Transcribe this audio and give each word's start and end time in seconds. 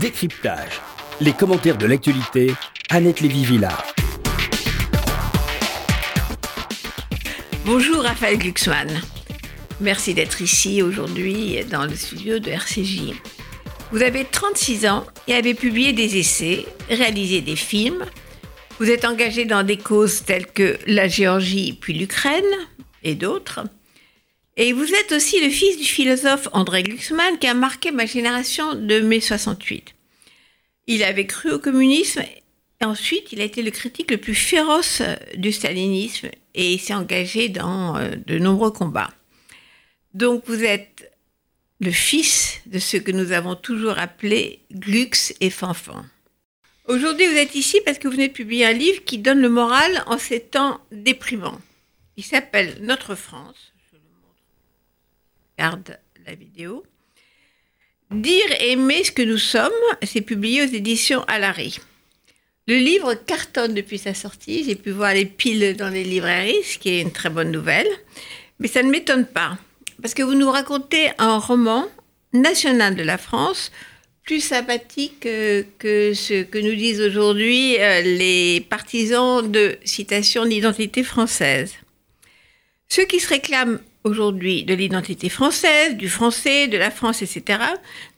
Décryptage. 0.00 0.80
Les 1.20 1.34
commentaires 1.34 1.76
de 1.76 1.84
l'actualité, 1.84 2.54
Annette 2.88 3.20
Lévy-Villard. 3.20 3.94
Bonjour 7.66 8.02
Raphaël 8.02 8.38
Glucksmann. 8.38 8.88
Merci 9.82 10.14
d'être 10.14 10.40
ici 10.40 10.80
aujourd'hui 10.80 11.62
dans 11.70 11.84
le 11.84 11.94
studio 11.94 12.38
de 12.38 12.48
RCJ. 12.48 13.12
Vous 13.90 14.00
avez 14.00 14.24
36 14.24 14.86
ans 14.86 15.04
et 15.28 15.34
avez 15.34 15.52
publié 15.52 15.92
des 15.92 16.16
essais, 16.16 16.64
réalisé 16.88 17.42
des 17.42 17.56
films. 17.56 18.06
Vous 18.78 18.90
êtes 18.90 19.04
engagé 19.04 19.44
dans 19.44 19.62
des 19.62 19.76
causes 19.76 20.24
telles 20.24 20.46
que 20.46 20.78
la 20.86 21.06
Géorgie 21.06 21.76
puis 21.78 21.92
l'Ukraine 21.92 22.42
et 23.02 23.14
d'autres. 23.14 23.60
Et 24.56 24.72
vous 24.72 24.92
êtes 24.92 25.12
aussi 25.12 25.40
le 25.40 25.48
fils 25.48 25.78
du 25.78 25.84
philosophe 25.84 26.48
André 26.52 26.82
Glucksmann 26.82 27.38
qui 27.38 27.46
a 27.46 27.54
marqué 27.54 27.90
ma 27.90 28.04
génération 28.04 28.74
de 28.74 29.00
mai 29.00 29.20
68. 29.20 29.94
Il 30.88 31.02
avait 31.04 31.26
cru 31.26 31.52
au 31.52 31.58
communisme 31.58 32.20
et 32.20 32.84
ensuite 32.84 33.32
il 33.32 33.40
a 33.40 33.44
été 33.44 33.62
le 33.62 33.70
critique 33.70 34.10
le 34.10 34.18
plus 34.18 34.34
féroce 34.34 35.00
du 35.36 35.52
stalinisme 35.52 36.28
et 36.54 36.76
s'est 36.76 36.92
engagé 36.92 37.48
dans 37.48 37.96
euh, 37.96 38.10
de 38.26 38.38
nombreux 38.38 38.72
combats. 38.72 39.10
Donc 40.12 40.44
vous 40.46 40.62
êtes 40.62 41.10
le 41.80 41.90
fils 41.90 42.60
de 42.66 42.78
ce 42.78 42.98
que 42.98 43.10
nous 43.10 43.32
avons 43.32 43.54
toujours 43.54 43.98
appelé 43.98 44.60
Glux 44.70 45.32
et 45.40 45.48
Fanfan. 45.48 46.04
Aujourd'hui 46.88 47.26
vous 47.26 47.38
êtes 47.38 47.54
ici 47.54 47.80
parce 47.86 47.98
que 47.98 48.06
vous 48.06 48.14
venez 48.14 48.28
de 48.28 48.34
publier 48.34 48.66
un 48.66 48.72
livre 48.74 49.02
qui 49.04 49.16
donne 49.16 49.40
le 49.40 49.48
moral 49.48 50.04
en 50.06 50.18
ces 50.18 50.40
temps 50.40 50.78
déprimants. 50.90 51.60
Il 52.18 52.24
s'appelle 52.24 52.76
Notre 52.82 53.14
France 53.14 53.71
Garde 55.62 55.96
la 56.26 56.34
vidéo. 56.34 56.82
Dire 58.10 58.50
aimer 58.58 59.04
ce 59.04 59.12
que 59.12 59.22
nous 59.22 59.38
sommes, 59.38 59.70
c'est 60.02 60.20
publié 60.20 60.64
aux 60.64 60.72
éditions 60.80 61.22
Alary. 61.28 61.78
Le 62.66 62.74
livre 62.74 63.14
cartonne 63.14 63.72
depuis 63.72 63.98
sa 63.98 64.12
sortie. 64.12 64.64
J'ai 64.64 64.74
pu 64.74 64.90
voir 64.90 65.14
les 65.14 65.24
piles 65.24 65.76
dans 65.76 65.88
les 65.88 66.02
librairies, 66.02 66.64
ce 66.64 66.78
qui 66.78 66.88
est 66.88 67.00
une 67.00 67.12
très 67.12 67.30
bonne 67.30 67.52
nouvelle. 67.52 67.86
Mais 68.58 68.66
ça 68.66 68.82
ne 68.82 68.90
m'étonne 68.90 69.24
pas, 69.24 69.56
parce 70.00 70.14
que 70.14 70.24
vous 70.24 70.34
nous 70.34 70.50
racontez 70.50 71.12
un 71.18 71.38
roman 71.38 71.86
national 72.32 72.96
de 72.96 73.04
la 73.04 73.16
France, 73.16 73.70
plus 74.24 74.40
sympathique 74.40 75.20
que, 75.20 75.64
ce 76.12 76.42
que 76.42 76.58
nous 76.58 76.74
disent 76.74 77.02
aujourd'hui 77.02 77.76
euh, 77.78 78.00
les 78.00 78.66
partisans 78.68 79.48
de 79.48 79.78
citation 79.84 80.44
d'identité 80.44 81.04
française. 81.04 81.74
Ceux 82.88 83.04
qui 83.04 83.20
se 83.20 83.28
réclament 83.28 83.78
aujourd'hui 84.04 84.64
de 84.64 84.74
l'identité 84.74 85.28
française, 85.28 85.96
du 85.96 86.08
français, 86.08 86.68
de 86.68 86.78
la 86.78 86.90
France, 86.90 87.22
etc., 87.22 87.60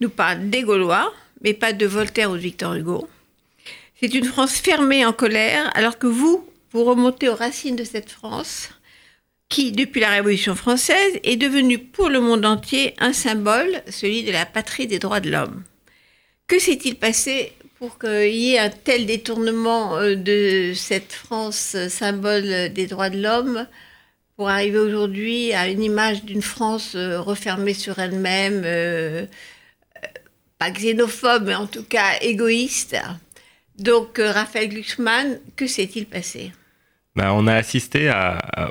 nous 0.01 0.09
parlent 0.09 0.51
des 0.51 0.63
Gaulois, 0.63 1.13
mais 1.43 1.55
pas 1.55 1.73
de 1.73 1.87
Voltaire 1.87 2.31
ou 2.31 2.35
de 2.35 2.41
Victor 2.41 2.75
Hugo. 2.75 3.09
C'est 4.01 4.15
une 4.15 4.25
France 4.25 4.57
fermée 4.57 5.05
en 5.05 5.13
colère, 5.13 5.71
alors 5.75 5.99
que 5.99 6.07
vous, 6.07 6.49
vous 6.73 6.85
remontez 6.85 7.29
aux 7.29 7.35
racines 7.35 7.77
de 7.77 7.85
cette 7.85 8.11
France, 8.11 8.71
qui, 9.49 9.73
depuis 9.73 10.01
la 10.01 10.11
Révolution 10.11 10.55
française, 10.55 11.21
est 11.23 11.37
devenue 11.37 11.79
pour 11.79 12.09
le 12.09 12.21
monde 12.21 12.45
entier 12.45 12.95
un 12.99 13.13
symbole, 13.13 13.83
celui 13.89 14.25
de 14.25 14.33
la 14.33 14.47
patrie 14.47 14.87
des 14.87 14.99
droits 14.99 15.21
de 15.21 15.31
l'homme. 15.31 15.63
Que 16.47 16.59
s'est-il 16.59 16.97
passé 16.97 17.53
pour 17.79 17.99
qu'il 17.99 18.35
y 18.35 18.55
ait 18.55 18.59
un 18.59 18.71
tel 18.71 19.07
détournement 19.07 19.97
euh, 19.97 20.15
de 20.15 20.73
cette 20.75 21.13
France 21.13 21.77
symbole 21.89 22.73
des 22.73 22.87
droits 22.87 23.11
de 23.11 23.21
l'homme 23.21 23.67
pour 24.37 24.49
arriver 24.49 24.79
aujourd'hui 24.79 25.53
à 25.53 25.69
une 25.69 25.83
image 25.83 26.25
d'une 26.25 26.43
France 26.43 26.95
euh, 26.95 27.21
refermée 27.21 27.75
sur 27.75 27.99
elle-même, 27.99 28.63
euh, 28.65 29.27
euh, 29.97 30.07
pas 30.59 30.71
xénophobe, 30.71 31.45
mais 31.47 31.55
en 31.55 31.67
tout 31.67 31.85
cas 31.85 32.19
égoïste. 32.21 32.97
Donc, 33.79 34.19
Raphaël 34.19 34.69
Glucksmann, 34.69 35.41
que 35.57 35.67
s'est-il 35.67 36.07
passé? 36.07 36.53
Ben, 37.17 37.33
On 37.33 37.47
a 37.47 37.55
assisté 37.55 38.13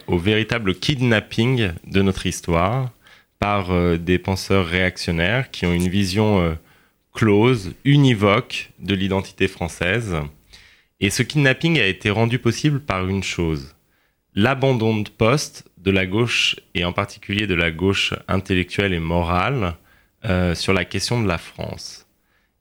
au 0.07 0.17
véritable 0.17 0.75
kidnapping 0.75 1.71
de 1.85 2.01
notre 2.01 2.25
histoire 2.25 2.89
par 3.37 3.97
des 3.99 4.17
penseurs 4.17 4.65
réactionnaires 4.65 5.51
qui 5.51 5.65
ont 5.65 5.73
une 5.73 5.89
vision 5.89 6.57
close, 7.13 7.73
univoque 7.83 8.71
de 8.79 8.95
l'identité 8.95 9.49
française. 9.49 10.15
Et 11.01 11.09
ce 11.09 11.21
kidnapping 11.21 11.79
a 11.79 11.85
été 11.85 12.09
rendu 12.09 12.39
possible 12.39 12.79
par 12.79 13.05
une 13.09 13.23
chose, 13.23 13.75
l'abandon 14.35 15.01
de 15.01 15.09
poste 15.09 15.65
de 15.77 15.91
la 15.91 16.05
gauche, 16.05 16.55
et 16.75 16.85
en 16.85 16.93
particulier 16.93 17.45
de 17.45 17.55
la 17.55 17.71
gauche 17.71 18.13
intellectuelle 18.27 18.93
et 18.93 18.99
morale, 18.99 19.75
euh, 20.25 20.55
sur 20.55 20.73
la 20.73 20.85
question 20.85 21.21
de 21.21 21.27
la 21.27 21.37
France. 21.37 22.07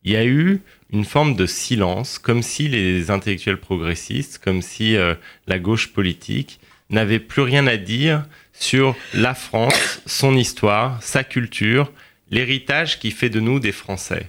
Il 0.04 0.12
y 0.12 0.16
a 0.16 0.24
eu 0.24 0.60
une 0.90 1.04
forme 1.04 1.36
de 1.36 1.46
silence, 1.46 2.18
comme 2.18 2.42
si 2.42 2.68
les 2.68 3.10
intellectuels 3.10 3.60
progressistes, 3.60 4.38
comme 4.38 4.60
si 4.60 4.96
euh, 4.96 5.14
la 5.46 5.60
gauche 5.60 5.92
politique 5.92 6.58
n'avait 6.90 7.20
plus 7.20 7.42
rien 7.42 7.66
à 7.68 7.76
dire 7.76 8.26
sur 8.52 8.96
la 9.14 9.34
France, 9.34 10.02
son 10.06 10.36
histoire, 10.36 11.00
sa 11.02 11.22
culture, 11.22 11.92
l'héritage 12.30 12.98
qui 12.98 13.12
fait 13.12 13.30
de 13.30 13.40
nous 13.40 13.60
des 13.60 13.72
Français. 13.72 14.28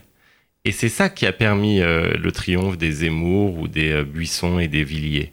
Et 0.64 0.72
c'est 0.72 0.88
ça 0.88 1.10
qui 1.10 1.26
a 1.26 1.32
permis 1.32 1.80
euh, 1.80 2.14
le 2.16 2.32
triomphe 2.32 2.78
des 2.78 2.92
Zemmour 2.92 3.58
ou 3.58 3.68
des 3.68 4.02
Buissons 4.04 4.60
et 4.60 4.68
des 4.68 4.84
Villiers 4.84 5.32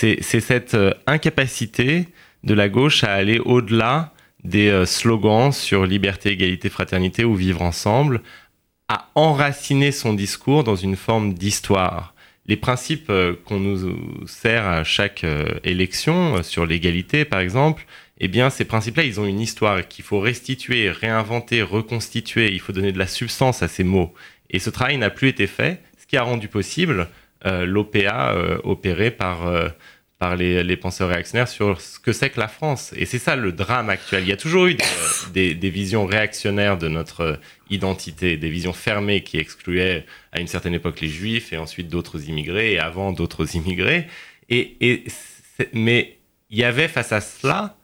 c'est 0.00 0.40
cette 0.40 0.74
euh, 0.74 0.92
incapacité 1.06 2.08
de 2.44 2.54
la 2.54 2.68
gauche 2.68 3.02
à 3.04 3.12
aller 3.12 3.40
au-delà 3.40 4.12
des 4.44 4.68
euh, 4.68 4.86
slogans 4.86 5.52
sur 5.52 5.86
liberté, 5.86 6.30
égalité, 6.30 6.68
fraternité 6.68 7.24
ou 7.24 7.34
vivre 7.34 7.62
ensemble, 7.62 8.22
à 8.88 9.10
enraciner 9.14 9.90
son 9.92 10.14
discours 10.14 10.64
dans 10.64 10.76
une 10.76 10.96
forme 10.96 11.34
d'histoire. 11.34 12.14
Les 12.46 12.56
principes 12.56 13.10
euh, 13.10 13.34
qu'on 13.44 13.58
nous 13.58 14.26
sert 14.26 14.66
à 14.66 14.84
chaque 14.84 15.26
élection, 15.64 16.42
sur 16.42 16.64
l'égalité 16.64 17.24
par 17.24 17.40
exemple, 17.40 17.84
eh 18.20 18.28
bien 18.28 18.50
ces 18.50 18.64
principes-là, 18.64 19.02
ils 19.02 19.20
ont 19.20 19.26
une 19.26 19.40
histoire 19.40 19.86
qu'il 19.86 20.04
faut 20.04 20.20
restituer, 20.20 20.90
réinventer, 20.90 21.62
reconstituer, 21.62 22.52
il 22.52 22.60
faut 22.60 22.72
donner 22.72 22.92
de 22.92 22.98
la 22.98 23.06
substance 23.08 23.62
à 23.62 23.68
ces 23.68 23.84
mots. 23.84 24.14
Et 24.50 24.60
ce 24.60 24.70
travail 24.70 24.96
n'a 24.96 25.10
plus 25.10 25.28
été 25.28 25.46
fait, 25.46 25.82
ce 25.98 26.06
qui 26.06 26.16
a 26.16 26.22
rendu 26.22 26.48
possible 26.48 27.08
l'OPA 27.44 28.32
euh, 28.32 28.58
opéré 28.64 29.10
par, 29.10 29.46
euh, 29.46 29.68
par 30.18 30.36
les, 30.36 30.76
penseurs 30.76 31.08
réactionnaires 31.08 31.48
sur 31.48 31.80
ce 31.80 31.98
que 31.98 32.12
c'est 32.12 32.30
que 32.30 32.40
la 32.40 32.48
France. 32.48 32.92
Et 32.96 33.06
c'est 33.06 33.18
ça 33.18 33.36
le 33.36 33.52
drame 33.52 33.90
actuel. 33.90 34.24
Il 34.24 34.28
y 34.28 34.32
a 34.32 34.36
toujours 34.36 34.66
eu 34.66 34.76
des, 35.32 35.54
visions 35.70 36.06
réactionnaires 36.06 36.78
de 36.78 36.88
notre 36.88 37.38
identité, 37.70 38.36
des 38.36 38.50
visions 38.50 38.72
fermées 38.72 39.22
qui 39.22 39.38
excluaient 39.38 40.04
à 40.32 40.40
une 40.40 40.48
certaine 40.48 40.74
époque 40.74 41.00
les 41.00 41.08
juifs 41.08 41.52
et 41.52 41.58
ensuite 41.58 41.88
d'autres 41.88 42.28
immigrés 42.28 42.72
et 42.72 42.78
avant 42.78 43.12
d'autres 43.12 43.54
immigrés. 43.54 44.08
Et, 44.48 44.76
et 44.80 45.04
mais 45.72 46.18
il 46.50 46.58
y 46.58 46.64
avait 46.64 46.88
face 46.88 47.12
à 47.12 47.20
cela 47.20 47.76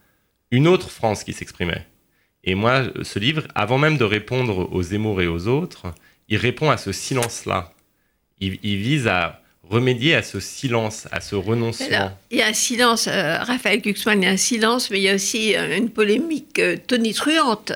une 0.50 0.66
autre 0.66 0.90
France 0.90 1.24
qui 1.24 1.32
s'exprimait. 1.32 1.86
Et 2.44 2.54
moi, 2.54 2.84
ce 3.02 3.18
livre, 3.18 3.44
avant 3.54 3.78
même 3.78 3.96
de 3.96 4.04
répondre 4.04 4.68
aux 4.72 4.82
Zemmour 4.82 5.22
et 5.22 5.26
aux 5.26 5.48
autres, 5.48 5.94
il 6.28 6.36
répond 6.36 6.70
à 6.70 6.76
ce 6.76 6.92
silence-là. 6.92 7.72
Il, 8.38 8.58
il, 8.62 8.76
vise 8.76 9.08
à 9.08 9.40
remédier 9.70 10.14
à 10.14 10.22
ce 10.22 10.40
silence, 10.40 11.08
à 11.10 11.20
ce 11.20 11.34
renoncement 11.34 12.12
Il 12.30 12.38
y 12.38 12.42
a 12.42 12.48
un 12.48 12.52
silence, 12.52 13.08
euh, 13.08 13.38
Raphaël 13.38 13.80
Glucksmann, 13.80 14.22
il 14.22 14.24
y 14.24 14.28
a 14.28 14.32
un 14.32 14.36
silence, 14.36 14.90
mais 14.90 14.98
il 14.98 15.04
y 15.04 15.08
a 15.08 15.14
aussi 15.14 15.56
euh, 15.56 15.76
une 15.76 15.90
polémique 15.90 16.58
euh, 16.58 16.76
tonitruante. 16.86 17.72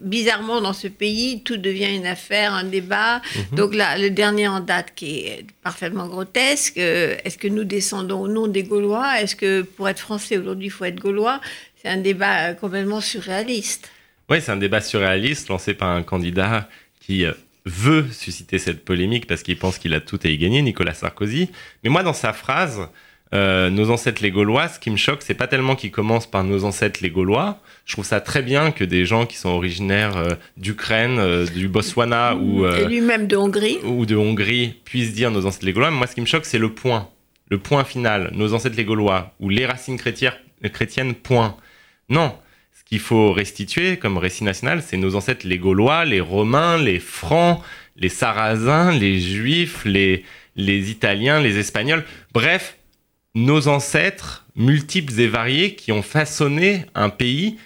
bizarrement, 0.00 0.60
dans 0.60 0.72
ce 0.72 0.88
pays, 0.88 1.42
tout 1.42 1.56
devient 1.56 1.94
une 1.94 2.06
affaire, 2.06 2.54
un 2.54 2.64
débat. 2.64 3.20
Mhm. 3.34 3.56
Donc 3.56 3.74
là, 3.74 3.98
le 3.98 4.10
dernier 4.10 4.48
en 4.48 4.60
date 4.60 4.92
qui 4.94 5.20
est 5.20 5.46
parfaitement 5.62 6.06
grotesque, 6.06 6.78
est-ce 6.78 7.38
que 7.38 7.48
nous 7.48 7.64
descendons 7.64 8.22
ou 8.22 8.28
non 8.28 8.46
des 8.46 8.62
Gaulois? 8.62 9.20
Est-ce 9.20 9.36
que 9.36 9.62
pour 9.62 9.88
être 9.88 10.00
français 10.00 10.38
aujourd'hui, 10.38 10.66
il 10.66 10.70
faut 10.70 10.84
être 10.84 11.00
Gaulois? 11.00 11.40
C'est 11.82 11.88
un 11.88 11.96
débat 11.96 12.54
complètement 12.54 13.00
surréaliste. 13.00 13.90
Oui, 14.28 14.38
c'est 14.40 14.52
un 14.52 14.56
débat 14.56 14.80
surréaliste 14.80 15.48
lancé 15.48 15.74
par 15.74 15.88
un 15.88 16.02
candidat 16.02 16.68
qui 17.00 17.24
veut 17.64 18.06
susciter 18.10 18.58
cette 18.58 18.84
polémique 18.84 19.26
parce 19.26 19.42
qu'il 19.42 19.58
pense 19.58 19.78
qu'il 19.78 19.94
a 19.94 20.00
tout 20.00 20.18
à 20.24 20.28
y 20.28 20.38
gagner, 20.38 20.62
Nicolas 20.62 20.94
Sarkozy. 20.94 21.50
Mais 21.84 21.90
moi, 21.90 22.02
dans 22.02 22.12
sa 22.12 22.32
phrase, 22.32 22.88
euh, 23.32 23.70
nos 23.70 23.90
ancêtres 23.90 24.22
les 24.22 24.30
Gaulois, 24.30 24.68
ce 24.68 24.80
qui 24.80 24.90
me 24.90 24.96
choque, 24.96 25.22
c'est 25.22 25.34
pas 25.34 25.46
tellement 25.46 25.76
qu'il 25.76 25.90
commence 25.90 26.28
par 26.28 26.42
nos 26.42 26.64
ancêtres 26.64 27.00
les 27.02 27.10
Gaulois. 27.10 27.60
Je 27.84 27.92
trouve 27.92 28.04
ça 28.04 28.20
très 28.20 28.42
bien 28.42 28.72
que 28.72 28.82
des 28.82 29.04
gens 29.04 29.24
qui 29.26 29.36
sont 29.36 29.50
originaires 29.50 30.16
euh, 30.16 30.30
d'Ukraine, 30.56 31.18
euh, 31.18 31.46
du 31.46 31.68
Botswana 31.68 32.34
ou 32.34 32.66
lui-même 32.88 33.26
de 33.26 33.36
Hongrie 33.36 33.78
ou 33.84 34.04
de 34.04 34.16
Hongrie 34.16 34.74
puissent 34.84 35.14
dire 35.14 35.30
nos 35.30 35.46
ancêtres 35.46 35.66
les 35.66 35.72
Gaulois. 35.72 35.90
Mais 35.90 35.98
moi, 35.98 36.06
ce 36.06 36.14
qui 36.14 36.20
me 36.20 36.26
choque, 36.26 36.44
c'est 36.44 36.58
le 36.58 36.72
point, 36.72 37.08
le 37.50 37.58
point 37.58 37.84
final, 37.84 38.30
nos 38.34 38.52
ancêtres 38.52 38.76
les 38.76 38.84
Gaulois 38.84 39.32
ou 39.38 39.48
les 39.48 39.66
racines 39.66 39.96
chrétiennes. 39.98 41.14
Point. 41.14 41.56
Non, 42.08 42.34
qu'il 42.90 42.98
faut 42.98 43.32
restituer 43.32 43.98
comme 43.98 44.18
récit 44.18 44.42
national, 44.42 44.82
c'est 44.84 44.96
nos 44.96 45.14
ancêtres 45.14 45.46
les 45.46 45.58
Gaulois, 45.58 46.04
les 46.04 46.20
Romains, 46.20 46.76
les 46.76 46.98
Francs, 46.98 47.62
les 47.96 48.08
Sarrasins, 48.08 48.90
les 48.90 49.20
Juifs, 49.20 49.84
les, 49.84 50.24
Italiens, 50.56 51.40
les 51.40 51.58
Espagnols. 51.58 52.04
Bref, 52.34 52.76
nos 53.36 53.68
ancêtres 53.68 54.44
multiples 54.56 55.20
et 55.20 55.28
variés 55.28 55.76
qui 55.76 55.92
ont 55.92 56.02
façonné 56.02 56.84
un 56.96 57.10
pays 57.10 57.58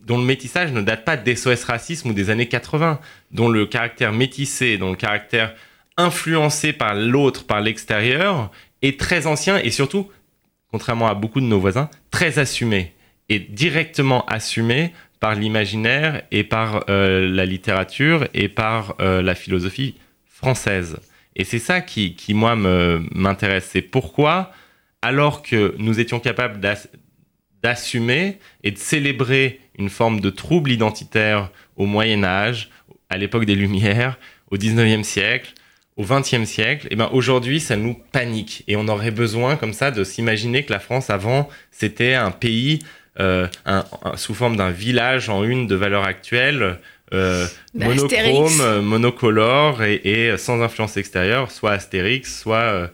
dont 0.00 0.16
le 0.16 0.24
métissage 0.24 0.72
ne 0.72 0.80
date 0.80 1.04
pas 1.04 1.18
d'SOS 1.18 1.64
racisme 1.64 2.08
ou 2.08 2.12
des 2.14 2.30
années 2.30 2.48
80, 2.48 3.00
dont 3.30 3.50
le 3.50 3.66
caractère 3.66 4.12
métissé, 4.12 4.78
dont 4.78 4.90
le 4.90 4.96
caractère 4.96 5.54
influencé 5.98 6.72
par 6.72 6.94
l'autre, 6.94 7.44
par 7.44 7.60
l'extérieur, 7.60 8.50
est 8.80 8.98
très 8.98 9.26
ancien 9.26 9.58
et 9.58 9.70
surtout, 9.70 10.10
contrairement 10.70 11.08
à 11.08 11.14
beaucoup 11.14 11.40
de 11.40 11.46
nos 11.46 11.60
voisins, 11.60 11.90
très 12.10 12.38
assumé 12.38 12.94
et 13.28 13.38
directement 13.38 14.24
assumé 14.26 14.92
par 15.20 15.34
l'imaginaire 15.34 16.22
et 16.30 16.44
par 16.44 16.84
euh, 16.88 17.28
la 17.28 17.44
littérature 17.44 18.28
et 18.34 18.48
par 18.48 18.94
euh, 19.00 19.20
la 19.22 19.34
philosophie 19.34 19.96
française. 20.26 20.98
Et 21.36 21.44
c'est 21.44 21.58
ça 21.58 21.80
qui, 21.80 22.14
qui 22.14 22.34
moi, 22.34 22.56
m'intéresse. 22.56 23.68
C'est 23.72 23.82
pourquoi, 23.82 24.52
alors 25.02 25.42
que 25.42 25.74
nous 25.78 26.00
étions 26.00 26.18
capables 26.18 26.60
d'assumer 27.62 28.38
et 28.64 28.72
de 28.72 28.78
célébrer 28.78 29.60
une 29.78 29.88
forme 29.88 30.20
de 30.20 30.30
trouble 30.30 30.72
identitaire 30.72 31.50
au 31.76 31.86
Moyen 31.86 32.24
Âge, 32.24 32.70
à 33.08 33.16
l'époque 33.16 33.44
des 33.44 33.54
Lumières, 33.54 34.18
au 34.50 34.56
19e 34.56 35.04
siècle, 35.04 35.54
au 35.96 36.04
20e 36.04 36.44
siècle, 36.44 36.86
et 36.86 36.90
eh 36.92 36.96
ben 36.96 37.08
aujourd'hui 37.12 37.58
ça 37.58 37.76
nous 37.76 37.94
panique 38.12 38.62
et 38.68 38.76
on 38.76 38.86
aurait 38.86 39.10
besoin 39.10 39.56
comme 39.56 39.72
ça 39.72 39.90
de 39.90 40.04
s'imaginer 40.04 40.64
que 40.64 40.72
la 40.72 40.78
France 40.78 41.10
avant 41.10 41.48
c'était 41.72 42.14
un 42.14 42.30
pays 42.30 42.78
euh, 43.20 43.48
sous 44.16 44.34
forme 44.34 44.56
d'un 44.56 44.70
village 44.70 45.28
en 45.28 45.44
une 45.44 45.66
de 45.66 45.74
valeur 45.74 46.04
actuelle 46.04 46.78
euh, 47.12 47.46
monochrome, 47.74 48.80
monocolore 48.82 49.82
et, 49.82 50.00
et, 50.04 50.36
sans 50.36 50.62
influence 50.62 50.96
extérieure, 50.96 51.50
soit 51.50 51.72
Astérix, 51.72 52.40
soit 52.40 52.56
euh, 52.58 52.86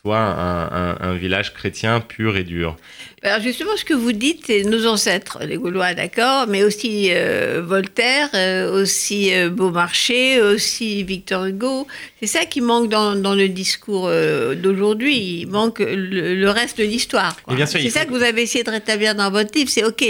soit 0.00 0.18
un, 0.20 1.14
village 1.14 1.52
chrétien 1.52 2.00
pur 2.00 2.36
et 2.36 2.44
dur. 2.44 2.76
Alors 3.22 3.40
justement, 3.40 3.76
ce 3.76 3.84
que 3.84 3.94
vous 3.94 4.12
dites, 4.12 4.44
c'est 4.46 4.62
nos 4.62 4.86
ancêtres, 4.86 5.40
les 5.44 5.56
Gaulois, 5.56 5.92
d'accord, 5.94 6.46
mais 6.46 6.62
aussi 6.62 7.08
euh, 7.10 7.60
Voltaire, 7.64 8.28
euh, 8.34 8.80
aussi 8.80 9.34
euh, 9.34 9.50
Beaumarchais, 9.50 10.40
aussi 10.40 11.02
Victor 11.02 11.46
Hugo. 11.46 11.88
C'est 12.20 12.28
ça 12.28 12.44
qui 12.44 12.60
manque 12.60 12.88
dans, 12.88 13.34
le 13.34 13.48
discours 13.48 14.10
d'aujourd'hui. 14.56 15.40
Il 15.40 15.48
manque 15.48 15.80
le, 15.80 16.48
reste 16.48 16.78
de 16.78 16.84
l'histoire. 16.84 17.36
C'est 17.66 17.90
ça 17.90 18.04
que 18.04 18.10
vous 18.10 18.22
avez 18.22 18.42
essayé 18.42 18.62
de 18.62 18.70
rétablir 18.70 19.14
dans 19.16 19.30
votre 19.30 19.56
livre. 19.56 19.70
C'est 19.70 19.84
OK, 19.84 20.04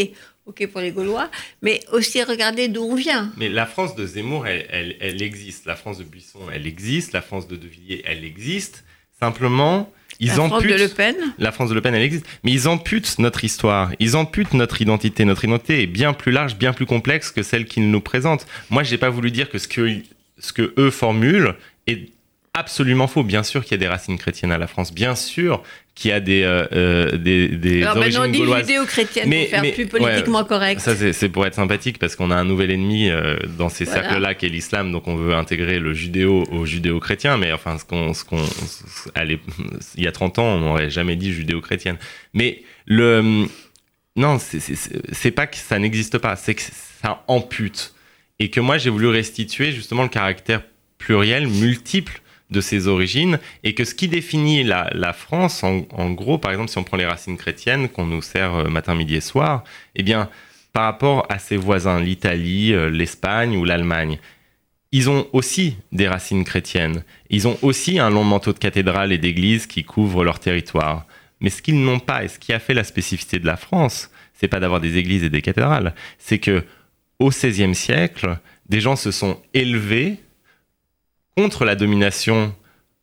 OK 0.45 0.67
pour 0.67 0.83
les 0.83 0.91
Gaulois, 0.91 1.31
mais 1.63 1.81
aussi 1.93 2.23
regarder 2.23 2.69
d'où 2.69 2.83
on 2.83 2.95
vient. 2.95 3.33
Mais 3.39 3.49
la 3.49 3.65
France 3.65 3.95
de 3.95 4.07
Zemmour, 4.07 4.47
elle, 4.47 4.97
elle, 5.01 5.23
existe. 5.23 5.65
La 5.65 5.77
France 5.77 5.99
de 5.99 6.05
Buisson, 6.05 6.41
elle 6.53 6.67
existe. 6.67 7.13
La 7.13 7.23
France 7.23 7.49
de 7.49 7.57
De 7.57 7.67
Villiers, 7.67 8.03
elle 8.07 8.25
existe. 8.25 8.85
Simplement, 9.19 9.91
ils 10.20 10.29
la 10.29 10.41
amputent. 10.41 10.49
France 10.49 10.62
de 10.65 10.82
Le 10.82 10.88
Pen 10.88 11.17
La 11.38 11.53
France 11.53 11.69
de 11.70 11.75
Le 11.75 11.81
Pen, 11.81 11.94
elle 11.94 12.03
existe. 12.03 12.26
Mais 12.44 12.53
ils 12.53 12.69
amputent 12.69 13.19
notre 13.19 13.44
histoire. 13.44 13.91
Ils 13.99 14.17
amputent 14.17 14.55
notre 14.55 14.82
identité. 14.82 15.25
Notre 15.25 15.44
identité 15.44 15.82
est 15.82 15.87
bien 15.87 16.12
plus 16.12 16.32
large, 16.32 16.56
bien 16.56 16.73
plus 16.73 16.87
complexe 16.87 17.31
que 17.31 17.43
celle 17.43 17.67
qu'ils 17.67 17.91
nous 17.91 18.00
présentent. 18.00 18.47
Moi, 18.70 18.82
j'ai 18.82 18.99
pas 18.99 19.11
voulu 19.11 19.31
dire 19.31 19.49
que 19.50 19.59
ce 19.59 19.69
que, 19.69 20.03
ce 20.38 20.53
que 20.53 20.75
eux 20.79 20.91
formulent 20.91 21.55
est 21.87 22.11
absolument 22.55 23.06
faux. 23.06 23.23
Bien 23.23 23.43
sûr 23.43 23.62
qu'il 23.62 23.73
y 23.73 23.75
a 23.75 23.79
des 23.79 23.89
racines 23.89 24.19
chrétiennes 24.19 24.53
à 24.53 24.59
la 24.59 24.67
France. 24.67 24.93
Bien 24.93 25.15
sûr 25.15 25.62
qu'il 25.95 26.11
y 26.11 26.15
a 26.15 26.21
des, 26.21 26.43
euh, 26.43 26.67
euh 26.73 27.17
des, 27.17 27.49
des 27.49 27.83
Alors 27.83 27.97
origines 27.97 28.21
maintenant, 28.21 28.45
on 28.45 28.55
dit 28.55 28.61
judéo-chrétienne 28.61 29.31
pour 29.31 29.49
faire 29.49 29.75
plus 29.75 29.87
politiquement 29.87 30.45
correct. 30.45 30.81
Ça, 30.81 30.95
c'est 30.95 31.29
pour 31.29 31.47
être 31.47 31.55
sympathique 31.55 31.99
parce 31.99 32.15
qu'on 32.15 32.31
a 32.31 32.37
un 32.37 32.45
nouvel 32.45 32.71
ennemi 32.71 33.11
euh, 33.11 33.37
dans 33.59 33.69
ces 33.69 33.85
cercles-là 33.85 34.35
qui 34.35 34.47
est 34.47 34.49
l'islam. 34.49 34.93
Donc, 34.93 35.09
on 35.09 35.17
veut 35.17 35.35
intégrer 35.35 35.79
le 35.79 35.93
judéo 35.95 36.45
au 36.53 36.67
judéo-chrétien. 36.67 37.37
Mais 37.37 37.53
enfin, 37.53 37.79
ce 37.79 37.85
qu'on, 37.85 38.15
ce 38.15 38.25
qu'on, 38.25 38.43
il 39.97 40.05
y 40.05 40.06
a 40.06 40.12
30 40.12 40.39
ans, 40.39 40.45
on 40.45 40.61
n'aurait 40.61 40.91
jamais 40.91 41.17
dit 41.17 41.33
judéo-chrétienne. 41.33 41.97
Mais 42.33 42.62
le, 42.87 43.47
non, 44.17 44.39
c'est 44.39 45.31
pas 45.31 45.47
que 45.47 45.56
ça 45.56 45.79
n'existe 45.79 46.19
pas, 46.19 46.37
c'est 46.37 46.55
que 46.55 46.62
ça 47.03 47.25
ampute. 47.29 47.95
Et 48.41 48.50
que 48.50 48.61
moi, 48.61 48.79
j'ai 48.79 48.91
voulu 48.91 49.09
restituer 49.09 49.73
justement 49.73 50.03
le 50.03 50.09
caractère 50.09 50.62
pluriel, 50.99 51.47
multiple 51.47 52.21
de 52.50 52.61
ses 52.61 52.89
origines 52.89 53.39
et 53.62 53.75
que 53.75 53.85
ce 53.85 53.95
qui 53.95 54.09
définit 54.09 54.65
la, 54.65 55.12
France, 55.12 55.62
en, 55.62 56.11
gros, 56.11 56.39
par 56.39 56.50
exemple, 56.50 56.71
si 56.71 56.79
on 56.79 56.85
prend 56.85 56.97
les 56.97 57.06
racines 57.06 57.37
chrétiennes 57.37 57.89
qu'on 57.89 58.06
nous 58.06 58.23
sert 58.23 58.55
euh, 58.55 58.69
matin, 58.69 58.95
midi 58.95 59.17
et 59.17 59.21
soir, 59.21 59.65
eh 59.95 60.03
bien, 60.03 60.31
par 60.73 60.85
rapport 60.85 61.27
à 61.29 61.39
ses 61.39 61.56
voisins, 61.56 62.00
l'Italie, 62.00 62.73
euh, 62.73 62.89
l'Espagne 62.89 63.56
ou 63.56 63.65
l'Allemagne, 63.65 64.19
ils 64.93 65.11
ont 65.11 65.27
aussi 65.33 65.77
des 65.93 66.09
racines 66.09 66.45
chrétiennes. 66.45 67.05
Ils 67.29 67.47
ont 67.47 67.59
aussi 67.61 67.99
un 67.99 68.09
long 68.09 68.25
manteau 68.25 68.53
de 68.53 68.59
cathédrales 68.59 69.12
et 69.12 69.19
d'églises 69.19 69.67
qui 69.67 69.85
couvrent 69.85 70.25
leur 70.25 70.41
territoire. 70.41 71.06
Mais 71.41 71.50
ce 71.50 71.61
qu'ils 71.61 71.83
n'ont 71.83 72.00
pas 72.00 72.25
et 72.25 72.29
ce 72.29 72.39
qui 72.39 72.53
a 72.53 72.59
fait 72.59 72.75
la 72.75 72.85
spécificité 72.85 73.39
de 73.39 73.47
la 73.47 73.56
France, 73.56 74.11
c'est 74.33 74.49
pas 74.49 74.61
d'avoir 74.61 74.81
des 74.81 74.97
églises 74.97 75.25
et 75.25 75.31
des 75.31 75.43
cathédrales, 75.43 75.95
c'est 76.19 76.39
que 76.39 76.65
au 77.19 77.31
XVIe 77.31 77.75
siècle, 77.75 78.39
des 78.69 78.81
gens 78.81 78.97
se 78.97 79.11
sont 79.11 79.41
élevés 79.53 80.19
contre 81.38 81.64
la 81.64 81.76
domination 81.76 82.52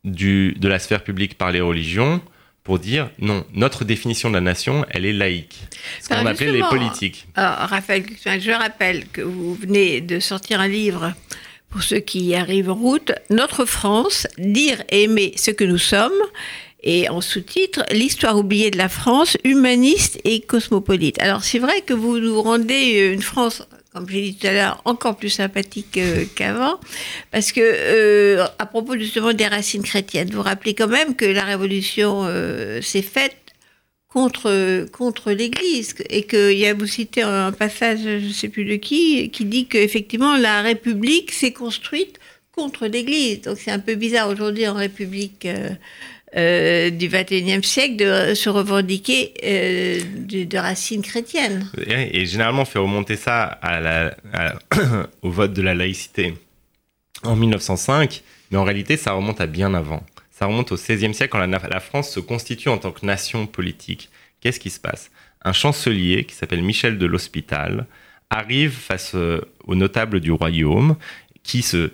du, 0.04 0.54
de 0.60 0.68
la 0.68 0.78
sphère 0.78 1.02
publique 1.02 1.38
par 1.38 1.52
les 1.52 1.62
religions 1.62 2.20
pour 2.64 2.78
dire 2.78 3.08
non, 3.18 3.46
notre 3.54 3.82
définition 3.86 4.28
de 4.28 4.34
la 4.34 4.42
nation, 4.42 4.84
elle 4.90 5.06
est 5.06 5.14
laïque. 5.14 5.56
Ce 6.02 6.10
qu'on 6.10 6.26
appelait 6.26 6.52
les 6.52 6.60
politiques. 6.60 7.28
Raphaël, 7.34 8.04
je 8.22 8.50
rappelle 8.50 9.08
que 9.08 9.22
vous 9.22 9.54
venez 9.54 10.02
de 10.02 10.20
sortir 10.20 10.60
un 10.60 10.68
livre 10.68 11.14
pour 11.70 11.82
ceux 11.82 12.00
qui 12.00 12.24
y 12.24 12.34
arrivent 12.34 12.68
en 12.68 12.74
route, 12.74 13.12
Notre 13.30 13.64
France, 13.64 14.26
dire 14.36 14.82
et 14.90 15.04
aimer 15.04 15.32
ce 15.38 15.50
que 15.50 15.64
nous 15.64 15.78
sommes, 15.78 16.20
et 16.82 17.08
en 17.08 17.22
sous-titre, 17.22 17.86
L'histoire 17.90 18.36
oubliée 18.36 18.70
de 18.70 18.76
la 18.76 18.90
France, 18.90 19.38
humaniste 19.44 20.20
et 20.24 20.42
cosmopolite. 20.42 21.18
Alors 21.22 21.42
c'est 21.42 21.58
vrai 21.58 21.80
que 21.80 21.94
vous 21.94 22.18
nous 22.18 22.42
rendez 22.42 23.10
une 23.14 23.22
France 23.22 23.66
comme 23.96 24.10
j'ai 24.10 24.20
dit 24.20 24.36
tout 24.36 24.46
à 24.46 24.52
l'heure, 24.52 24.82
encore 24.84 25.16
plus 25.16 25.30
sympathique 25.30 25.98
qu'avant, 26.34 26.78
parce 27.30 27.50
que 27.50 27.62
euh, 27.62 28.46
à 28.58 28.66
propos 28.66 28.98
justement 28.98 29.32
des 29.32 29.46
racines 29.46 29.82
chrétiennes, 29.82 30.28
vous 30.30 30.42
rappelez 30.42 30.74
quand 30.74 30.86
même 30.86 31.16
que 31.16 31.24
la 31.24 31.44
Révolution 31.44 32.24
euh, 32.24 32.82
s'est 32.82 33.00
faite 33.00 33.36
contre 34.08 34.86
contre 34.92 35.32
l'Église 35.32 35.94
et 36.10 36.24
qu'il 36.24 36.58
y 36.58 36.66
a 36.66 36.74
vous 36.74 36.86
citez 36.86 37.22
un 37.22 37.52
passage, 37.52 38.00
je 38.02 38.26
ne 38.26 38.32
sais 38.32 38.48
plus 38.48 38.66
de 38.66 38.76
qui, 38.76 39.30
qui 39.30 39.46
dit 39.46 39.66
qu'effectivement 39.66 40.36
la 40.36 40.60
République 40.60 41.32
s'est 41.32 41.54
construite 41.54 42.18
contre 42.52 42.86
l'Église. 42.86 43.40
Donc 43.42 43.56
c'est 43.58 43.70
un 43.70 43.78
peu 43.78 43.94
bizarre 43.94 44.28
aujourd'hui 44.28 44.68
en 44.68 44.74
République. 44.74 45.48
Euh, 46.36 46.90
du 46.90 47.08
XXIe 47.08 47.64
siècle 47.64 47.96
de 47.96 48.34
se 48.34 48.50
revendiquer 48.50 49.32
euh, 49.42 50.00
de, 50.26 50.58
racines 50.58 51.00
chrétiennes. 51.00 51.66
Et, 51.86 52.26
généralement, 52.26 52.62
on 52.62 52.66
fait 52.66 52.78
remonter 52.78 53.16
ça 53.16 53.58
au 55.22 55.30
vote 55.30 55.54
de 55.54 55.62
la 55.62 55.74
laïcité 55.74 56.34
en 57.22 57.36
1905, 57.36 58.22
mais 58.50 58.58
en 58.58 58.64
réalité, 58.64 58.98
ça 58.98 59.12
remonte 59.12 59.40
à 59.40 59.46
bien 59.46 59.72
avant. 59.72 60.04
Ça 60.30 60.44
remonte 60.44 60.72
au 60.72 60.74
XVIe 60.74 61.14
siècle 61.14 61.30
quand 61.32 61.46
la, 61.46 61.80
France 61.80 62.10
se 62.10 62.20
constitue 62.20 62.68
en 62.68 62.76
tant 62.76 62.92
que 62.92 63.06
nation 63.06 63.46
politique. 63.46 64.10
Qu'est-ce 64.42 64.60
qui 64.60 64.68
se 64.68 64.80
passe? 64.80 65.10
Un 65.42 65.54
chancelier 65.54 66.24
qui 66.24 66.34
s'appelle 66.34 66.62
Michel 66.62 66.98
de 66.98 67.06
l'Hospital 67.06 67.86
arrive 68.28 68.72
face 68.72 69.12
euh, 69.14 69.40
aux 69.64 69.74
notables 69.74 70.20
du 70.20 70.32
royaume 70.32 70.96
qui 71.42 71.62
se 71.62 71.92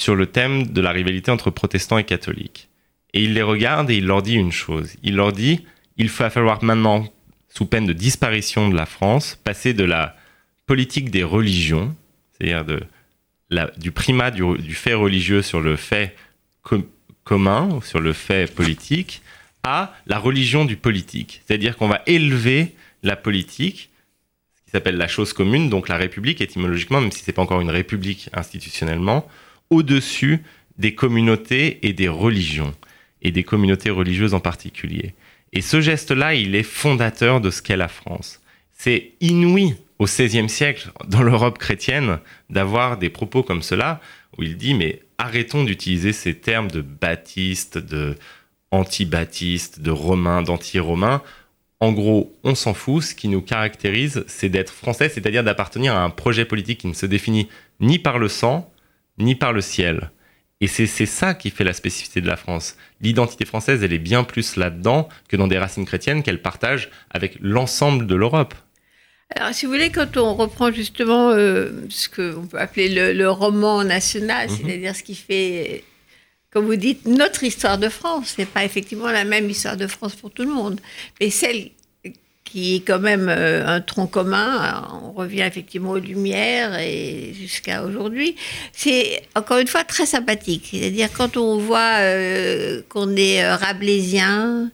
sur 0.00 0.16
le 0.16 0.26
thème 0.26 0.66
de 0.68 0.80
la 0.80 0.92
rivalité 0.92 1.30
entre 1.30 1.50
protestants 1.50 1.98
et 1.98 2.04
catholiques. 2.04 2.68
Et 3.12 3.22
il 3.22 3.34
les 3.34 3.42
regarde 3.42 3.90
et 3.90 3.96
il 3.96 4.06
leur 4.06 4.22
dit 4.22 4.34
une 4.34 4.52
chose. 4.52 4.94
Il 5.02 5.16
leur 5.16 5.32
dit, 5.32 5.66
il 5.98 6.08
va 6.08 6.30
falloir 6.30 6.64
maintenant, 6.64 7.06
sous 7.50 7.66
peine 7.66 7.86
de 7.86 7.92
disparition 7.92 8.70
de 8.70 8.76
la 8.76 8.86
France, 8.86 9.38
passer 9.44 9.74
de 9.74 9.84
la 9.84 10.16
politique 10.64 11.10
des 11.10 11.22
religions, 11.22 11.94
c'est-à-dire 12.32 12.64
du 13.76 13.90
primat 13.92 14.30
du, 14.30 14.74
fait 14.74 14.94
religieux 14.94 15.42
sur 15.42 15.60
le 15.60 15.76
fait 15.76 16.16
commun, 17.24 17.80
sur 17.84 18.00
le 18.00 18.14
fait 18.14 18.50
politique, 18.50 19.20
à 19.64 19.92
la 20.06 20.18
religion 20.18 20.64
du 20.64 20.76
politique. 20.76 21.42
C'est-à-dire 21.46 21.76
qu'on 21.76 21.88
va 21.88 22.00
élever 22.06 22.74
la 23.02 23.16
politique, 23.16 23.90
ce 24.54 24.64
qui 24.64 24.70
s'appelle 24.70 24.96
la 24.96 25.08
chose 25.08 25.34
commune, 25.34 25.68
donc 25.68 25.88
la 25.88 25.96
République 25.96 26.40
étymologiquement, 26.40 27.02
même 27.02 27.12
si 27.12 27.22
c'est 27.22 27.32
pas 27.32 27.42
encore 27.42 27.60
une 27.60 27.70
république 27.70 28.30
institutionnellement, 28.32 29.28
au-dessus 29.70 30.42
des 30.78 30.94
communautés 30.94 31.86
et 31.86 31.92
des 31.92 32.08
religions, 32.08 32.74
et 33.22 33.30
des 33.30 33.44
communautés 33.44 33.90
religieuses 33.90 34.34
en 34.34 34.40
particulier. 34.40 35.14
Et 35.52 35.62
ce 35.62 35.80
geste-là, 35.80 36.34
il 36.34 36.54
est 36.54 36.62
fondateur 36.62 37.40
de 37.40 37.50
ce 37.50 37.62
qu'est 37.62 37.76
la 37.76 37.88
France. 37.88 38.40
C'est 38.72 39.12
inouï 39.20 39.74
au 39.98 40.04
XVIe 40.04 40.48
siècle, 40.48 40.90
dans 41.06 41.22
l'Europe 41.22 41.58
chrétienne, 41.58 42.18
d'avoir 42.48 42.96
des 42.96 43.10
propos 43.10 43.42
comme 43.42 43.62
cela, 43.62 44.00
où 44.38 44.42
il 44.42 44.56
dit, 44.56 44.74
mais 44.74 45.02
arrêtons 45.18 45.64
d'utiliser 45.64 46.12
ces 46.12 46.34
termes 46.34 46.70
de 46.70 46.80
baptiste, 46.80 47.76
de 47.76 48.16
anti-baptiste, 48.70 49.80
de 49.80 49.90
romain, 49.90 50.42
d'anti-romain. 50.42 51.22
En 51.80 51.92
gros, 51.92 52.34
on 52.44 52.54
s'en 52.54 52.72
fout. 52.72 53.02
Ce 53.02 53.14
qui 53.14 53.28
nous 53.28 53.42
caractérise, 53.42 54.24
c'est 54.28 54.48
d'être 54.48 54.72
français, 54.72 55.08
c'est-à-dire 55.08 55.44
d'appartenir 55.44 55.94
à 55.94 56.02
un 56.02 56.10
projet 56.10 56.44
politique 56.44 56.80
qui 56.80 56.86
ne 56.86 56.94
se 56.94 57.06
définit 57.06 57.48
ni 57.80 57.98
par 57.98 58.18
le 58.18 58.28
sang, 58.28 58.72
ni 59.20 59.34
par 59.34 59.52
le 59.52 59.60
ciel. 59.60 60.10
Et 60.62 60.66
c'est 60.66 60.86
ça 60.86 61.32
qui 61.32 61.48
fait 61.48 61.64
la 61.64 61.72
spécificité 61.72 62.20
de 62.20 62.26
la 62.26 62.36
France. 62.36 62.76
L'identité 63.00 63.46
française, 63.46 63.82
elle 63.82 63.94
est 63.94 63.98
bien 63.98 64.24
plus 64.24 64.56
là-dedans 64.56 65.08
que 65.28 65.36
dans 65.36 65.48
des 65.48 65.58
racines 65.58 65.86
chrétiennes 65.86 66.22
qu'elle 66.22 66.42
partage 66.42 66.90
avec 67.10 67.38
l'ensemble 67.40 68.06
de 68.06 68.14
l'Europe. 68.14 68.54
Alors, 69.36 69.54
si 69.54 69.64
vous 69.64 69.72
voulez, 69.72 69.90
quand 69.90 70.18
on 70.18 70.34
reprend 70.34 70.70
justement 70.70 71.30
euh, 71.30 71.70
ce 71.88 72.08
qu'on 72.08 72.46
peut 72.46 72.58
appeler 72.58 73.14
le, 73.14 73.30
roman 73.30 73.84
national, 73.84 74.50
mhm. 74.50 74.56
c'est-à-dire 74.56 74.94
ce 74.96 75.02
qui 75.02 75.14
fait, 75.14 75.84
comme 76.50 76.66
vous 76.66 76.76
dites, 76.76 77.06
notre 77.06 77.42
histoire 77.42 77.78
de 77.78 77.88
France, 77.88 78.34
c'est 78.36 78.48
pas 78.48 78.64
effectivement 78.64 79.10
la 79.10 79.24
même 79.24 79.48
histoire 79.48 79.78
de 79.78 79.86
France 79.86 80.14
pour 80.14 80.30
tout 80.30 80.42
le 80.42 80.52
monde, 80.52 80.78
mais 81.20 81.30
celle 81.30 81.70
qui 82.50 82.76
est 82.76 82.80
quand 82.80 82.98
même 82.98 83.28
euh, 83.28 83.66
un 83.66 83.80
tronc 83.80 84.08
commun, 84.08 84.88
on 85.04 85.12
revient 85.12 85.42
effectivement 85.42 85.90
aux 85.90 85.98
Lumières 85.98 86.78
et 86.78 87.32
jusqu'à 87.38 87.84
aujourd'hui, 87.84 88.36
c'est 88.72 89.22
encore 89.36 89.58
une 89.58 89.68
fois 89.68 89.84
très 89.84 90.06
sympathique. 90.06 90.68
C'est-à-dire 90.72 91.08
quand 91.16 91.36
on 91.36 91.58
voit 91.58 91.98
euh, 92.00 92.82
qu'on 92.88 93.14
est 93.16 93.48
rabelaisien, 93.54 94.70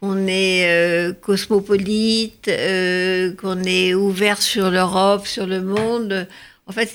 qu'on 0.00 0.26
est 0.26 0.68
euh, 0.68 1.12
cosmopolite, 1.12 2.48
euh, 2.48 3.34
qu'on 3.34 3.62
est 3.64 3.94
ouvert 3.94 4.40
sur 4.40 4.70
l'Europe, 4.70 5.26
sur 5.26 5.46
le 5.46 5.62
monde. 5.62 6.28
En 6.66 6.72
fait, 6.72 6.90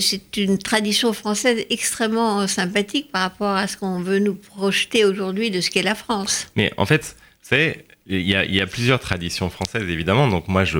c'est 0.00 0.36
une 0.36 0.58
tradition 0.58 1.12
française 1.12 1.64
extrêmement 1.68 2.46
sympathique 2.46 3.10
par 3.10 3.22
rapport 3.22 3.50
à 3.50 3.66
ce 3.66 3.76
qu'on 3.76 4.00
veut 4.00 4.20
nous 4.20 4.34
projeter 4.34 5.04
aujourd'hui 5.04 5.50
de 5.50 5.60
ce 5.60 5.70
qu'est 5.70 5.82
la 5.82 5.96
France. 5.96 6.46
Mais 6.54 6.72
en 6.76 6.86
fait, 6.86 7.16
c'est 7.42 7.84
il 8.08 8.20
y, 8.20 8.60
a 8.60 8.66
plusieurs 8.66 9.00
traditions 9.00 9.50
françaises 9.50 9.88
évidemment. 9.88 10.28
Donc 10.28 10.48
moi, 10.48 10.64
je 10.64 10.78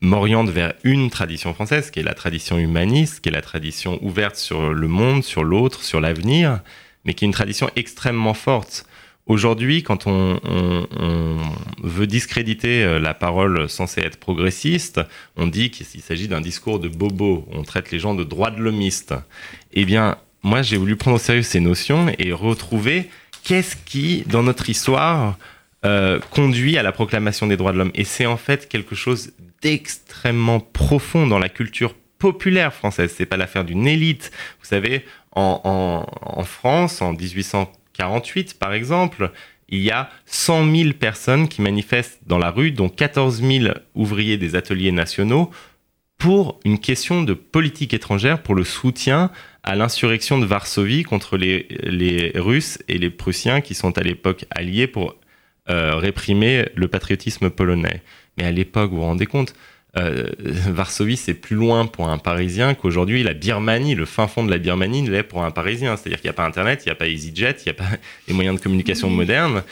m'oriente 0.00 0.48
vers 0.48 0.74
une 0.84 1.10
tradition 1.10 1.54
française, 1.54 1.90
qui 1.90 2.00
est 2.00 2.02
la 2.02 2.14
tradition 2.14 2.58
humaniste, 2.58 3.20
qui 3.20 3.28
est 3.28 3.32
la 3.32 3.42
tradition 3.42 3.98
ouverte 4.02 4.36
sur 4.36 4.72
le 4.72 4.88
monde, 4.88 5.22
sur 5.24 5.44
l'autre, 5.44 5.82
sur 5.82 6.00
l'avenir, 6.00 6.60
mais 7.04 7.14
qui 7.14 7.24
est 7.24 7.28
une 7.28 7.32
tradition 7.32 7.70
extrêmement 7.76 8.34
forte. 8.34 8.86
Aujourd'hui, 9.26 9.82
quand 9.82 10.06
on, 10.06 10.38
veut 11.82 12.06
discréditer 12.06 12.84
euh, 12.84 12.98
la 12.98 13.12
parole 13.12 13.68
censée 13.68 14.00
être 14.00 14.18
progressiste, 14.18 15.00
on 15.36 15.46
dit 15.46 15.70
qu'il 15.70 15.86
s'agit 16.00 16.28
d'un 16.28 16.40
discours 16.40 16.78
de 16.78 16.88
bobo, 16.88 17.46
on 17.52 17.62
traite 17.62 17.90
les 17.90 17.98
gens 17.98 18.14
de 18.14 18.22
droits 18.22 18.50
de 18.50 18.60
l'homiste. 18.60 19.14
Eh 19.72 19.84
bien, 19.84 20.16
moi, 20.42 20.62
j'ai 20.62 20.76
voulu 20.76 20.94
prendre 20.96 21.16
au 21.16 21.20
sérieux 21.20 21.42
ces 21.42 21.60
notions 21.60 22.06
et 22.18 22.32
retrouver 22.32 23.10
qu'est-ce 23.42 23.76
qui, 23.76 24.24
dans 24.26 24.44
notre 24.44 24.70
histoire, 24.70 25.36
euh, 25.86 26.18
conduit 26.30 26.76
à 26.76 26.82
la 26.82 26.92
proclamation 26.92 27.46
des 27.46 27.56
droits 27.56 27.72
de 27.72 27.78
l'homme. 27.78 27.92
Et 27.94 28.04
c'est 28.04 28.26
en 28.26 28.36
fait 28.36 28.68
quelque 28.68 28.94
chose 28.94 29.32
d'extrêmement 29.62 30.60
profond 30.60 31.26
dans 31.26 31.38
la 31.38 31.48
culture 31.48 31.94
populaire 32.18 32.74
française. 32.74 33.14
C'est 33.16 33.26
pas 33.26 33.36
l'affaire 33.36 33.64
d'une 33.64 33.86
élite. 33.86 34.30
Vous 34.60 34.66
savez, 34.66 35.04
en, 35.32 36.04
France, 36.44 37.02
en 37.02 37.12
1800 37.12 37.70
48, 37.96 38.58
par 38.58 38.74
exemple, 38.74 39.30
il 39.68 39.80
y 39.80 39.90
a 39.90 40.10
100 40.26 40.74
000 40.74 40.92
personnes 40.92 41.48
qui 41.48 41.62
manifestent 41.62 42.20
dans 42.26 42.38
la 42.38 42.50
rue, 42.50 42.70
dont 42.70 42.88
14 42.88 43.42
000 43.42 43.74
ouvriers 43.94 44.36
des 44.36 44.54
ateliers 44.54 44.92
nationaux, 44.92 45.50
pour 46.18 46.60
une 46.64 46.78
question 46.78 47.22
de 47.22 47.34
politique 47.34 47.94
étrangère, 47.94 48.42
pour 48.42 48.54
le 48.54 48.64
soutien 48.64 49.30
à 49.62 49.74
l'insurrection 49.74 50.38
de 50.38 50.46
Varsovie 50.46 51.02
contre 51.02 51.36
les, 51.36 52.32
Russes 52.34 52.78
et 52.88 52.98
les 52.98 53.10
Prussiens 53.10 53.60
qui 53.60 53.74
sont 53.74 53.98
à 53.98 54.02
l'époque 54.02 54.44
alliés 54.50 54.86
pour 54.86 55.14
euh, 55.68 55.96
réprimer 55.96 56.68
le 56.74 56.88
patriotisme 56.88 57.50
polonais. 57.50 58.02
Mais 58.36 58.44
à 58.44 58.50
l'époque, 58.50 58.90
vous 58.90 58.98
vous 58.98 59.02
rendez 59.02 59.26
compte, 59.26 59.54
euh, 59.96 60.26
Varsovie, 60.38 61.16
c'est 61.16 61.34
plus 61.34 61.56
loin 61.56 61.86
pour 61.86 62.08
un 62.08 62.18
Parisien 62.18 62.74
qu'aujourd'hui 62.74 63.22
la 63.22 63.32
Birmanie, 63.32 63.94
le 63.94 64.04
fin 64.04 64.28
fond 64.28 64.44
de 64.44 64.50
la 64.50 64.58
Birmanie 64.58 65.08
l'est 65.08 65.22
pour 65.22 65.42
un 65.42 65.50
Parisien. 65.50 65.96
C'est-à-dire 65.96 66.20
qu'il 66.20 66.28
n'y 66.28 66.34
a 66.34 66.34
pas 66.34 66.44
Internet, 66.44 66.82
il 66.84 66.88
n'y 66.88 66.92
a 66.92 66.96
pas 66.96 67.08
EasyJet, 67.08 67.56
il 67.60 67.64
n'y 67.66 67.70
a 67.70 67.74
pas 67.74 67.88
les 68.28 68.34
moyens 68.34 68.56
de 68.58 68.62
communication 68.62 69.08
modernes. 69.08 69.62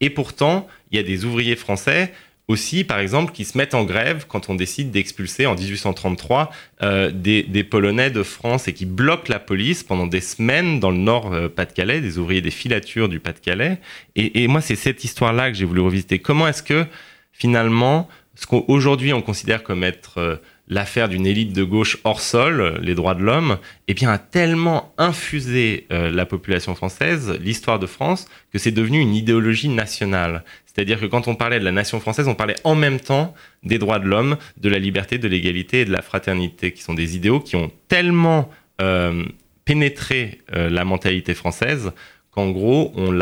Et 0.00 0.10
pourtant, 0.10 0.68
il 0.90 0.96
y 0.96 1.00
a 1.00 1.02
des 1.02 1.24
ouvriers 1.24 1.56
français 1.56 2.12
aussi, 2.52 2.84
par 2.84 2.98
exemple, 2.98 3.32
qui 3.32 3.44
se 3.44 3.56
mettent 3.56 3.74
en 3.74 3.84
grève 3.84 4.26
quand 4.28 4.50
on 4.50 4.54
décide 4.54 4.90
d'expulser 4.90 5.46
en 5.46 5.54
1833 5.54 6.50
euh, 6.82 7.10
des, 7.10 7.64
Polonais 7.64 8.10
de 8.10 8.22
France 8.22 8.68
et 8.68 8.74
qui 8.74 8.84
bloquent 8.84 9.28
la 9.32 9.38
police 9.38 9.82
pendant 9.82 10.06
des 10.06 10.20
semaines 10.20 10.78
dans 10.78 10.90
le 10.90 10.98
nord 10.98 11.32
euh, 11.32 11.48
Pas-de-Calais, 11.48 12.00
des 12.00 12.18
ouvriers 12.18 12.42
des 12.42 12.50
filatures 12.50 13.08
du 13.08 13.18
Pas-de-Calais. 13.20 13.78
Et, 14.14 14.46
moi, 14.46 14.60
c'est 14.60 14.76
cette 14.76 15.02
histoire-là 15.02 15.50
que 15.50 15.56
j'ai 15.56 15.64
voulu 15.64 15.80
revisiter. 15.80 16.18
Comment 16.18 16.46
est-ce 16.46 16.62
que 16.62 16.86
finalement 17.32 18.08
ce 18.34 18.46
qu'aujourd'hui 18.46 19.12
on 19.12 19.20
considère 19.20 19.62
comme 19.62 19.84
être 19.84 20.18
euh, 20.18 20.36
l'affaire 20.72 21.08
d'une 21.08 21.26
élite 21.26 21.52
de 21.52 21.64
gauche 21.64 21.98
hors 22.04 22.20
sol, 22.20 22.78
les 22.82 22.94
droits 22.94 23.14
de 23.14 23.22
l'homme, 23.22 23.58
eh 23.88 23.94
bien, 23.94 24.10
a 24.10 24.18
tellement 24.18 24.92
infusé 24.98 25.86
euh, 25.92 26.10
la 26.10 26.26
population 26.26 26.74
française, 26.74 27.38
l'histoire 27.40 27.78
de 27.78 27.86
France, 27.86 28.26
que 28.52 28.58
c'est 28.58 28.70
devenu 28.70 28.98
une 28.98 29.14
idéologie 29.14 29.68
nationale. 29.68 30.44
C'est-à-dire 30.66 30.98
que 30.98 31.06
quand 31.06 31.28
on 31.28 31.34
parlait 31.34 31.60
de 31.60 31.64
la 31.64 31.72
nation 31.72 32.00
française, 32.00 32.26
on 32.28 32.34
parlait 32.34 32.56
en 32.64 32.74
même 32.74 33.00
temps 33.00 33.34
des 33.62 33.78
droits 33.78 33.98
de 33.98 34.06
l'homme, 34.06 34.36
de 34.56 34.68
la 34.70 34.78
liberté, 34.78 35.18
de 35.18 35.28
l'égalité 35.28 35.82
et 35.82 35.84
de 35.84 35.92
la 35.92 36.02
fraternité, 36.02 36.72
qui 36.72 36.82
sont 36.82 36.94
des 36.94 37.16
idéaux 37.16 37.40
qui 37.40 37.56
ont 37.56 37.70
tellement 37.88 38.50
euh, 38.80 39.24
pénétré 39.64 40.40
la 40.48 40.84
mentalité 40.84 41.34
française 41.34 41.92
qu'en 42.32 42.50
gros, 42.50 42.92
on, 42.96 43.16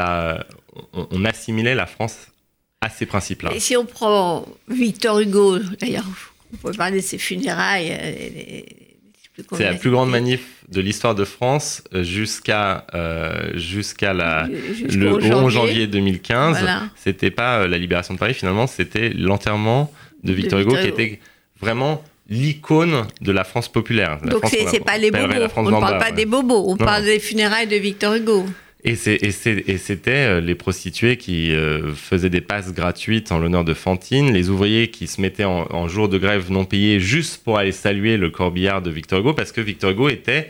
on 0.95 1.25
assimilait 1.25 1.75
la 1.75 1.87
France 1.87 2.29
à 2.81 2.89
ces 2.89 3.05
principes-là. 3.05 3.53
Et 3.55 3.61
si 3.61 3.77
on 3.77 3.85
prend 3.85 4.47
Victor 4.69 5.19
Hugo, 5.21 5.59
d'ailleurs, 5.81 6.07
on 6.53 6.57
peut 6.57 6.73
parler 6.73 6.99
de 6.99 7.03
ses 7.03 7.19
funérailles. 7.19 7.91
Euh, 7.91 8.61
c'est 9.53 9.65
la 9.65 9.75
plus 9.75 9.91
grande 9.91 10.11
manif 10.11 10.65
de 10.69 10.81
l'histoire 10.81 11.15
de 11.15 11.25
France 11.25 11.83
euh, 11.95 12.03
jusqu'à 12.03 12.87
euh, 12.95 13.51
jusqu'à 13.55 14.13
la 14.13 14.47
le 14.47 15.35
11 15.35 15.53
janvier 15.53 15.87
2015. 15.87 16.59
C'était 16.97 17.31
pas 17.31 17.67
la 17.67 17.79
libération 17.79 18.15
de 18.15 18.19
Paris 18.19 18.35
finalement, 18.35 18.67
c'était 18.67 19.11
l'enterrement 19.11 19.93
de 20.25 20.33
Victor 20.33 20.61
Hugo, 20.61 20.77
qui 20.77 20.89
était 20.89 21.21
vraiment 21.59 22.05
l'icône 22.29 23.07
de 23.21 23.33
la 23.33 23.45
France 23.45 23.69
populaire. 23.69 24.19
Donc 24.23 24.45
c'est 24.47 24.85
pas 24.85 24.99
les 24.99 25.11
bobos, 25.11 25.49
on 25.57 25.63
ne 25.63 25.81
parle 25.81 25.99
pas 25.99 26.13
des 26.13 26.27
bobos, 26.27 26.65
on 26.69 26.77
parle 26.77 27.05
des 27.05 27.19
funérailles 27.19 27.67
de 27.67 27.77
Victor 27.77 28.15
Hugo. 28.15 28.47
Et 28.83 28.97
c'était 28.97 30.09
euh, 30.09 30.41
les 30.41 30.55
prostituées 30.55 31.19
qui 31.19 31.53
euh, 31.53 31.93
faisaient 31.95 32.31
des 32.31 32.41
passes 32.41 32.73
gratuites 32.73 33.31
en 33.31 33.39
l'honneur 33.39 33.63
de 33.63 33.75
Fantine, 33.75 34.33
les 34.33 34.49
ouvriers 34.49 34.89
qui 34.89 35.07
se 35.07 35.21
mettaient 35.21 35.45
en, 35.45 35.89
jour 35.89 36.09
de 36.09 36.17
grève 36.17 36.51
non 36.51 36.65
payé 36.65 36.99
juste 36.99 37.45
pour 37.45 37.59
aller 37.59 37.73
saluer 37.73 38.17
le 38.17 38.31
corbillard 38.31 38.81
de 38.81 38.91
Victor 38.91 39.21
Hugo, 39.21 39.35
parce 39.35 39.53
que 39.53 39.61
Victor 39.61 39.91
Hugo 39.91 40.09
était, 40.09 40.49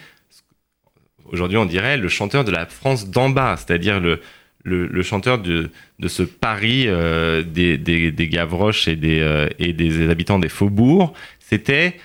aujourd'hui 1.24 1.56
on 1.56 1.64
dirait, 1.64 1.96
le 1.96 2.08
chanteur 2.08 2.44
de 2.44 2.52
la 2.52 2.66
France 2.66 3.10
d'en 3.10 3.30
bas, 3.30 3.56
c'est-à-dire 3.56 3.98
le, 4.00 5.02
chanteur 5.02 5.38
de, 5.38 5.68
ce 6.06 6.22
Paris 6.22 6.84
euh, 6.86 7.42
des, 7.42 8.28
Gavroches 8.30 8.86
et 8.86 8.94
des, 8.94 9.48
et 9.58 9.72
des 9.72 10.08
habitants 10.08 10.38
des 10.38 10.48
faubourgs. 10.48 11.12
C'était 11.40 11.96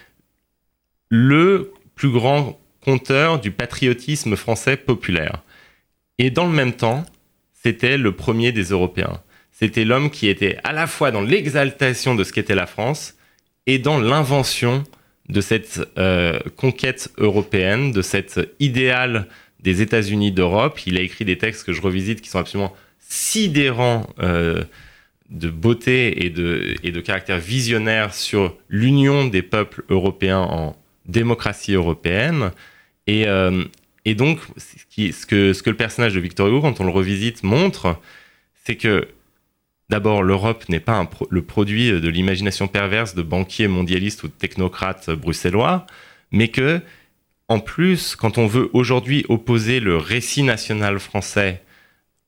le 1.09 1.71
plus 1.93 2.09
grand 2.09 2.59
conteur 2.81 3.39
du 3.39 3.51
patriotisme 3.51 4.35
français 4.35 4.75
populaire. 4.75 5.43
Et 6.17 6.29
dans 6.29 6.45
le 6.45 6.53
même 6.53 6.73
temps, 6.73 7.05
c'était 7.53 7.97
le 7.97 8.11
premier 8.13 8.51
des 8.51 8.65
Européens. 8.65 9.21
C'était 9.51 9.85
l'homme 9.85 10.09
qui 10.09 10.27
était 10.27 10.57
à 10.63 10.73
la 10.73 10.87
fois 10.87 11.11
dans 11.11 11.21
l'exaltation 11.21 12.15
de 12.15 12.23
ce 12.23 12.33
qu'était 12.33 12.55
la 12.55 12.67
France 12.67 13.15
et 13.67 13.79
dans 13.79 13.99
l'invention 13.99 14.83
de 15.29 15.41
cette 15.41 15.81
euh, 15.97 16.39
conquête 16.55 17.11
européenne, 17.17 17.91
de 17.91 18.01
cet 18.01 18.39
idéal 18.59 19.27
des 19.61 19.81
États-Unis 19.81 20.31
d'Europe. 20.31 20.85
Il 20.85 20.97
a 20.97 21.01
écrit 21.01 21.25
des 21.25 21.37
textes 21.37 21.65
que 21.65 21.73
je 21.73 21.81
revisite 21.81 22.21
qui 22.21 22.29
sont 22.29 22.39
absolument 22.39 22.75
sidérants 22.99 24.07
euh, 24.19 24.63
de 25.29 25.49
beauté 25.49 26.25
et 26.25 26.29
de, 26.29 26.75
et 26.83 26.91
de 26.91 27.01
caractère 27.01 27.39
visionnaire 27.39 28.13
sur 28.13 28.55
l'union 28.69 29.25
des 29.25 29.41
peuples 29.41 29.83
européens 29.89 30.41
en 30.41 30.75
démocratie 31.07 31.73
européenne. 31.73 32.51
Et, 33.07 33.27
euh, 33.27 33.63
et 34.05 34.13
donc, 34.13 34.39
ce, 34.57 35.25
que, 35.25 35.53
ce 35.53 35.63
que 35.63 35.69
le 35.69 35.75
personnage 35.75 36.13
de 36.13 36.19
Victor 36.19 36.47
Hugo, 36.47 36.61
quand 36.61 36.79
on 36.79 36.85
le 36.85 36.91
revisite, 36.91 37.43
montre, 37.43 37.99
c'est 38.63 38.75
que 38.75 39.07
d'abord, 39.89 40.23
l'Europe 40.23 40.69
n'est 40.69 40.79
pas 40.79 41.09
le 41.29 41.41
produit 41.41 41.91
de 41.91 42.07
l'imagination 42.09 42.67
perverse 42.67 43.15
de 43.15 43.23
banquiers 43.23 43.67
mondialistes 43.67 44.23
ou 44.23 44.27
de 44.27 44.33
technocrates 44.33 45.09
bruxellois, 45.09 45.85
mais 46.31 46.49
que, 46.49 46.81
en 47.47 47.59
plus, 47.59 48.15
quand 48.15 48.37
on 48.37 48.47
veut 48.47 48.69
aujourd'hui 48.73 49.25
opposer 49.29 49.79
le 49.79 49.97
récit 49.97 50.43
national 50.43 50.99
français 50.99 51.63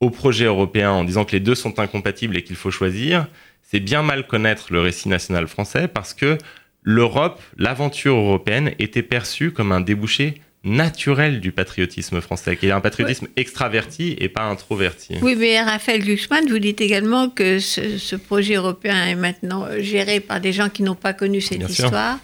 au 0.00 0.10
projet 0.10 0.44
européen 0.44 0.90
en 0.90 1.04
disant 1.04 1.24
que 1.24 1.32
les 1.32 1.40
deux 1.40 1.56
sont 1.56 1.80
incompatibles 1.80 2.36
et 2.36 2.42
qu'il 2.42 2.56
faut 2.56 2.70
choisir, 2.70 3.26
c'est 3.62 3.80
bien 3.80 4.02
mal 4.02 4.26
connaître 4.26 4.72
le 4.72 4.80
récit 4.80 5.08
national 5.08 5.48
français 5.48 5.88
parce 5.88 6.14
que 6.14 6.38
l'Europe, 6.82 7.42
l'aventure 7.56 8.16
européenne, 8.16 8.72
était 8.78 9.02
perçue 9.02 9.50
comme 9.50 9.72
un 9.72 9.80
débouché 9.80 10.40
naturel 10.64 11.40
du 11.40 11.52
patriotisme 11.52 12.20
français, 12.20 12.56
qui 12.56 12.66
est 12.66 12.72
un 12.72 12.80
patriotisme 12.80 13.28
extraverti 13.36 14.16
et 14.18 14.28
pas 14.28 14.42
introverti. 14.42 15.14
Oui, 15.22 15.36
mais 15.36 15.60
Raphaël 15.60 16.02
Glucksmann, 16.02 16.48
vous 16.48 16.58
dites 16.58 16.80
également 16.80 17.30
que 17.30 17.58
ce, 17.60 18.16
projet 18.16 18.54
européen 18.54 19.06
est 19.06 19.14
maintenant 19.14 19.66
géré 19.78 20.20
par 20.20 20.40
des 20.40 20.52
gens 20.52 20.68
qui 20.68 20.82
n'ont 20.82 20.96
pas 20.96 21.12
connu 21.12 21.40
cette 21.40 21.68
histoire 21.68 22.18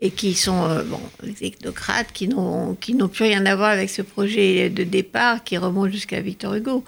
et 0.00 0.10
qui 0.10 0.34
sont 0.34 0.64
euh, 0.64 0.82
bon, 0.82 1.00
des 1.22 1.32
technocrates, 1.32 2.12
qui 2.12 2.28
n'ont, 2.28 2.76
plus 2.76 3.24
rien 3.24 3.44
à 3.46 3.56
voir 3.56 3.70
avec 3.70 3.90
ce 3.90 4.02
projet 4.02 4.68
de 4.68 4.84
départ 4.84 5.44
qui 5.44 5.56
remonte 5.56 5.90
jusqu'à 5.90 6.20
Victor 6.20 6.54
Hugo. 6.54 6.84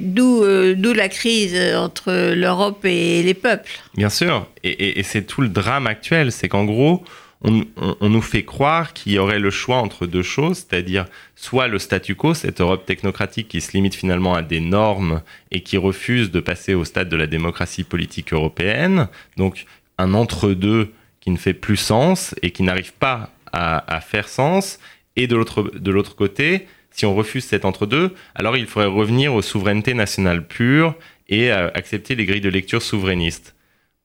D'où 0.00 0.42
euh, 0.42 0.74
d'où 0.76 0.92
la 0.92 1.08
crise 1.08 1.56
entre 1.76 2.34
l'Europe 2.34 2.84
et 2.84 3.22
les 3.22 3.34
peuples. 3.34 3.70
Bien 3.96 4.08
sûr, 4.08 4.48
et, 4.64 4.98
et 4.98 5.02
c'est 5.04 5.22
tout 5.22 5.40
le 5.40 5.48
drame 5.48 5.86
actuel, 5.86 6.32
c'est 6.32 6.48
qu'en 6.48 6.64
gros, 6.64 7.04
on, 7.44 8.08
nous 8.08 8.22
fait 8.22 8.44
croire 8.44 8.94
qu'il 8.94 9.12
y 9.12 9.18
aurait 9.18 9.38
le 9.38 9.50
choix 9.50 9.76
entre 9.76 10.06
deux 10.06 10.22
choses, 10.22 10.58
c'est-à-dire 10.58 11.04
soit 11.36 11.68
le 11.68 11.78
statu 11.78 12.14
quo, 12.14 12.32
cette 12.32 12.60
Europe 12.60 12.86
technocratique 12.86 13.48
qui 13.48 13.60
se 13.60 13.72
limite 13.72 13.94
finalement 13.94 14.34
à 14.34 14.42
des 14.42 14.60
normes 14.60 15.20
et 15.50 15.60
qui 15.60 15.76
refuse 15.76 16.30
de 16.30 16.40
passer 16.40 16.74
au 16.74 16.84
stade 16.84 17.10
de 17.10 17.16
la 17.16 17.26
démocratie 17.26 17.84
politique 17.84 18.32
européenne, 18.32 19.08
donc 19.36 19.66
un 19.98 20.14
entre-deux 20.14 20.92
qui 21.20 21.30
ne 21.30 21.36
fait 21.36 21.54
plus 21.54 21.76
sens 21.76 22.34
et 22.42 22.50
qui 22.50 22.62
n'arrive 22.62 22.94
pas 22.94 23.30
à, 23.52 24.00
faire 24.00 24.28
sens, 24.28 24.80
et 25.14 25.28
de 25.28 25.36
l'autre 25.36 26.16
côté, 26.16 26.66
si 26.90 27.06
on 27.06 27.14
refuse 27.14 27.44
cet 27.44 27.64
entre-deux, 27.64 28.14
alors 28.34 28.56
il 28.56 28.66
faudrait 28.66 28.88
revenir 28.88 29.34
aux 29.34 29.42
souverainetés 29.42 29.94
nationales 29.94 30.46
pures 30.46 30.96
et 31.28 31.52
euh, 31.52 31.70
accepter 31.74 32.14
les 32.14 32.24
grilles 32.24 32.40
de 32.40 32.48
lecture 32.48 32.82
souverainistes. 32.82 33.54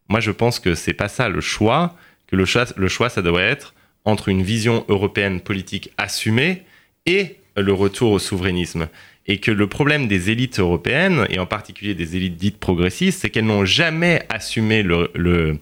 Moi, 0.08 0.20
je 0.20 0.32
pense 0.32 0.60
que 0.60 0.76
c'est 0.76 0.94
pas 0.94 1.08
ça 1.08 1.30
le 1.30 1.42
choix 1.42 1.96
que 2.30 2.36
le 2.36 2.46
choix, 2.46 2.66
le 2.76 2.88
choix, 2.88 3.10
ça 3.10 3.22
devrait 3.22 3.48
être 3.48 3.74
entre 4.06 4.30
une 4.30 4.44
vision 4.44 4.86
européenne 4.88 5.42
politique 5.42 5.92
assumée 5.98 6.64
et 7.06 7.38
le 7.56 7.74
retour 7.74 8.12
au 8.12 8.20
souverainisme. 8.20 8.88
Et 9.28 9.40
que 9.40 9.52
le 9.52 9.68
problème 9.68 10.08
des 10.08 10.30
élites 10.32 10.60
européennes, 10.60 11.26
et 11.30 11.40
en 11.40 11.46
particulier 11.46 11.94
des 11.94 12.16
élites 12.16 12.38
dites 12.38 12.58
progressistes, 12.58 13.22
c'est 13.22 13.30
qu'elles 13.30 13.46
n'ont 13.46 13.66
jamais 13.66 14.24
assumé 14.30 14.82
le, 14.82 15.60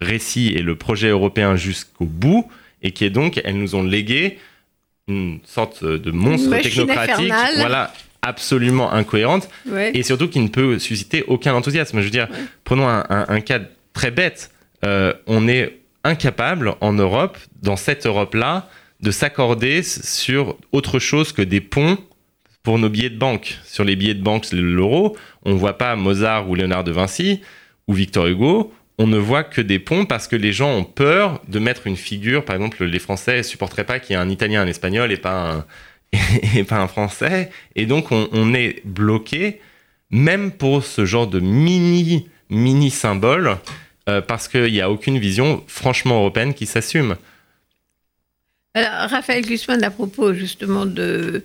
récit 0.00 0.48
et 0.48 0.62
le 0.62 0.76
projet 0.76 1.08
européen 1.08 1.56
jusqu'au 1.56 2.06
bout, 2.06 2.48
et 2.82 2.92
qui 2.92 3.04
est 3.04 3.10
donc, 3.10 3.40
elles 3.44 3.58
nous 3.58 3.74
ont 3.74 3.82
légué 3.82 4.38
une 5.08 5.40
sorte 5.44 5.84
de 5.84 6.10
monstre 6.10 6.56
technocratique, 6.56 7.32
voilà, 7.56 7.92
absolument 8.22 8.92
incohérente, 8.92 9.50
et 9.92 10.02
surtout 10.02 10.28
qui 10.28 10.40
ne 10.40 10.48
peut 10.48 10.78
susciter 10.78 11.24
aucun 11.26 11.52
enthousiasme. 11.52 11.98
Je 11.98 12.04
veux 12.04 12.10
dire, 12.10 12.28
prenons 12.64 12.88
un, 12.88 13.40
cas 13.40 13.60
très 13.92 14.10
bête. 14.10 14.50
Euh, 14.82 15.12
on 15.26 15.46
est 15.46 15.79
incapable 16.04 16.74
en 16.80 16.92
Europe, 16.92 17.38
dans 17.62 17.76
cette 17.76 18.06
Europe-là, 18.06 18.68
de 19.00 19.10
s'accorder 19.10 19.82
sur 19.82 20.56
autre 20.72 20.98
chose 20.98 21.32
que 21.32 21.42
des 21.42 21.60
ponts 21.60 21.98
pour 22.62 22.78
nos 22.78 22.88
billets 22.88 23.10
de 23.10 23.18
banque. 23.18 23.58
Sur 23.64 23.84
les 23.84 23.96
billets 23.96 24.14
de 24.14 24.22
banque, 24.22 24.46
l'euro, 24.52 25.16
on 25.44 25.50
ne 25.50 25.58
voit 25.58 25.78
pas 25.78 25.96
Mozart 25.96 26.48
ou 26.48 26.54
Léonard 26.54 26.84
de 26.84 26.92
Vinci 26.92 27.40
ou 27.86 27.94
Victor 27.94 28.26
Hugo. 28.26 28.72
On 28.98 29.06
ne 29.06 29.16
voit 29.16 29.44
que 29.44 29.62
des 29.62 29.78
ponts 29.78 30.04
parce 30.04 30.28
que 30.28 30.36
les 30.36 30.52
gens 30.52 30.70
ont 30.76 30.84
peur 30.84 31.40
de 31.48 31.58
mettre 31.58 31.86
une 31.86 31.96
figure. 31.96 32.44
Par 32.44 32.56
exemple, 32.56 32.84
les 32.84 32.98
Français 32.98 33.38
ne 33.38 33.42
supporteraient 33.42 33.84
pas 33.84 33.98
qu'il 33.98 34.14
y 34.14 34.18
ait 34.18 34.22
un 34.22 34.28
Italien, 34.28 34.60
un 34.60 34.66
Espagnol 34.66 35.10
et 35.10 35.16
pas 35.16 35.52
un, 35.52 35.64
et 36.54 36.64
pas 36.64 36.80
un 36.80 36.88
Français. 36.88 37.50
Et 37.76 37.86
donc, 37.86 38.12
on, 38.12 38.28
on 38.32 38.52
est 38.52 38.82
bloqué, 38.84 39.60
même 40.10 40.52
pour 40.52 40.84
ce 40.84 41.06
genre 41.06 41.26
de 41.26 41.40
mini, 41.40 42.28
mini 42.50 42.90
symbole 42.90 43.56
euh, 44.08 44.20
parce 44.20 44.48
qu'il 44.48 44.72
n'y 44.72 44.80
a 44.80 44.90
aucune 44.90 45.18
vision 45.18 45.62
franchement 45.66 46.20
européenne 46.20 46.54
qui 46.54 46.66
s'assume. 46.66 47.16
Alors, 48.74 49.10
Raphaël 49.10 49.44
Glusman, 49.44 49.82
à 49.82 49.90
propos 49.90 50.32
justement 50.32 50.86
de, 50.86 51.42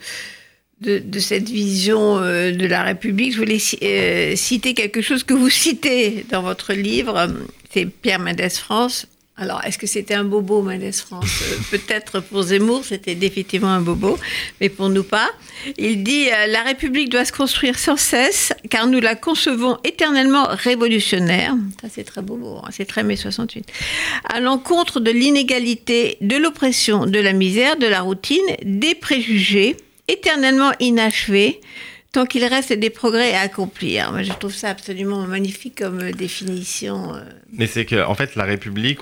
de, 0.81 1.19
cette 1.19 1.49
vision 1.49 2.19
euh, 2.19 2.51
de 2.51 2.65
la 2.67 2.83
République, 2.83 3.33
je 3.33 3.37
voulais 3.37 3.57
euh, 3.83 4.35
citer 4.35 4.73
quelque 4.73 5.01
chose 5.01 5.23
que 5.23 5.33
vous 5.33 5.49
citez 5.49 6.25
dans 6.29 6.43
votre 6.43 6.73
livre, 6.73 7.27
c'est 7.71 7.85
Pierre 7.85 8.19
Mendès 8.19 8.49
France, 8.49 9.07
alors, 9.37 9.61
est-ce 9.65 9.77
que 9.77 9.85
c'était 9.85 10.13
un 10.13 10.23
bobo, 10.23 10.61
Mendes 10.61 10.93
France 10.93 11.41
euh, 11.43 11.57
Peut-être 11.69 12.21
pour 12.21 12.43
Zemmour, 12.43 12.85
c'était 12.85 13.15
définitivement 13.15 13.67
un 13.67 13.81
bobo, 13.81 14.17
mais 14.61 14.69
pour 14.69 14.87
nous 14.87 15.03
pas. 15.03 15.29
Il 15.77 16.03
dit 16.03 16.29
euh, 16.29 16.47
La 16.47 16.61
République 16.61 17.09
doit 17.09 17.25
se 17.25 17.33
construire 17.33 17.77
sans 17.77 17.97
cesse, 17.97 18.53
car 18.69 18.87
nous 18.87 19.01
la 19.01 19.15
concevons 19.15 19.77
éternellement 19.83 20.45
révolutionnaire. 20.49 21.53
Ça, 21.81 21.89
c'est 21.93 22.05
très 22.05 22.21
bobo, 22.21 22.61
hein, 22.63 22.69
c'est 22.71 22.85
très 22.85 23.03
mai 23.03 23.17
68. 23.17 23.69
À 24.23 24.39
l'encontre 24.39 25.01
de 25.01 25.11
l'inégalité, 25.11 26.17
de 26.21 26.37
l'oppression, 26.37 27.05
de 27.05 27.19
la 27.19 27.33
misère, 27.33 27.75
de 27.75 27.87
la 27.87 27.99
routine, 27.99 28.39
des 28.63 28.95
préjugés, 28.95 29.75
éternellement 30.07 30.71
inachevés 30.79 31.59
tant 32.15 32.25
qu'il 32.25 32.45
reste 32.45 32.71
des 32.71 32.89
progrès 32.89 33.33
à 33.33 33.41
accomplir. 33.41 34.13
Moi, 34.13 34.23
je 34.23 34.31
trouve 34.31 34.53
ça 34.53 34.69
absolument 34.69 35.27
magnifique 35.27 35.79
comme 35.79 35.99
euh, 35.99 36.11
définition. 36.13 37.13
Euh. 37.13 37.19
Mais 37.51 37.67
c'est 37.67 37.83
que, 37.83 38.05
en 38.05 38.15
fait, 38.15 38.35
la 38.35 38.45
République, 38.45 38.99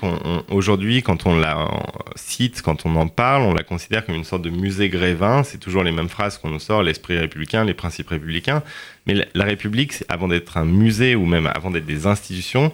aujourd'hui, 0.50 1.00
quand 1.00 1.24
on 1.24 1.36
la 1.36 1.70
cite, 2.16 2.60
quand 2.60 2.84
on 2.86 2.96
en 2.96 3.06
parle, 3.06 3.42
on 3.42 3.54
la 3.54 3.62
considère 3.62 4.04
comme 4.04 4.16
une 4.16 4.24
sorte 4.24 4.42
de 4.42 4.50
musée 4.50 4.88
grévin. 4.88 5.44
C'est 5.44 5.58
toujours 5.58 5.84
les 5.84 5.92
mêmes 5.92 6.08
phrases 6.08 6.38
qu'on 6.38 6.50
nous 6.50 6.58
sort, 6.58 6.82
l'esprit 6.82 7.16
républicain, 7.16 7.64
les 7.64 7.74
principes 7.74 8.08
républicains. 8.08 8.64
Mais 9.06 9.14
la, 9.32 9.44
République, 9.44 10.02
avant 10.08 10.26
d'être 10.26 10.56
un 10.56 10.64
musée 10.64 11.14
ou 11.14 11.24
même 11.24 11.46
avant 11.46 11.70
d'être 11.70 11.86
des 11.86 12.08
institutions, 12.08 12.72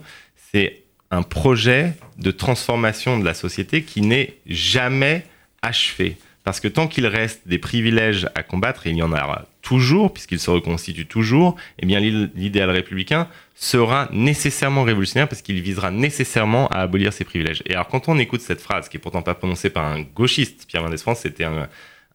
c'est 0.53 0.85
un 1.11 1.23
projet 1.23 1.93
de 2.17 2.31
transformation 2.31 3.19
de 3.19 3.27
la 3.27 3.35
société 3.35 3.83
qui 3.83 4.01
n'est 4.01 4.37
jamais 4.47 5.27
achevé. 5.61 6.17
Parce 6.45 6.61
que 6.61 6.69
tant 6.69 6.89
qu'il 6.89 7.07
reste 7.07 7.43
des 7.47 7.59
privilèges 7.59 8.27
à 8.35 8.43
combattre, 8.43 8.87
il 8.87 8.97
y 8.97 9.03
en 9.03 9.13
aura 9.13 9.45
toujours, 9.63 10.13
puisqu'il 10.13 10.41
se 10.41 10.51
reconstitue 10.51 11.07
toujours, 11.07 11.57
eh 11.79 11.87
bien 11.87 12.01
l'idéal 12.01 12.71
républicain 12.71 13.29
sera 13.55 14.09
nécessairement 14.13 14.83
révolutionnaire 14.83 15.29
parce 15.29 15.43
qu'il 15.43 15.61
visera 15.61 15.91
nécessairement 15.91 16.69
à 16.69 16.81
abolir 16.81 17.13
ces 17.13 17.25
privilèges. 17.25 17.63
Et 17.67 17.75
alors 17.75 17.89
quand 17.89 18.09
on 18.09 18.19
écoute 18.19 18.41
cette 18.41 18.61
phrase, 18.61 18.89
qui 18.89 18.97
est 18.97 19.01
pourtant 19.01 19.23
pas 19.23 19.35
prononcée 19.35 19.71
par 19.71 19.85
un 19.85 20.01
gauchiste, 20.01 20.67
Pierre 20.67 20.83
Mendès 20.83 20.99
France, 20.99 21.21
c'était 21.21 21.45
un, 21.45 21.69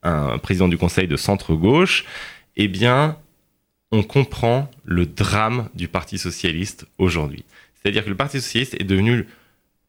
un, 0.03 0.37
président 0.37 0.67
du 0.67 0.77
Conseil 0.77 1.07
de 1.07 1.17
centre-gauche, 1.17 2.05
eh 2.55 2.67
bien 2.67 3.17
on 3.91 4.03
comprend 4.03 4.69
le 4.83 5.05
drame 5.05 5.69
du 5.75 5.87
Parti 5.87 6.17
socialiste 6.17 6.85
aujourd'hui. 6.97 7.45
C'est-à-dire 7.75 8.03
que 8.03 8.09
le 8.09 8.15
Parti 8.15 8.41
socialiste 8.41 8.75
est 8.79 8.83
devenu 8.83 9.27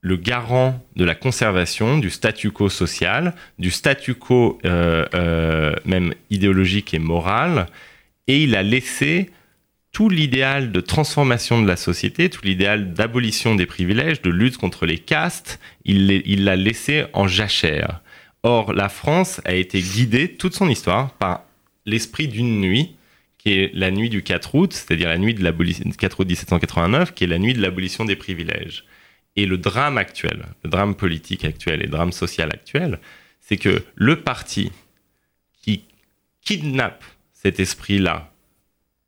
le 0.06 0.16
garant 0.16 0.80
de 0.94 1.04
la 1.04 1.16
conservation 1.16 1.98
du 1.98 2.10
statu 2.10 2.52
quo 2.52 2.68
social, 2.68 3.34
du 3.58 3.72
statu 3.72 4.14
quo 4.14 4.56
euh, 4.64 5.04
euh, 5.14 5.74
même 5.84 6.14
idéologique 6.30 6.94
et 6.94 7.00
moral, 7.00 7.66
et 8.28 8.40
il 8.40 8.54
a 8.54 8.62
laissé 8.62 9.30
tout 9.90 10.08
l'idéal 10.08 10.70
de 10.70 10.80
transformation 10.80 11.60
de 11.60 11.66
la 11.66 11.74
société, 11.74 12.30
tout 12.30 12.42
l'idéal 12.44 12.92
d'abolition 12.92 13.56
des 13.56 13.66
privilèges, 13.66 14.22
de 14.22 14.30
lutte 14.30 14.58
contre 14.58 14.86
les 14.86 14.98
castes, 14.98 15.58
il 15.84 16.44
l'a 16.44 16.54
laissé 16.54 17.06
en 17.12 17.26
jachère. 17.26 18.00
Or, 18.44 18.74
la 18.74 18.88
France 18.88 19.40
a 19.44 19.54
été 19.54 19.80
guidée 19.80 20.28
toute 20.28 20.54
son 20.54 20.68
histoire 20.68 21.14
par 21.14 21.42
l'esprit 21.84 22.28
d'une 22.28 22.60
nuit, 22.60 22.94
qui 23.38 23.54
est 23.54 23.72
la 23.74 23.90
nuit 23.90 24.10
du 24.10 24.22
4 24.22 24.54
août, 24.54 24.72
c'est-à-dire 24.72 25.08
la 25.08 25.18
nuit 25.18 25.34
de 25.34 25.42
l'abolition 25.42 25.90
4 25.90 26.20
août 26.20 26.28
1789, 26.28 27.12
qui 27.12 27.24
est 27.24 27.26
la 27.26 27.38
nuit 27.38 27.54
de 27.54 27.60
l'abolition 27.60 28.04
des 28.04 28.14
privilèges. 28.14 28.84
Et 29.36 29.46
le 29.46 29.58
drame 29.58 29.98
actuel, 29.98 30.46
le 30.64 30.70
drame 30.70 30.94
politique 30.94 31.44
actuel 31.44 31.80
et 31.80 31.84
le 31.84 31.90
drame 31.90 32.12
social 32.12 32.50
actuel, 32.52 32.98
c'est 33.40 33.58
que 33.58 33.84
le 33.94 34.22
parti 34.22 34.72
qui 35.62 35.84
kidnappe 36.40 37.04
cet 37.32 37.60
esprit-là 37.60 38.32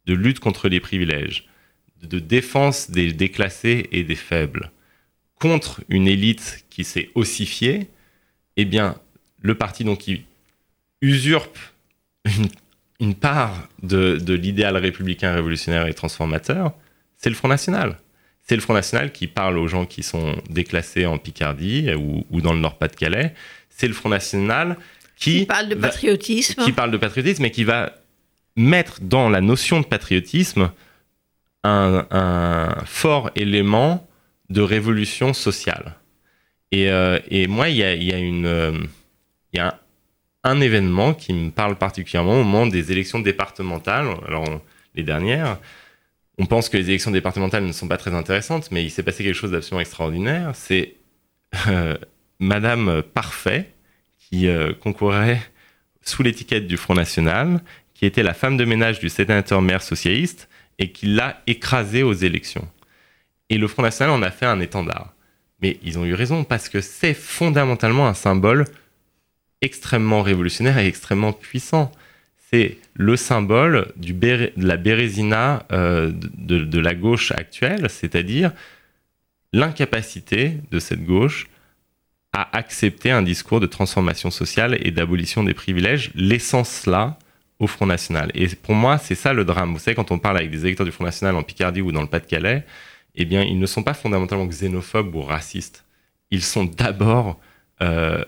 de 0.06 0.14
lutte 0.14 0.38
contre 0.38 0.68
les 0.68 0.80
privilèges, 0.80 1.48
de 2.02 2.18
défense 2.18 2.90
des 2.90 3.12
déclassés 3.12 3.88
et 3.90 4.04
des 4.04 4.14
faibles, 4.14 4.70
contre 5.34 5.82
une 5.88 6.06
élite 6.06 6.64
qui 6.70 6.84
s'est 6.84 7.10
ossifiée, 7.14 7.88
eh 8.56 8.64
bien, 8.64 8.96
le 9.40 9.54
parti 9.54 9.84
donc 9.84 9.98
qui 9.98 10.24
usurpe 11.00 11.58
une, 13.00 13.14
part 13.14 13.68
de, 13.82 14.16
de 14.16 14.34
l'idéal 14.34 14.76
républicain 14.76 15.32
révolutionnaire 15.32 15.86
et 15.86 15.94
transformateur, 15.94 16.74
c'est 17.16 17.30
le 17.30 17.36
Front 17.36 17.48
National 17.48 17.98
c'est 18.48 18.56
le 18.56 18.62
Front 18.62 18.74
National 18.74 19.12
qui 19.12 19.26
parle 19.26 19.58
aux 19.58 19.68
gens 19.68 19.84
qui 19.84 20.02
sont 20.02 20.36
déclassés 20.48 21.04
en 21.04 21.18
Picardie 21.18 21.90
ou, 21.94 22.40
dans 22.40 22.54
le 22.54 22.60
Nord-Pas-de-Calais. 22.60 23.34
C'est 23.68 23.86
le 23.86 23.92
Front 23.92 24.08
National 24.08 24.78
qui, 25.16 25.40
qui 25.40 25.46
parle 25.46 25.68
de 25.68 25.74
patriotisme. 25.74 26.64
qui 26.64 26.72
parle 26.72 26.90
de 26.90 26.96
patriotisme 26.96 27.44
et 27.44 27.50
qui 27.50 27.64
va 27.64 27.92
mettre 28.56 29.00
dans 29.02 29.28
la 29.28 29.42
notion 29.42 29.80
de 29.80 29.86
patriotisme 29.86 30.70
un, 31.62 32.74
fort 32.86 33.30
élément 33.36 34.08
de 34.48 34.62
révolution 34.62 35.34
sociale. 35.34 35.96
Et, 36.72 36.90
euh, 36.90 37.18
moi, 37.48 37.68
il 37.68 37.76
y 37.76 37.82
a, 37.82 38.18
une, 38.18 38.46
euh, 38.46 38.72
y 39.52 39.58
a 39.58 39.78
un, 40.42 40.60
événement 40.62 41.12
qui 41.12 41.34
me 41.34 41.50
parle 41.50 41.76
particulièrement 41.76 42.40
au 42.40 42.44
moment 42.44 42.66
des 42.66 42.92
élections 42.92 43.18
départementales, 43.18 44.08
alors 44.26 44.62
les 44.94 45.02
dernières, 45.02 45.58
on 46.38 46.46
pense 46.46 46.68
que 46.68 46.76
les 46.76 46.88
élections 46.88 47.10
départementales 47.10 47.64
ne 47.64 47.72
sont 47.72 47.88
pas 47.88 47.96
très 47.96 48.14
intéressantes, 48.14 48.70
mais 48.70 48.84
il 48.84 48.90
s'est 48.90 49.02
passé 49.02 49.24
quelque 49.24 49.34
chose 49.34 49.50
d'absolument 49.50 49.80
extraordinaire. 49.80 50.52
C'est 50.54 50.94
euh, 51.66 51.96
Madame 52.38 53.02
Parfait 53.02 53.72
qui 54.18 54.48
euh, 54.48 54.72
concourait 54.72 55.40
sous 56.02 56.22
l'étiquette 56.22 56.66
du 56.66 56.76
Front 56.76 56.94
National, 56.94 57.60
qui 57.94 58.06
était 58.06 58.22
la 58.22 58.34
femme 58.34 58.56
de 58.56 58.64
ménage 58.64 59.00
du 59.00 59.08
sénateur 59.08 59.60
maire 59.62 59.82
socialiste 59.82 60.48
et 60.78 60.92
qui 60.92 61.06
l'a 61.06 61.42
écrasée 61.46 62.02
aux 62.02 62.12
élections. 62.12 62.68
Et 63.50 63.58
le 63.58 63.66
Front 63.66 63.82
National 63.82 64.14
en 64.14 64.22
a 64.22 64.30
fait 64.30 64.46
un 64.46 64.60
étendard. 64.60 65.14
Mais 65.60 65.78
ils 65.82 65.98
ont 65.98 66.04
eu 66.04 66.14
raison 66.14 66.44
parce 66.44 66.68
que 66.68 66.80
c'est 66.80 67.14
fondamentalement 67.14 68.06
un 68.06 68.14
symbole 68.14 68.66
extrêmement 69.60 70.22
révolutionnaire 70.22 70.78
et 70.78 70.86
extrêmement 70.86 71.32
puissant. 71.32 71.90
C'est 72.50 72.78
le 72.94 73.16
symbole 73.16 73.92
de 73.96 74.52
la 74.56 74.76
bérésina 74.76 75.66
euh, 75.70 76.12
de, 76.12 76.78
la 76.78 76.94
gauche 76.94 77.30
actuelle, 77.32 77.88
c'est-à-dire 77.90 78.52
l'incapacité 79.52 80.54
de 80.70 80.78
cette 80.78 81.04
gauche 81.04 81.48
à 82.32 82.56
accepter 82.56 83.10
un 83.10 83.22
discours 83.22 83.60
de 83.60 83.66
transformation 83.66 84.30
sociale 84.30 84.78
et 84.80 84.90
d'abolition 84.90 85.44
des 85.44 85.54
privilèges, 85.54 86.10
laissant 86.14 86.64
cela 86.64 87.18
au 87.58 87.66
Front 87.66 87.86
National. 87.86 88.30
Et 88.34 88.46
pour 88.48 88.74
moi, 88.74 88.98
c'est 88.98 89.14
ça 89.14 89.32
le 89.32 89.44
drame. 89.44 89.72
Vous 89.72 89.78
savez, 89.78 89.94
quand 89.94 90.10
on 90.10 90.18
parle 90.18 90.38
avec 90.38 90.50
des 90.50 90.64
électeurs 90.64 90.86
du 90.86 90.92
Front 90.92 91.04
National 91.04 91.36
en 91.36 91.42
Picardie 91.42 91.80
ou 91.80 91.92
dans 91.92 92.02
le 92.02 92.06
Pas-de-Calais, 92.06 92.64
eh 93.14 93.24
bien, 93.24 93.42
ils 93.42 93.58
ne 93.58 93.66
sont 93.66 93.82
pas 93.82 93.94
fondamentalement 93.94 94.46
xénophobes 94.46 95.14
ou 95.14 95.22
racistes. 95.22 95.84
Ils 96.30 96.42
sont 96.42 96.64
d'abord 96.64 97.40
euh, 97.82 98.24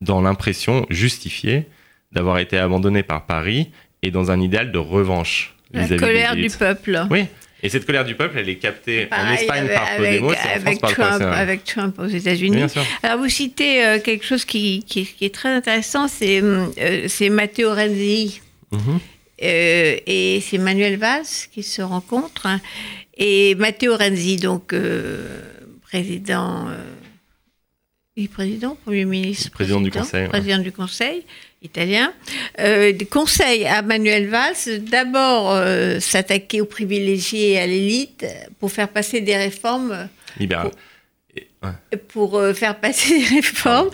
dans 0.00 0.20
l'impression 0.22 0.86
justifiée 0.88 1.66
d'avoir 2.12 2.38
été 2.38 2.58
abandonnés 2.58 3.02
par 3.02 3.26
Paris 3.26 3.70
et 4.02 4.10
dans 4.10 4.30
un 4.30 4.40
idéal 4.40 4.72
de 4.72 4.78
revanche. 4.78 5.54
La 5.72 5.86
colère 5.86 6.34
du 6.34 6.48
peuple. 6.48 7.06
Oui, 7.10 7.26
et 7.62 7.68
cette 7.68 7.86
colère 7.86 8.04
du 8.04 8.14
peuple, 8.14 8.38
elle 8.38 8.48
est 8.48 8.56
captée 8.56 9.08
en 9.10 9.32
Espagne 9.32 9.68
par 9.68 9.96
Podemos 9.96 10.32
et 10.32 10.36
en 10.36 10.60
France 10.60 10.92
Trump, 10.92 11.18
par 11.18 11.32
Avec 11.32 11.64
Trump 11.64 11.98
aux 11.98 12.06
États-Unis. 12.06 12.66
Alors 13.02 13.18
vous 13.18 13.28
citez 13.28 13.84
euh, 13.84 13.98
quelque 13.98 14.24
chose 14.24 14.44
qui, 14.44 14.84
qui, 14.84 15.08
est 15.20 15.34
très 15.34 15.48
intéressant, 15.48 16.06
c'est 16.06 16.40
euh, 16.40 17.30
Matteo 17.30 17.74
Renzi 17.74 18.40
mhm. 18.70 18.80
euh, 19.42 19.96
et 20.06 20.40
c'est 20.40 20.58
Manuel 20.58 20.98
Valls 20.98 21.24
qui 21.52 21.64
se 21.64 21.82
rencontrent. 21.82 22.46
Et 23.16 23.56
Matteo 23.56 23.96
Renzi, 23.96 24.36
donc 24.36 24.72
président, 25.82 26.68
président, 28.32 28.78
premier 28.84 29.04
ministre, 29.04 29.50
président, 29.50 29.80
du 29.80 29.90
Conseil, 29.90 30.28
président 30.28 30.58
du 30.58 30.70
Conseil 30.70 31.24
italien, 31.62 32.12
euh, 32.60 32.92
conseille 33.10 33.66
à 33.66 33.82
Manuel 33.82 34.28
Valls 34.28 34.80
d'abord 34.80 35.52
euh, 35.52 35.98
s'attaquer 36.00 36.60
aux 36.60 36.66
privilégiés 36.66 37.52
et 37.52 37.58
à 37.58 37.66
l'élite 37.66 38.24
pour 38.60 38.70
faire 38.70 38.88
passer 38.88 39.20
des 39.20 39.36
réformes. 39.36 40.08
Libérales. 40.38 40.70
Pour, 42.08 42.36
euh, 42.36 42.54
faire 42.54 42.78
passer 42.78 43.18
des 43.18 43.36
réformes, 43.36 43.90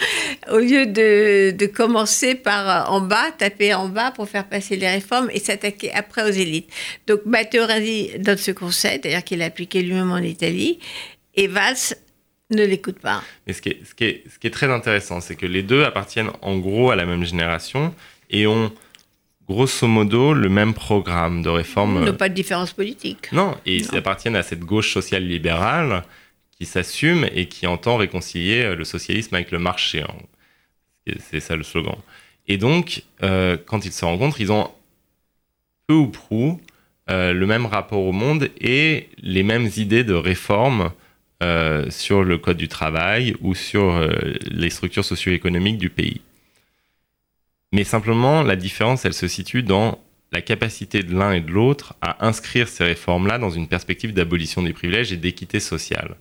au 0.53 0.59
lieu 0.59 0.85
de, 0.85 1.50
de, 1.57 1.66
commencer 1.66 2.35
par 2.35 2.92
en 2.92 3.00
bas, 3.00 3.31
taper 3.38 3.72
en 3.72 3.88
bas 3.88 4.11
pour 4.11 4.29
faire 4.29 4.46
passer 4.46 4.77
les 4.77 4.88
réformes 4.88 5.31
et 5.33 5.38
s'attaquer 5.38 5.90
après 5.92 6.22
aux 6.24 6.33
élites. 6.33 6.68
Donc 7.07 7.20
Matteo 7.24 7.66
Renzi 7.66 8.11
donne 8.18 8.37
ce 8.37 8.50
conseil, 8.50 9.00
c'est-à-dire 9.03 9.24
qu'il 9.24 9.40
a 9.40 9.46
appliqué 9.46 9.81
lui-même 9.81 10.12
en 10.12 10.18
Italie, 10.18 10.79
et 11.35 11.46
Valls 11.46 11.96
ne 12.54 12.64
l'écoute 12.64 12.98
pas. 12.98 13.22
Mais 13.46 13.52
ce 13.52 13.62
qui 13.62 13.70
est, 13.70 13.80
ce 13.84 13.94
qui 13.94 14.04
est, 14.04 14.24
ce 14.32 14.38
qui 14.38 14.46
est 14.46 14.50
très 14.50 14.70
intéressant, 14.70 15.20
c'est 15.20 15.36
que 15.36 15.46
les 15.46 15.62
deux 15.62 15.84
appartiennent 15.84 16.30
en 16.42 16.58
gros 16.58 16.90
à 16.90 16.96
la 16.96 17.06
même 17.06 17.24
génération 17.24 17.94
et 18.30 18.46
ont 18.46 18.72
grosso 19.48 19.86
modo 19.86 20.32
le 20.32 20.48
même 20.48 20.74
programme 20.74 21.42
de 21.42 21.48
réforme. 21.48 21.98
Ils 22.02 22.06
n'ont 22.06 22.14
pas 22.14 22.28
de 22.28 22.34
différence 22.34 22.72
politique. 22.72 23.30
Non, 23.32 23.56
et 23.66 23.76
ils 23.76 23.94
appartiennent 23.96 24.36
à 24.36 24.42
cette 24.42 24.60
gauche 24.60 24.92
sociale 24.92 25.26
libérale 25.26 26.02
qui 26.58 26.66
s'assume 26.66 27.26
et 27.34 27.46
qui 27.46 27.66
entend 27.66 27.96
réconcilier 27.96 28.74
le 28.74 28.84
socialisme 28.84 29.34
avec 29.34 29.50
le 29.50 29.58
marché. 29.58 30.04
C'est 31.30 31.40
ça 31.40 31.56
le 31.56 31.62
slogan. 31.62 31.96
Et 32.46 32.58
donc, 32.58 33.02
euh, 33.22 33.56
quand 33.66 33.84
ils 33.84 33.92
se 33.92 34.04
rencontrent, 34.04 34.40
ils 34.40 34.52
ont 34.52 34.70
peu 35.86 35.94
ou 35.94 36.08
prou 36.08 36.60
euh, 37.10 37.32
le 37.32 37.46
même 37.46 37.66
rapport 37.66 38.00
au 38.00 38.12
monde 38.12 38.48
et 38.60 39.08
les 39.18 39.42
mêmes 39.42 39.68
idées 39.76 40.04
de 40.04 40.14
réforme 40.14 40.90
euh, 41.44 41.90
sur 41.90 42.24
le 42.24 42.38
code 42.38 42.57
du 42.57 42.68
travail 42.68 43.37
ou 43.42 43.54
sur 43.54 43.92
euh, 43.92 44.09
les 44.50 44.70
structures 44.70 45.04
socio-économiques 45.04 45.76
du 45.76 45.90
pays. 45.90 46.22
Mais 47.70 47.85
simplement, 47.85 48.42
la 48.42 48.57
différence, 48.57 49.04
elle 49.04 49.12
se 49.12 49.28
situe 49.28 49.62
dans 49.62 49.98
la 50.33 50.40
capacité 50.40 51.02
de 51.02 51.14
l'un 51.14 51.33
et 51.33 51.42
de 51.42 51.50
l'autre 51.50 51.96
à 52.00 52.26
inscrire 52.26 52.66
ces 52.66 52.85
réformes-là 52.85 53.38
dans 53.38 53.50
une 53.50 53.68
perspective 53.68 54.14
d'abolition 54.14 54.62
des 54.62 54.72
privilèges 54.72 55.12
et 55.12 55.18
d'équité 55.18 55.61
sociale. 55.61 56.16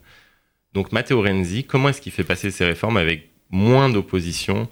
Donc 0.74 0.92
Matteo 0.92 1.22
Renzi, 1.22 1.64
comment 1.64 1.88
est-ce 1.90 2.02
qu'il 2.02 2.12
fait 2.12 2.26
passer 2.26 2.52
ces 2.52 2.66
réformes 2.66 2.98
avec 2.98 3.30
moins 3.50 3.90
d'opposition 3.90 4.68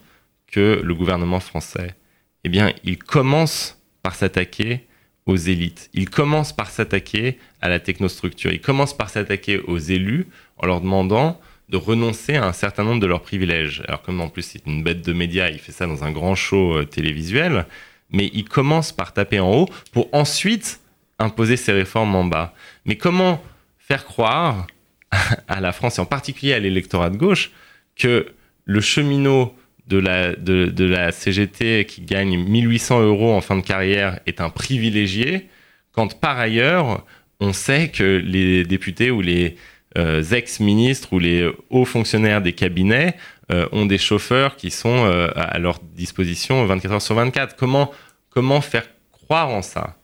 que 0.51 0.81
le 0.83 0.93
gouvernement 0.93 1.39
français? 1.39 1.95
Eh 2.43 2.49
bien, 2.49 2.73
il 2.83 2.97
commence 2.97 3.79
par 4.03 4.15
s'attaquer 4.15 4.85
aux 5.31 5.37
élites. 5.37 5.89
Il 5.93 6.09
commence 6.09 6.53
par 6.53 6.69
s'attaquer 6.69 7.39
à 7.61 7.69
la 7.69 7.79
technostructure. 7.79 8.51
Il 8.51 8.61
commence 8.61 8.95
par 8.95 9.09
s'attaquer 9.09 9.59
aux 9.59 9.77
élus 9.77 10.27
en 10.57 10.67
leur 10.67 10.81
demandant 10.81 11.39
de 11.69 11.77
renoncer 11.77 12.35
à 12.35 12.45
un 12.45 12.53
certain 12.53 12.83
nombre 12.83 12.99
de 12.99 13.07
leurs 13.07 13.21
privilèges. 13.21 13.81
Alors 13.87 14.01
comme 14.01 14.19
en 14.19 14.27
plus 14.27 14.41
c'est 14.43 14.65
une 14.67 14.83
bête 14.83 15.01
de 15.01 15.13
médias, 15.13 15.49
il 15.49 15.57
fait 15.57 15.71
ça 15.71 15.87
dans 15.87 16.03
un 16.03 16.11
grand 16.11 16.35
show 16.35 16.77
euh, 16.77 16.83
télévisuel, 16.83 17.65
mais 18.11 18.29
il 18.33 18.43
commence 18.43 18.91
par 18.91 19.13
taper 19.13 19.39
en 19.39 19.51
haut 19.53 19.69
pour 19.93 20.09
ensuite 20.11 20.81
imposer 21.17 21.55
ses 21.55 21.71
réformes 21.71 22.13
en 22.13 22.25
bas. 22.25 22.53
Mais 22.85 22.97
comment 22.97 23.41
faire 23.79 24.05
croire 24.05 24.67
à 25.47 25.61
la 25.61 25.71
France 25.71 25.97
et 25.97 26.01
en 26.01 26.05
particulier 26.05 26.53
à 26.53 26.59
l'électorat 26.59 27.09
de 27.09 27.17
gauche 27.17 27.51
que 27.95 28.33
le 28.65 28.81
cheminot 28.81 29.55
de 29.91 29.97
la, 29.97 30.33
de, 30.35 30.85
la 30.85 31.11
CGT 31.11 31.85
qui 31.85 32.01
gagne 32.01 32.37
1800 32.37 33.01
euros 33.01 33.33
en 33.33 33.41
fin 33.41 33.57
de 33.57 33.61
carrière 33.61 34.19
est 34.25 34.39
un 34.39 34.49
privilégié, 34.49 35.49
quand 35.91 36.19
par 36.19 36.39
ailleurs, 36.39 37.05
on 37.41 37.51
sait 37.51 37.89
que 37.89 38.21
les 38.23 38.63
députés 38.63 39.11
ou 39.11 39.21
les 39.21 39.57
euh, 39.97 40.23
ex-ministres 40.23 41.11
ou 41.11 41.19
les 41.19 41.51
hauts 41.69 41.85
fonctionnaires 41.85 42.41
des 42.41 42.53
cabinets 42.53 43.15
euh, 43.51 43.67
ont 43.73 43.85
des 43.85 43.97
chauffeurs 43.97 44.55
qui 44.55 44.71
sont 44.71 45.05
euh, 45.05 45.27
à 45.35 45.59
leur 45.59 45.79
disposition 45.79 46.65
24 46.65 46.93
heures 46.93 47.01
sur 47.01 47.15
24. 47.15 47.57
Comment, 47.57 47.91
comment 48.29 48.61
faire 48.61 48.87
croire 49.11 49.49
en 49.49 49.61
ça? 49.61 49.97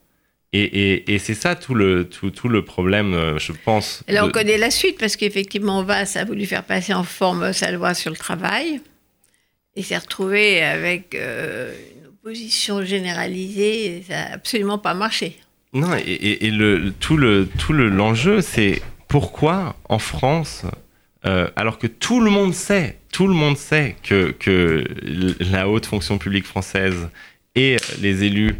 Et, 0.53 1.13
et, 1.13 1.19
c'est 1.19 1.35
ça 1.35 1.55
tout 1.55 1.75
le, 1.75 2.05
tout, 2.05 2.31
tout 2.31 2.47
le 2.47 2.63
problème, 2.63 3.37
je 3.37 3.51
pense. 3.51 4.01
Là, 4.07 4.25
on 4.25 4.31
connaît 4.31 4.57
la 4.57 4.71
suite, 4.71 4.97
parce 4.97 5.17
qu'effectivement, 5.17 5.83
Vass 5.83 6.15
a 6.15 6.23
voulu 6.23 6.45
faire 6.45 6.63
passer 6.63 6.93
en 6.93 7.03
forme 7.03 7.51
sa 7.51 7.69
loi 7.71 7.93
sur 7.93 8.09
le 8.09 8.17
travail. 8.17 8.81
Il 9.77 9.85
s'est 9.85 9.97
retrouvé 9.97 10.63
avec 10.63 11.13
euh, 11.13 11.71
une 11.95 12.07
opposition 12.07 12.83
généralisée, 12.83 13.85
et 13.85 14.01
ça 14.01 14.13
n'a 14.15 14.33
absolument 14.33 14.79
pas 14.79 14.95
marché. 14.95 15.37
Non, 15.71 15.93
et, 15.95 16.49
le, 16.49 16.91
tout 16.99 17.15
le 17.15 17.47
tout 17.59 17.73
l'enjeu, 17.73 18.41
c'est 18.41 18.81
pourquoi 19.07 19.75
en 19.87 19.99
France, 19.99 20.63
euh, 21.27 21.47
alors 21.55 21.77
que 21.77 21.85
tout 21.85 22.21
le 22.21 22.31
monde 22.31 22.55
sait, 22.55 22.97
tout 23.11 23.27
le 23.27 23.35
monde 23.35 23.55
sait 23.55 23.95
que, 24.01 24.31
que 24.31 24.83
la 25.39 25.69
haute 25.69 25.85
fonction 25.85 26.17
publique 26.17 26.45
française 26.45 27.09
et 27.53 27.77
les 28.01 28.23
élus 28.23 28.55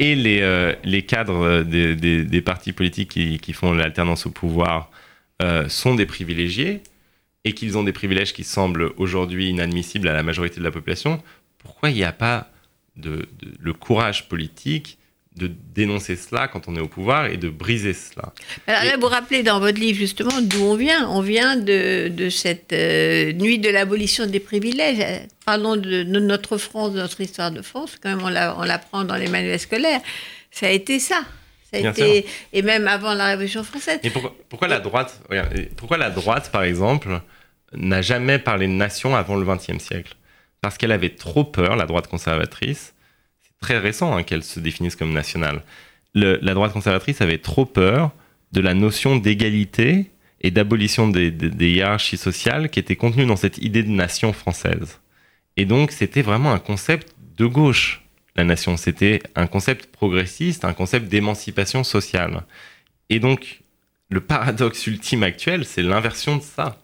et 0.00 0.16
les, 0.16 0.40
euh, 0.40 0.74
les 0.82 1.02
cadres 1.02 1.62
des, 1.62 1.94
des, 1.94 2.40
partis 2.40 2.72
politiques 2.72 3.10
qui, 3.10 3.38
qui 3.38 3.52
font 3.52 3.72
l'alternance 3.72 4.26
au 4.26 4.30
pouvoir 4.30 4.90
sont 5.68 5.94
des 5.94 6.06
privilégiés, 6.06 6.80
et 7.46 7.52
qu'ils 7.52 7.78
ont 7.78 7.84
des 7.84 7.92
privilèges 7.92 8.34
qui 8.34 8.42
semblent 8.42 8.92
aujourd'hui 8.96 9.48
inadmissibles 9.50 10.08
à 10.08 10.12
la 10.12 10.24
majorité 10.24 10.58
de 10.58 10.64
la 10.64 10.72
population, 10.72 11.22
pourquoi 11.58 11.90
il 11.90 11.94
n'y 11.94 12.02
a 12.02 12.12
pas 12.12 12.50
de, 12.96 13.28
le 13.60 13.72
courage 13.72 14.28
politique 14.28 14.98
de 15.36 15.48
dénoncer 15.72 16.16
cela 16.16 16.48
quand 16.48 16.66
on 16.66 16.74
est 16.74 16.80
au 16.80 16.88
pouvoir 16.88 17.26
et 17.26 17.36
de 17.36 17.48
briser 17.48 17.92
cela? 17.92 18.32
Alors 18.66 18.82
là, 18.82 18.96
vous 18.96 19.06
rappelez 19.06 19.44
dans 19.44 19.60
votre 19.60 19.78
livre 19.78 19.96
justement 19.96 20.40
d'où 20.42 20.60
on 20.64 20.74
vient. 20.74 21.08
On 21.08 21.20
vient 21.20 21.56
de, 21.56 22.08
de 22.08 22.30
cette 22.30 22.72
euh, 22.72 23.32
nuit 23.32 23.60
de 23.60 23.68
l'abolition 23.68 24.26
des 24.26 24.40
privilèges. 24.40 25.28
Parlons 25.44 25.76
de, 25.76 26.02
notre 26.02 26.58
France, 26.58 26.94
de 26.94 26.98
notre 26.98 27.20
histoire 27.20 27.52
de 27.52 27.62
France, 27.62 27.96
quand 28.02 28.08
même 28.08 28.24
on 28.24 28.64
l'apprend 28.64 29.04
dans 29.04 29.16
les 29.16 29.28
manuels 29.28 29.60
scolaires. 29.60 30.00
Ça 30.50 30.66
a 30.66 30.70
été 30.70 30.98
ça. 30.98 31.22
Ça 31.82 31.88
a 31.88 31.90
été, 31.90 32.26
et 32.52 32.62
même 32.62 32.88
avant 32.88 33.14
la 33.14 33.26
Révolution 33.26 33.64
française. 33.64 34.00
Et 34.02 34.10
pourquoi, 34.10 34.34
pourquoi 34.48 34.68
la 34.68 34.80
droite, 34.80 35.20
pourquoi 35.76 35.96
la 35.96 36.10
droite, 36.10 36.50
par 36.50 36.62
exemple, 36.62 37.20
n'a 37.72 38.02
jamais 38.02 38.38
parlé 38.38 38.66
de 38.66 38.72
nation 38.72 39.16
avant 39.16 39.36
le 39.36 39.44
XXe 39.44 39.82
siècle? 39.82 40.14
Parce 40.60 40.78
qu'elle 40.78 40.92
avait 40.92 41.10
trop 41.10 41.44
peur, 41.44 41.76
la 41.76 41.86
droite 41.86 42.08
conservatrice, 42.08 42.94
c'est 43.42 43.58
très 43.60 43.78
récent 43.78 44.16
hein, 44.16 44.22
qu'elle 44.22 44.42
se 44.42 44.60
définisse 44.60 44.96
comme 44.96 45.12
nationale, 45.12 45.62
la 46.16 46.54
droite 46.54 46.72
conservatrice 46.72 47.20
avait 47.20 47.38
trop 47.38 47.66
peur 47.66 48.10
de 48.52 48.60
la 48.60 48.74
notion 48.74 49.16
d'égalité 49.16 50.10
et 50.40 50.50
d'abolition 50.50 51.08
des, 51.08 51.30
hiérarchies 51.60 52.16
sociales 52.16 52.70
qui 52.70 52.78
était 52.78 52.96
contenue 52.96 53.26
dans 53.26 53.36
cette 53.36 53.58
idée 53.58 53.82
de 53.82 53.90
nation 53.90 54.32
française. 54.32 55.00
Et 55.56 55.64
donc 55.64 55.90
c'était 55.90 56.22
vraiment 56.22 56.52
un 56.52 56.58
concept 56.58 57.14
de 57.36 57.46
gauche, 57.46 58.05
la 58.36 58.44
nation. 58.44 58.76
C'était 58.76 59.22
un 59.34 59.46
concept 59.46 59.86
progressiste, 59.86 60.64
un 60.64 60.74
concept 60.74 61.08
d'émancipation 61.08 61.84
sociale. 61.84 62.42
Et 63.10 63.18
donc 63.18 63.60
le 64.08 64.20
paradoxe 64.20 64.86
ultime 64.86 65.22
actuel, 65.22 65.64
c'est 65.64 65.82
l'inversion 65.82 66.36
de 66.36 66.42
ça. 66.42 66.80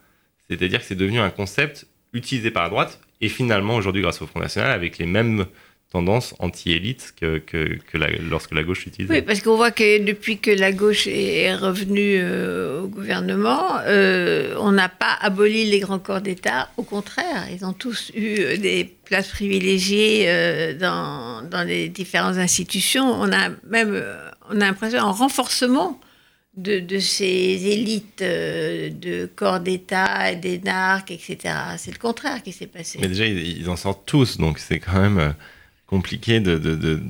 C'est-à-dire 0.48 0.80
que 0.80 0.86
c'est 0.86 0.96
devenu 0.96 1.20
un 1.20 1.30
concept 1.30 1.86
utilisé 2.12 2.50
par 2.50 2.64
la 2.64 2.68
droite 2.68 3.00
et 3.20 3.28
finalement 3.28 3.76
aujourd'hui 3.76 4.02
grâce 4.02 4.20
au 4.20 4.26
Front 4.26 4.40
National 4.40 4.70
avec 4.70 4.98
les 4.98 5.06
mêmes 5.06 5.46
tendance 5.92 6.34
anti-élite 6.38 7.14
que, 7.20 7.38
que, 7.38 7.78
que 7.90 7.98
la- 7.98 8.08
lorsque 8.30 8.52
la 8.52 8.62
gauche 8.62 8.84
l'utilisait. 8.86 9.12
Oui, 9.14 9.22
parce 9.22 9.40
qu'on 9.42 9.56
voit 9.56 9.70
que 9.70 10.02
depuis 10.02 10.38
que 10.38 10.50
la 10.50 10.72
gauche 10.72 11.06
est 11.06 11.54
revenue 11.54 12.16
euh, 12.18 12.80
au 12.82 12.86
gouvernement, 12.88 13.76
euh, 13.86 14.54
on 14.58 14.72
n'a 14.72 14.88
pas 14.88 15.14
aboli 15.20 15.66
les 15.66 15.80
grands 15.80 15.98
corps 15.98 16.22
d'État. 16.22 16.70
Au 16.78 16.82
contraire, 16.82 17.46
ils 17.54 17.64
ont 17.64 17.74
tous 17.74 18.10
eu 18.14 18.36
euh, 18.40 18.56
des 18.56 18.90
places 19.04 19.28
privilégiées 19.28 20.24
euh, 20.28 20.74
dans, 20.78 21.42
dans 21.48 21.62
les 21.66 21.88
différentes 21.88 22.36
institutions. 22.38 23.04
On 23.12 23.30
a 23.30 23.50
même, 23.68 24.02
on 24.50 24.56
a 24.60 24.64
l'impression 24.66 25.00
un 25.00 25.10
renforcement 25.12 26.00
de, 26.56 26.80
de 26.80 26.98
ces 26.98 27.66
élites 27.66 28.20
euh, 28.22 28.90
de 28.90 29.26
corps 29.34 29.60
d'État, 29.60 30.34
d'énarques, 30.34 31.10
etc. 31.10 31.36
C'est 31.78 31.92
le 31.92 31.98
contraire 31.98 32.42
qui 32.42 32.52
s'est 32.52 32.66
passé. 32.66 32.98
Mais 33.00 33.08
déjà, 33.08 33.26
ils, 33.26 33.58
ils 33.60 33.68
en 33.70 33.76
sortent 33.76 34.04
tous, 34.06 34.36
donc 34.38 34.58
c'est 34.58 34.78
quand 34.78 35.00
même 35.00 35.18
euh, 35.18 35.30
compliqué 35.96 36.40
de, 36.40 36.56
de, 36.56 36.74
de, 36.74 37.00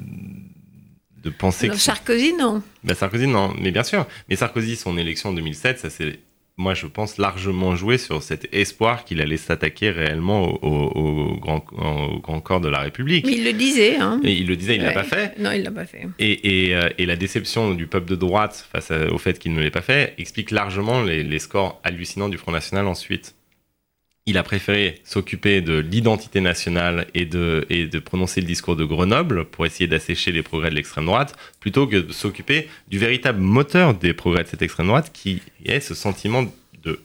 de 1.22 1.30
penser 1.30 1.66
Alors, 1.66 1.76
que... 1.76 1.82
Sarkozy, 1.82 2.32
non. 2.34 2.62
Bah, 2.82 2.94
Sarkozy, 2.96 3.28
non, 3.28 3.54
mais 3.60 3.70
bien 3.70 3.84
sûr. 3.84 4.06
Mais 4.28 4.34
Sarkozy, 4.36 4.74
son 4.74 4.98
élection 4.98 5.28
en 5.30 5.32
2007, 5.34 5.78
ça 5.78 5.88
s'est, 5.88 6.18
moi, 6.56 6.74
je 6.74 6.86
pense, 6.86 7.16
largement 7.16 7.76
joué 7.76 7.96
sur 7.96 8.22
cet 8.24 8.52
espoir 8.52 9.04
qu'il 9.04 9.20
allait 9.20 9.36
s'attaquer 9.36 9.90
réellement 9.90 10.42
au, 10.42 10.58
au- 10.66 11.32
au 11.32 11.36
grand, 11.38 11.64
au 11.72 12.18
grand 12.18 12.40
corps 12.40 12.60
de 12.60 12.68
la 12.68 12.80
République. 12.80 13.24
Mais 13.24 13.34
il 13.34 13.44
le 13.44 13.52
disait. 13.52 13.96
Hein. 13.98 14.20
Et 14.24 14.32
il 14.32 14.48
le 14.48 14.56
disait, 14.56 14.74
il 14.74 14.82
l'a 14.82 14.88
Ouais. 14.88 14.94
pas 14.94 15.04
fait. 15.04 15.38
Non, 15.38 15.52
il 15.52 15.62
l'a 15.62 15.70
pas 15.70 15.86
fait. 15.86 16.08
Et, 16.18 16.66
et, 16.68 16.74
euh, 16.74 16.88
et 16.98 17.06
la 17.06 17.14
déception 17.14 17.74
du 17.74 17.86
peuple 17.86 18.10
de 18.10 18.16
droite 18.16 18.68
face 18.72 18.90
au 18.90 19.18
fait 19.18 19.38
qu'il 19.38 19.52
ne 19.54 19.60
l'ait 19.60 19.70
pas 19.70 19.80
fait 19.82 20.14
explique 20.18 20.50
largement 20.50 21.02
les, 21.02 21.22
les 21.22 21.38
scores 21.38 21.80
hallucinants 21.84 22.28
du 22.28 22.36
Front 22.36 22.50
National 22.52 22.88
ensuite. 22.88 23.36
Il 24.26 24.38
a 24.38 24.44
préféré 24.44 25.00
s'occuper 25.04 25.60
de 25.62 25.78
l'identité 25.78 26.40
nationale 26.40 27.08
et 27.12 27.24
de, 27.24 27.66
et 27.70 27.86
de 27.86 27.98
prononcer 27.98 28.40
le 28.40 28.46
discours 28.46 28.76
de 28.76 28.84
Grenoble 28.84 29.46
pour 29.46 29.66
essayer 29.66 29.88
d'assécher 29.88 30.30
les 30.30 30.44
progrès 30.44 30.70
de 30.70 30.76
l'extrême 30.76 31.06
droite, 31.06 31.36
plutôt 31.58 31.88
que 31.88 31.96
de 31.96 32.12
s'occuper 32.12 32.68
du 32.86 32.98
véritable 32.98 33.40
moteur 33.40 33.94
des 33.94 34.14
progrès 34.14 34.44
de 34.44 34.48
cette 34.48 34.62
extrême 34.62 34.86
droite, 34.86 35.10
qui 35.12 35.42
est 35.64 35.80
ce 35.80 35.94
sentiment 35.94 36.44
de 36.84 37.00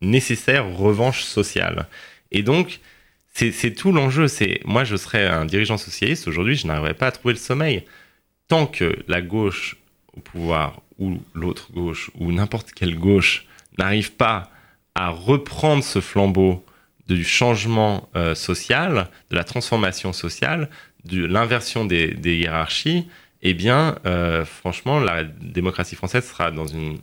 nécessaire 0.00 0.68
revanche 0.68 1.24
sociale. 1.24 1.88
Et 2.30 2.44
donc, 2.44 2.78
c'est 3.34 3.74
tout 3.74 3.92
l'enjeu. 3.92 4.28
C'est 4.28 4.60
moi, 4.64 4.84
je 4.84 4.94
serais 4.94 5.26
un 5.26 5.46
dirigeant 5.46 5.78
socialiste 5.78 6.28
aujourd'hui, 6.28 6.54
je 6.54 6.68
n'arriverais 6.68 6.94
pas 6.94 7.08
à 7.08 7.12
trouver 7.12 7.34
le 7.34 7.40
sommeil 7.40 7.82
tant 8.46 8.66
que 8.66 8.96
la 9.08 9.20
gauche 9.20 9.76
au 10.14 10.20
pouvoir 10.20 10.80
ou 10.98 11.20
l'autre 11.34 11.72
gauche 11.72 12.10
ou 12.18 12.30
n'importe 12.30 12.72
quelle 12.72 12.96
gauche 12.96 13.46
n'arrive 13.78 14.12
pas 14.12 14.51
à 14.94 15.10
reprendre 15.10 15.82
ce 15.82 16.00
flambeau 16.00 16.64
du 17.08 17.24
changement 17.24 18.08
euh, 18.16 18.34
social, 18.34 19.08
de 19.30 19.36
la 19.36 19.44
transformation 19.44 20.12
sociale, 20.12 20.68
de 21.04 21.24
l'inversion 21.24 21.84
des, 21.84 22.16
hiérarchies, 22.24 23.08
eh 23.42 23.54
bien, 23.54 23.96
euh, 24.06 24.44
franchement, 24.44 25.00
la 25.00 25.24
démocratie 25.24 25.96
française 25.96 26.24
sera 26.24 26.50
dans 26.50 26.66
une 26.66 26.98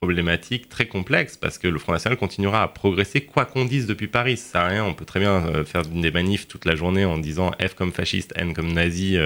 problématique 0.00 0.68
très 0.68 0.86
complexe 0.86 1.36
parce 1.36 1.58
que 1.58 1.68
le 1.68 1.78
Front 1.78 1.92
National 1.92 2.18
continuera 2.18 2.62
à 2.62 2.68
progresser 2.68 3.22
quoi 3.22 3.46
qu'on 3.46 3.64
dise 3.64 3.86
depuis 3.86 4.08
Paris. 4.08 4.36
Ça 4.36 4.52
sert 4.52 4.60
à 4.60 4.66
rien, 4.66 4.84
on 4.84 4.94
peut 4.94 5.04
très 5.04 5.20
bien 5.20 5.46
euh, 5.46 5.64
faire 5.64 5.82
des 5.82 6.10
manifs 6.10 6.48
toute 6.48 6.64
la 6.64 6.74
journée 6.74 7.04
en 7.04 7.18
disant 7.18 7.52
F 7.60 7.74
comme 7.74 7.92
fasciste, 7.92 8.32
N 8.36 8.52
comme 8.52 8.72
nazi, 8.72 9.16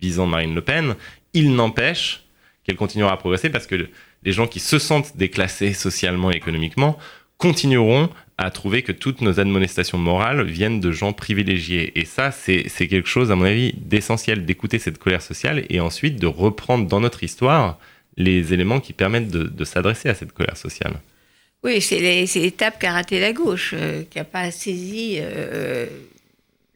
visant 0.00 0.26
Marine 0.26 0.54
Le 0.54 0.62
Pen. 0.62 0.96
Il 1.34 1.54
n'empêche 1.54 2.24
qu'elle 2.64 2.76
continuera 2.76 3.12
à 3.12 3.16
progresser 3.16 3.50
parce 3.50 3.66
que 3.66 3.88
les 4.24 4.32
gens 4.32 4.48
qui 4.48 4.58
se 4.58 4.78
sentent 4.78 5.16
déclassés 5.16 5.72
socialement 5.72 6.32
et 6.32 6.36
économiquement 6.36 6.98
continueront 7.38 8.10
à 8.38 8.50
trouver 8.50 8.82
que 8.82 8.92
toutes 8.92 9.22
nos 9.22 9.40
admonestations 9.40 9.98
morales 9.98 10.44
viennent 10.44 10.80
de 10.80 10.92
gens 10.92 11.12
privilégiés. 11.12 11.98
Et 11.98 12.04
ça, 12.04 12.30
c'est 12.30 12.68
quelque 12.88 13.08
chose, 13.08 13.30
à 13.30 13.36
mon 13.36 13.44
avis, 13.44 13.72
d'essentiel 13.76 14.44
d'écouter 14.44 14.78
cette 14.78 14.98
colère 14.98 15.22
sociale 15.22 15.64
et 15.70 15.80
ensuite 15.80 16.20
de 16.20 16.26
reprendre 16.26 16.86
dans 16.86 17.00
notre 17.00 17.24
histoire 17.24 17.78
les 18.16 18.52
éléments 18.52 18.80
qui 18.80 18.92
permettent 18.92 19.28
de, 19.28 19.64
s'adresser 19.64 20.08
à 20.08 20.14
cette 20.14 20.32
colère 20.32 20.56
sociale. 20.56 20.94
Oui, 21.64 21.80
c'est 21.80 21.98
l'étape 21.98 22.78
qu'a 22.78 22.92
raté 22.92 23.20
la 23.20 23.32
gauche, 23.32 23.74
euh, 23.74 24.02
qui 24.08 24.18
n'a 24.18 24.24
pas 24.24 24.50
saisi 24.50 25.16
euh, 25.18 25.86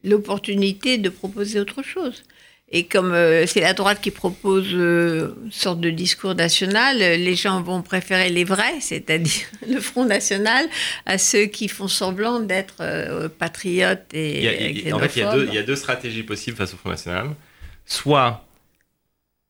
l'opportunité 0.03 0.99
de 0.99 1.09
proposer 1.09 1.61
autre 1.61 1.83
chose. 1.83 2.25
Et 2.73 2.85
comme 2.85 3.13
euh, 3.13 3.47
c'est 3.47 3.61
la 3.61 3.75
droite 3.75 4.01
qui 4.01 4.13
propose 4.13 4.69
euh, 4.75 5.35
une 5.45 5.51
sorte 5.51 5.81
de 5.81 5.91
discours 5.91 6.37
national, 6.37 6.99
euh, 7.03 7.17
les 7.17 7.35
gens 7.35 7.61
vont 7.63 7.83
préférer 7.83 8.29
les 8.31 8.45
vrais, 8.45 8.81
c'est-à-dire 8.81 9.47
le 9.69 9.81
Front 9.81 10.05
National, 10.05 10.67
à 11.05 11.19
ceux 11.19 11.47
qui 11.47 11.67
font 11.67 11.89
semblant 11.89 12.39
d'être 12.39 12.77
euh, 12.81 13.29
patriotes 13.29 14.15
et 14.15 14.47
a- 14.93 14.97
en 14.97 14.99
fait, 15.01 15.17
il 15.17 15.19
y, 15.19 15.23
a 15.23 15.33
deux, 15.37 15.47
il 15.49 15.55
y 15.55 15.59
a 15.59 15.63
deux 15.65 15.75
stratégies 15.75 16.23
possibles 16.23 16.57
face 16.57 16.73
au 16.73 16.77
Front 16.77 16.91
National. 16.91 17.31
Soit 17.87 18.45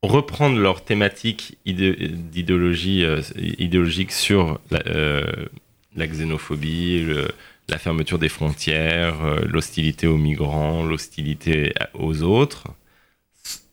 reprendre 0.03 0.59
leur 0.59 0.83
thématique 0.83 1.59
idé- 1.67 2.09
d'idéologie 2.09 3.05
idéologique 3.37 4.13
sur 4.13 4.59
la, 4.71 4.83
la 5.95 6.07
xénophobie, 6.07 7.03
le- 7.03 7.29
la 7.69 7.77
fermeture 7.79 8.19
des 8.19 8.31
frontières, 8.31 9.17
l'hostilité 9.47 10.07
aux 10.07 10.17
migrants, 10.17 10.83
l'hostilité 10.85 11.75
aux 11.93 12.23
autres. 12.23 12.65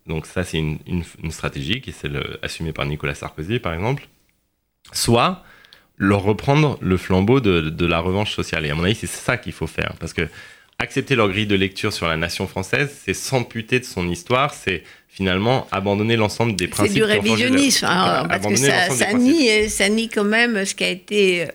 Donc 0.08 0.26
ça, 0.26 0.44
c'est 0.44 0.58
une, 0.58 0.80
une- 0.88 1.04
une 1.24 1.32
stratégie 1.32 1.82
qui 1.82 1.90
est 1.90 1.94
celle 1.94 2.16
euh, 2.18 2.38
assumée 2.42 2.72
par 2.74 2.86
Nicolas 2.86 3.16
Sarkozy, 3.16 3.60
par 3.60 3.74
exemple. 3.74 4.08
Soit 4.94 5.44
leur 5.98 6.22
reprendre 6.24 6.78
le 6.82 6.96
flambeau 6.98 7.40
de, 7.40 7.62
de 7.62 7.86
la 7.86 8.00
revanche 8.00 8.34
sociale. 8.34 8.66
Et 8.66 8.70
à 8.70 8.76
mon 8.76 8.84
avis, 8.84 8.96
c'est 8.96 9.08
ça 9.08 9.38
qu'il 9.38 9.52
faut 9.54 9.68
faire. 9.68 9.94
Parce 10.00 10.14
que 10.14 10.28
accepter 10.80 11.16
leur 11.16 11.28
grille 11.30 11.48
de 11.48 11.56
lecture 11.56 11.92
sur 11.92 12.08
la 12.08 12.18
nation 12.18 12.46
française, 12.48 12.96
c'est 13.04 13.16
s'amputer 13.16 13.80
de 13.80 13.86
son 13.86 14.08
histoire, 14.08 14.54
c'est 14.54 14.84
finalement 15.10 15.68
abandonner 15.72 16.16
l'ensemble 16.16 16.56
des 16.56 16.66
C'est 16.66 16.70
principes. 16.72 16.94
du 16.94 17.00
forgé 17.02 17.16
le- 17.16 17.22
révisionnisme, 17.30 17.86
hein, 17.90 18.26
parce 18.30 18.44
que 18.46 19.18
nie, 19.18 19.70
ça 19.70 19.90
nie 19.90 20.08
quand 20.08 20.24
même 20.24 20.64
ce 20.66 20.76
qui 20.76 20.84
a 20.84 20.90
été 20.90 21.44
euh, 21.44 21.48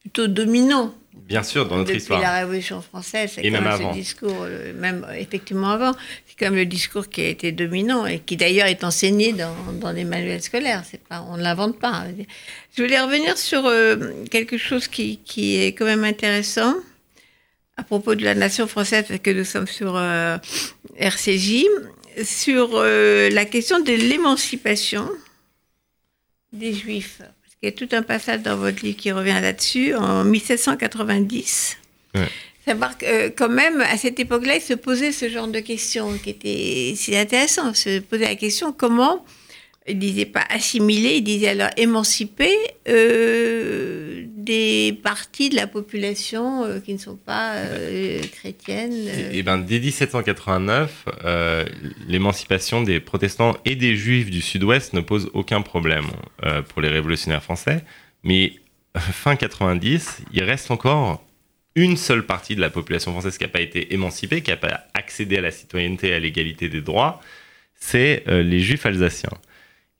plutôt 0.00 0.26
dominant 0.26 0.94
Bien 1.26 1.42
sûr, 1.42 1.66
dans 1.66 1.76
notre 1.76 1.88
depuis 1.88 1.98
histoire. 2.00 2.20
la 2.20 2.40
Révolution 2.40 2.82
française. 2.82 3.32
C'est 3.34 3.42
même 3.42 3.64
même 3.64 3.66
avant. 3.66 3.92
ce 3.92 3.98
discours, 3.98 4.42
euh, 4.42 4.72
même 4.74 5.06
effectivement 5.16 5.70
avant, 5.70 5.92
c'est 6.26 6.40
même 6.40 6.56
le 6.56 6.66
discours 6.66 7.08
qui 7.08 7.20
a 7.22 7.28
été 7.28 7.52
dominant 7.52 8.06
et 8.06 8.18
qui 8.18 8.36
d'ailleurs 8.36 8.66
est 8.66 8.84
enseigné 8.84 9.32
dans, 9.32 9.54
dans 9.80 9.92
les 9.92 10.04
manuels 10.04 10.42
scolaires. 10.42 10.82
C'est 10.88 11.02
pas, 11.02 11.24
on 11.30 11.36
ne 11.36 11.42
l'invente 11.42 11.78
pas. 11.78 12.04
Je 12.76 12.82
voulais 12.82 13.00
revenir 13.00 13.38
sur 13.38 13.66
euh, 13.66 13.96
quelque 14.30 14.58
chose 14.58 14.88
qui, 14.88 15.18
qui 15.18 15.56
est 15.56 15.72
quand 15.72 15.84
même 15.84 16.04
intéressant 16.04 16.74
à 17.76 17.82
propos 17.84 18.14
de 18.14 18.24
la 18.24 18.34
nation 18.34 18.66
française, 18.66 19.04
parce 19.08 19.20
que 19.20 19.30
nous 19.30 19.44
sommes 19.44 19.66
sur 19.66 19.96
euh, 19.96 20.36
RCJ, 20.96 21.64
sur 22.22 22.70
euh, 22.74 23.30
la 23.30 23.44
question 23.44 23.80
de 23.80 23.92
l'émancipation 23.92 25.08
des 26.52 26.74
Juifs. 26.74 27.22
Qu'il 27.62 27.70
y 27.70 27.72
a 27.72 27.76
tout 27.76 27.94
un 27.94 28.02
passage 28.02 28.42
dans 28.42 28.56
votre 28.56 28.82
livre 28.84 28.96
qui 28.96 29.12
revient 29.12 29.38
là-dessus, 29.40 29.94
en 29.94 30.24
1790. 30.24 31.76
Ouais. 32.16 32.22
Savoir 32.66 32.98
que, 32.98 33.06
euh, 33.06 33.30
quand 33.30 33.48
même, 33.48 33.80
à 33.82 33.96
cette 33.96 34.18
époque-là, 34.18 34.56
il 34.56 34.60
se 34.60 34.74
posait 34.74 35.12
ce 35.12 35.28
genre 35.28 35.46
de 35.46 35.60
questions 35.60 36.18
qui 36.18 36.30
était 36.30 36.94
c'est 36.96 37.16
intéressant. 37.16 37.72
Se 37.72 38.00
poser 38.00 38.24
la 38.24 38.34
question 38.34 38.72
comment, 38.72 39.24
il 39.86 40.00
disait 40.00 40.24
pas 40.24 40.42
assimiler, 40.50 41.18
il 41.18 41.22
disait 41.22 41.50
alors 41.50 41.70
émanciper 41.76 42.56
euh, 42.88 44.11
des 44.44 44.98
parties 45.02 45.48
de 45.50 45.56
la 45.56 45.66
population 45.66 46.64
euh, 46.64 46.80
qui 46.80 46.92
ne 46.92 46.98
sont 46.98 47.16
pas 47.16 47.54
euh, 47.54 48.20
chrétiennes. 48.32 49.06
euh. 49.08 49.30
Et 49.32 49.42
ben, 49.42 49.58
dès 49.58 49.78
1789, 49.78 51.04
euh, 51.24 51.64
l'émancipation 52.08 52.82
des 52.82 53.00
protestants 53.00 53.56
et 53.64 53.76
des 53.76 53.96
juifs 53.96 54.30
du 54.30 54.40
sud-ouest 54.40 54.92
ne 54.92 55.00
pose 55.00 55.30
aucun 55.34 55.62
problème 55.62 56.06
pour 56.68 56.82
les 56.82 56.88
révolutionnaires 56.88 57.42
français. 57.42 57.84
Mais 58.24 58.54
fin 58.96 59.36
90, 59.36 60.22
il 60.32 60.42
reste 60.42 60.70
encore 60.70 61.24
une 61.74 61.96
seule 61.96 62.26
partie 62.26 62.56
de 62.56 62.60
la 62.60 62.70
population 62.70 63.12
française 63.12 63.38
qui 63.38 63.44
n'a 63.44 63.48
pas 63.48 63.60
été 63.60 63.94
émancipée, 63.94 64.42
qui 64.42 64.50
n'a 64.50 64.56
pas 64.56 64.84
accédé 64.94 65.38
à 65.38 65.40
la 65.40 65.50
citoyenneté 65.50 66.08
et 66.08 66.14
à 66.14 66.18
l'égalité 66.18 66.68
des 66.68 66.80
droits, 66.80 67.20
c'est 67.74 68.24
les 68.26 68.60
juifs 68.60 68.84
alsaciens. 68.84 69.30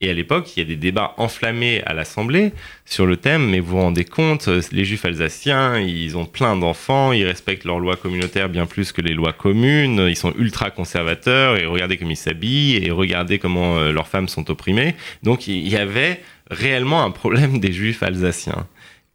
Et 0.03 0.09
à 0.09 0.13
l'époque, 0.13 0.57
il 0.57 0.59
y 0.59 0.61
a 0.63 0.65
des 0.65 0.75
débats 0.75 1.13
enflammés 1.15 1.81
à 1.85 1.93
l'Assemblée 1.93 2.51
sur 2.83 3.05
le 3.05 3.15
thème, 3.15 3.49
mais 3.49 3.61
vous 3.61 3.77
vous 3.77 3.77
rendez 3.77 4.03
compte, 4.03 4.49
euh, 4.49 4.61
les 4.73 4.83
juifs 4.83 5.05
alsaciens, 5.05 5.79
ils 5.79 6.17
ont 6.17 6.25
plein 6.25 6.57
d'enfants, 6.57 7.13
ils 7.13 7.25
respectent 7.25 7.63
leurs 7.63 7.79
lois 7.79 7.95
communautaires 7.95 8.49
bien 8.49 8.65
plus 8.65 8.91
que 8.91 8.99
les 8.99 9.13
lois 9.13 9.31
communes, 9.31 10.05
ils 10.09 10.17
sont 10.17 10.33
ultra 10.37 10.71
conservateurs, 10.71 11.55
et 11.55 11.65
regardez 11.65 11.95
comme 11.95 12.11
ils 12.11 12.17
s'habillent, 12.17 12.85
et 12.85 12.91
regardez 12.91 13.39
comment 13.39 13.77
euh, 13.77 13.93
leurs 13.93 14.09
femmes 14.09 14.27
sont 14.27 14.51
opprimées. 14.51 14.93
Donc 15.23 15.47
il 15.47 15.69
y 15.69 15.77
avait 15.77 16.19
réellement 16.51 17.05
un 17.05 17.11
problème 17.11 17.61
des 17.61 17.71
juifs 17.71 18.03
alsaciens. 18.03 18.67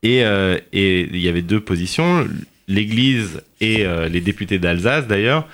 Et, 0.03 0.25
euh, 0.25 0.59
il 0.73 1.21
y 1.21 1.29
avait 1.29 1.43
deux 1.43 1.61
positions. 1.61 2.27
L'Église 2.67 3.43
et 3.61 3.85
les 4.11 4.21
députés 4.21 4.59
d'Alsace, 4.59 5.07
d'ailleurs, 5.07 5.49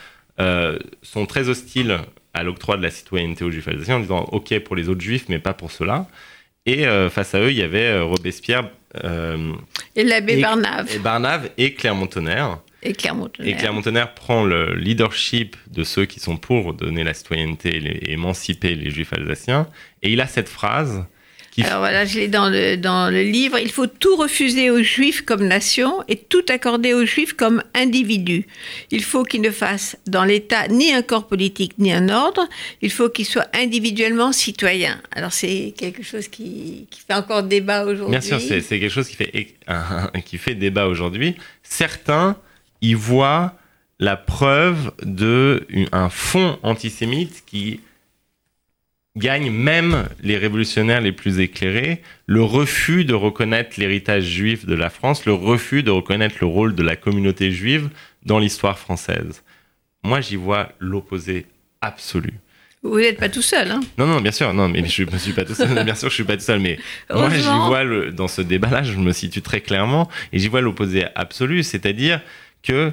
sont 1.03 1.27
très 1.27 1.49
hostiles 1.49 2.01
à 2.35 2.43
l'octroi 2.43 2.77
de 2.77 2.83
la 2.83 2.91
citoyenneté 2.91 3.45
aux 3.45 3.51
juifs 3.51 3.69
alsaciens 3.69 3.97
en 3.97 4.01
disant 4.01 4.29
OK 4.33 4.59
pour 4.61 4.77
les 4.77 4.89
autres 4.89 5.01
juifs, 5.01 5.27
mais 5.29 5.39
pas 5.39 5.55
pour 5.55 5.71
ceux-là. 5.71 6.07
Et 6.67 6.87
euh, 6.87 7.11
face 7.11 7.35
à 7.35 7.41
eux, 7.41 7.51
il 7.51 7.57
y 7.57 7.63
avait 7.63 7.87
euh, 7.87 8.05
Robespierre, 8.05 8.71
euh, 9.05 9.53
Et 9.97 10.03
l'abbé 10.03 10.41
Barnave. 10.41 10.91
et 10.95 10.99
Barnave 10.99 11.51
et 11.59 11.75
Clermont-Tonnerre. 11.75 12.59
Et 12.83 12.95
Clermont-Tonnerre. 12.95 13.55
Et 13.55 13.57
Clermont-Tonnerre 13.57 14.15
prend 14.15 14.45
le 14.45 14.75
leadership 14.75 15.57
de 15.71 15.85
ceux 15.85 16.07
qui 16.07 16.21
sont 16.21 16.37
pour 16.37 16.75
donner 16.75 17.05
la 17.05 17.15
citoyenneté 17.15 17.77
et 17.77 18.13
émanciper 18.13 18.75
les 18.75 18.91
juifs 18.91 19.13
alsaciens. 19.13 19.69
Et 20.03 20.11
il 20.11 20.21
a 20.21 20.27
cette 20.27 20.49
phrase 20.49 21.05
alors 21.63 21.79
voilà, 21.79 22.05
je 22.05 22.19
l'ai 22.19 22.29
dans 22.29 22.49
le, 22.49 22.77
dans 22.77 23.11
le 23.11 23.23
livre. 23.23 23.59
Il 23.59 23.71
faut 23.71 23.87
tout 23.87 24.17
refuser 24.17 24.71
aux 24.71 24.83
Juifs 24.83 25.23
comme 25.23 25.47
nation 25.47 26.03
et 26.09 26.17
tout 26.17 26.45
accorder 26.49 26.95
aux 26.95 27.05
Juifs 27.05 27.35
comme 27.35 27.63
individus. 27.75 28.47
Il 28.91 29.05
faut 29.05 29.23
qu'ils 29.23 29.41
ne 29.41 29.51
fassent 29.51 29.97
dans 30.07 30.25
l'État 30.25 30.67
ni 30.69 30.93
un 30.93 31.03
corps 31.03 31.29
politique 31.29 31.75
ni 31.79 31.93
un 31.93 32.09
ordre. 32.09 32.49
Il 32.83 32.91
faut 32.91 33.09
qu'ils 33.09 33.27
soient 33.27 33.47
individuellement 33.53 34.33
citoyens. 34.33 35.01
Alors 35.13 35.33
c'est 35.33 35.75
quelque 35.77 36.03
chose 36.03 36.29
qui, 36.29 36.87
qui, 36.91 37.01
fait 37.07 37.15
encore 37.15 37.45
débat 37.45 37.85
aujourd'hui. 37.85 38.19
Bien 38.19 38.21
sûr, 38.21 38.41
c'est 38.41 38.61
quelque 38.61 38.89
chose 38.89 39.09
qui 39.09 39.17
fait, 39.17 39.55
qui 40.25 40.39
fait 40.39 40.55
débat 40.55 40.87
aujourd'hui. 40.89 41.37
Certains 41.63 42.37
y 42.83 42.95
voient 42.95 43.55
la 44.01 44.17
preuve 44.17 44.93
d'un 45.03 46.11
fond 46.11 46.59
antisémite 46.63 47.45
qui 47.47 47.81
gagne 49.17 49.51
même 49.51 50.09
les 50.23 50.37
révolutionnaires 50.37 51.01
les 51.01 51.13
plus 51.13 51.39
éclairés, 51.39 52.03
le 52.27 52.43
refus 52.43 53.05
de 53.05 53.15
reconnaître 53.15 53.79
l'héritage 53.79 54.25
juif 54.25 54.67
de 54.67 54.75
la 54.75 54.91
France, 54.91 55.25
le 55.25 55.33
refus 55.33 55.83
de 55.83 55.91
reconnaître 55.91 56.37
le 56.41 56.47
rôle 56.47 56.75
de 56.75 56.83
la 56.83 56.97
communauté 56.97 57.53
juive 57.53 57.91
dans 58.25 58.39
l'histoire 58.39 58.79
française. 58.79 59.43
Moi, 60.03 60.21
j'y 60.21 60.37
vois 60.37 60.73
l'opposé 60.81 61.47
absolu. 61.81 62.35
Vous 62.83 62.99
n'êtes 62.99 63.19
pas 63.19 63.31
tout 63.31 63.41
seul, 63.41 63.71
hein 63.71 63.81
Non, 63.97 64.07
non, 64.07 64.21
bien 64.21 64.33
sûr, 64.33 64.53
non, 64.53 64.69
mais 64.69 64.85
je 64.87 65.05
ne 65.05 65.19
suis 65.19 65.33
pas 65.33 65.45
tout 65.45 65.55
seul. 65.55 65.73
bien 65.85 65.95
sûr, 65.95 66.11
je 66.11 66.15
suis 66.15 66.25
pas 66.25 66.37
tout 66.37 66.43
seul, 66.43 66.61
mais 66.61 66.79
moi, 67.09 67.31
j'y 67.31 67.45
vois 67.45 67.83
le, 67.83 68.11
dans 68.11 68.29
ce 68.29 68.43
débat-là, 68.43 68.83
je 68.83 68.97
me 68.99 69.13
situe 69.13 69.41
très 69.41 69.63
clairement, 69.63 70.11
et 70.33 70.39
j'y 70.39 70.49
vois 70.49 70.61
l'opposé 70.61 71.07
absolu, 71.15 71.63
c'est-à-dire 71.63 72.21
que 72.63 72.93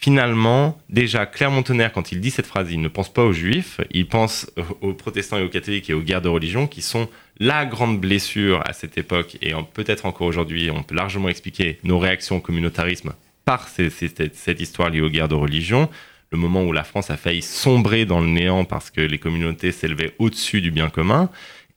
finalement, 0.00 0.80
déjà, 0.88 1.26
Clermont-Tonnerre, 1.26 1.92
quand 1.92 2.10
il 2.10 2.20
dit 2.20 2.30
cette 2.30 2.46
phrase, 2.46 2.72
il 2.72 2.80
ne 2.80 2.88
pense 2.88 3.12
pas 3.12 3.22
aux 3.22 3.32
juifs, 3.32 3.80
il 3.90 4.06
pense 4.06 4.50
aux 4.80 4.94
protestants 4.94 5.38
et 5.38 5.42
aux 5.42 5.48
catholiques 5.48 5.90
et 5.90 5.94
aux 5.94 6.00
guerres 6.00 6.22
de 6.22 6.28
religion, 6.28 6.66
qui 6.66 6.80
sont 6.80 7.08
la 7.38 7.66
grande 7.66 8.00
blessure 8.00 8.62
à 8.66 8.72
cette 8.72 8.96
époque, 8.96 9.36
et 9.42 9.52
peut-être 9.74 10.06
encore 10.06 10.26
aujourd'hui, 10.26 10.70
on 10.70 10.82
peut 10.82 10.94
largement 10.94 11.28
expliquer 11.28 11.78
nos 11.84 11.98
réactions 11.98 12.38
au 12.38 12.40
communautarisme 12.40 13.12
par 13.44 13.68
cette 13.68 14.60
histoire 14.60 14.90
liée 14.90 15.00
aux 15.02 15.10
guerres 15.10 15.28
de 15.28 15.34
religion, 15.34 15.90
le 16.32 16.38
moment 16.38 16.62
où 16.62 16.72
la 16.72 16.84
France 16.84 17.10
a 17.10 17.16
failli 17.16 17.42
sombrer 17.42 18.04
dans 18.04 18.20
le 18.20 18.28
néant 18.28 18.64
parce 18.64 18.90
que 18.90 19.00
les 19.00 19.18
communautés 19.18 19.72
s'élevaient 19.72 20.14
au-dessus 20.18 20.60
du 20.60 20.70
bien 20.70 20.88
commun. 20.88 21.28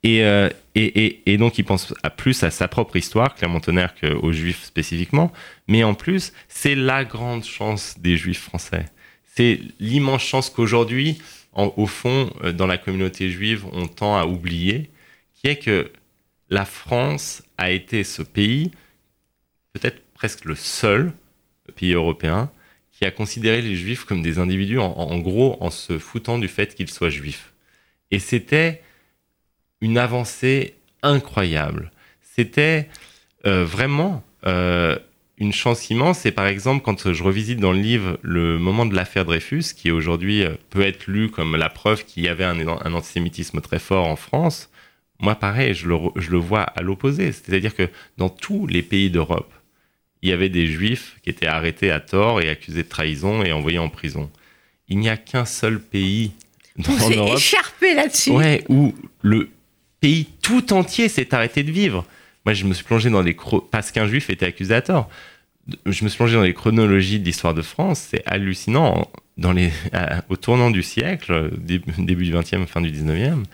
Euh, 0.05 0.49
et, 0.75 1.31
et, 1.31 1.37
donc, 1.37 1.57
il 1.57 1.63
pense 1.63 1.93
à 2.03 2.09
plus 2.09 2.43
à 2.43 2.51
sa 2.51 2.67
propre 2.67 2.95
histoire, 2.97 3.35
Clermont-Tonnerre, 3.35 3.95
qu'aux 3.95 4.31
Juifs 4.31 4.63
spécifiquement. 4.63 5.31
Mais 5.67 5.83
en 5.83 5.93
plus, 5.93 6.33
c'est 6.49 6.75
la 6.75 7.05
grande 7.05 7.45
chance 7.45 7.95
des 7.99 8.17
Juifs 8.17 8.41
français. 8.41 8.85
C'est 9.23 9.59
l'immense 9.79 10.23
chance 10.23 10.49
qu'aujourd'hui, 10.49 11.19
au 11.53 11.85
fond, 11.85 12.31
euh, 12.43 12.51
dans 12.51 12.67
la 12.67 12.77
communauté 12.77 13.29
juive, 13.29 13.65
on 13.71 13.87
tend 13.87 14.17
à 14.17 14.25
oublier, 14.25 14.89
qui 15.35 15.47
est 15.47 15.57
que 15.57 15.91
la 16.49 16.65
France 16.65 17.43
a 17.57 17.71
été 17.71 18.03
ce 18.03 18.23
pays, 18.23 18.71
peut-être 19.73 20.01
presque 20.13 20.45
le 20.45 20.55
seul 20.55 21.13
pays 21.75 21.93
européen, 21.93 22.51
qui 22.91 23.05
a 23.05 23.11
considéré 23.11 23.61
les 23.61 23.75
Juifs 23.75 24.03
comme 24.03 24.21
des 24.21 24.37
individus, 24.37 24.79
en 24.79 25.17
gros, 25.19 25.57
en 25.61 25.69
se 25.69 25.97
foutant 25.97 26.37
du 26.37 26.47
fait 26.47 26.75
qu'ils 26.75 26.89
soient 26.89 27.09
juifs. 27.09 27.53
Et 28.11 28.19
c'était 28.19 28.81
une 29.83 29.97
avancée 29.97 30.75
incroyable. 31.01 31.91
C'était 32.21 32.87
euh, 33.45 33.65
vraiment 33.65 34.23
euh, 34.47 34.97
une 35.37 35.51
chance 35.51 35.89
immense. 35.89 36.25
Et 36.25 36.31
par 36.31 36.47
exemple, 36.47 36.81
quand 36.85 37.11
je 37.11 37.21
revisite 37.21 37.59
dans 37.59 37.73
le 37.73 37.79
livre 37.79 38.17
le 38.21 38.57
moment 38.57 38.85
de 38.85 38.95
l'affaire 38.95 39.25
Dreyfus, 39.25 39.73
qui 39.75 39.91
aujourd'hui 39.91 40.43
euh, 40.43 40.53
peut 40.69 40.83
être 40.83 41.07
lu 41.07 41.29
comme 41.29 41.57
la 41.57 41.67
preuve 41.67 42.05
qu'il 42.05 42.23
y 42.23 42.29
avait 42.29 42.45
un, 42.45 42.65
antisémitisme 42.93 43.59
très 43.59 43.77
fort 43.77 44.07
en 44.07 44.15
France, 44.15 44.69
moi 45.19 45.35
pareil, 45.35 45.73
je 45.73 45.89
le, 45.89 45.97
je 46.15 46.31
le 46.31 46.37
vois 46.37 46.61
à 46.61 46.81
l'opposé. 46.81 47.33
C'est-à-dire 47.33 47.75
que 47.75 47.89
dans 48.17 48.29
tous 48.29 48.67
les 48.67 48.83
pays 48.83 49.09
d'Europe, 49.09 49.53
il 50.21 50.29
y 50.29 50.31
avait 50.31 50.47
des 50.47 50.67
juifs 50.67 51.17
qui 51.23 51.29
étaient 51.29 51.47
arrêtés 51.47 51.91
à 51.91 51.99
tort 51.99 52.39
et 52.39 52.47
accusés 52.49 52.83
de 52.83 52.87
trahison 52.87 53.43
et 53.43 53.51
envoyés 53.51 53.79
en 53.79 53.89
prison. 53.89 54.31
Il 54.87 54.99
n'y 54.99 55.09
a 55.09 55.17
qu'un 55.17 55.43
seul 55.43 55.81
pays 55.81 56.31
dans 56.77 56.93
On 56.93 56.99
s'est 56.99 57.33
écharpé 57.33 57.93
là-dessus. 57.93 58.31
Ouais, 58.31 58.63
où 58.69 58.95
le 59.21 59.49
pays 60.03 60.25
tout 60.41 60.73
entier 60.73 61.07
s'est 61.07 61.33
arrêté 61.33 61.63
de 61.63 61.71
vivre. 61.71 62.05
Moi, 62.45 62.53
je 62.53 62.65
me 62.65 62.73
suis 62.73 62.83
plongé 62.83 63.09
dans 63.09 63.21
les 63.21 63.37
parce 63.71 63.89
qu'un 63.89 64.05
juif 64.05 64.29
était 64.29 64.51
tort. 64.81 65.09
Je 65.85 66.03
me 66.03 66.09
suis 66.09 66.17
plongé 66.17 66.35
dans 66.35 66.43
les 66.43 66.53
chronologies 66.53 67.21
de 67.21 67.23
l'histoire 67.23 67.53
de 67.53 67.61
France. 67.61 68.07
C'est 68.11 68.21
hallucinant. 68.25 69.09
Dans 69.37 69.53
les, 69.53 69.71
au 70.29 70.35
tournant 70.35 70.71
du 70.71 70.83
siècle, 70.83 71.51
début 71.57 72.25
du 72.25 72.33
20e, 72.33 72.67
fin 72.67 72.81
du 72.81 72.91
19e, 72.91 73.45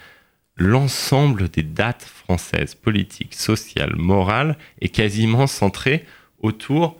l'ensemble 0.58 1.50
des 1.50 1.62
dates 1.62 2.04
françaises, 2.04 2.74
politiques, 2.74 3.36
sociales, 3.36 3.96
morales, 3.96 4.58
est 4.82 4.90
quasiment 4.90 5.46
centré 5.46 6.04
autour 6.40 7.00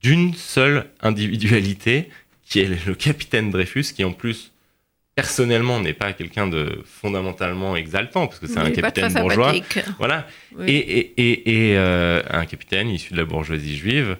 d'une 0.00 0.32
seule 0.32 0.86
individualité, 1.02 2.08
qui 2.44 2.60
est 2.60 2.86
le 2.86 2.94
capitaine 2.94 3.50
Dreyfus, 3.50 3.92
qui 3.92 4.04
en 4.04 4.12
plus 4.12 4.52
personnellement 5.16 5.80
n'est 5.80 5.94
pas 5.94 6.12
quelqu'un 6.12 6.46
de 6.46 6.82
fondamentalement 6.84 7.74
exaltant 7.74 8.28
parce 8.28 8.38
que 8.38 8.46
c'est 8.46 8.58
un 8.58 8.70
capitaine 8.70 9.12
bourgeois. 9.14 9.54
voilà. 9.98 10.28
Et, 10.66 10.76
et, 10.76 11.70
et, 11.70 11.76
euh, 11.76 12.22
un 12.30 12.44
capitaine 12.44 12.88
issu 12.90 13.14
de 13.14 13.18
la 13.18 13.24
bourgeoisie 13.24 13.76
juive 13.76 14.16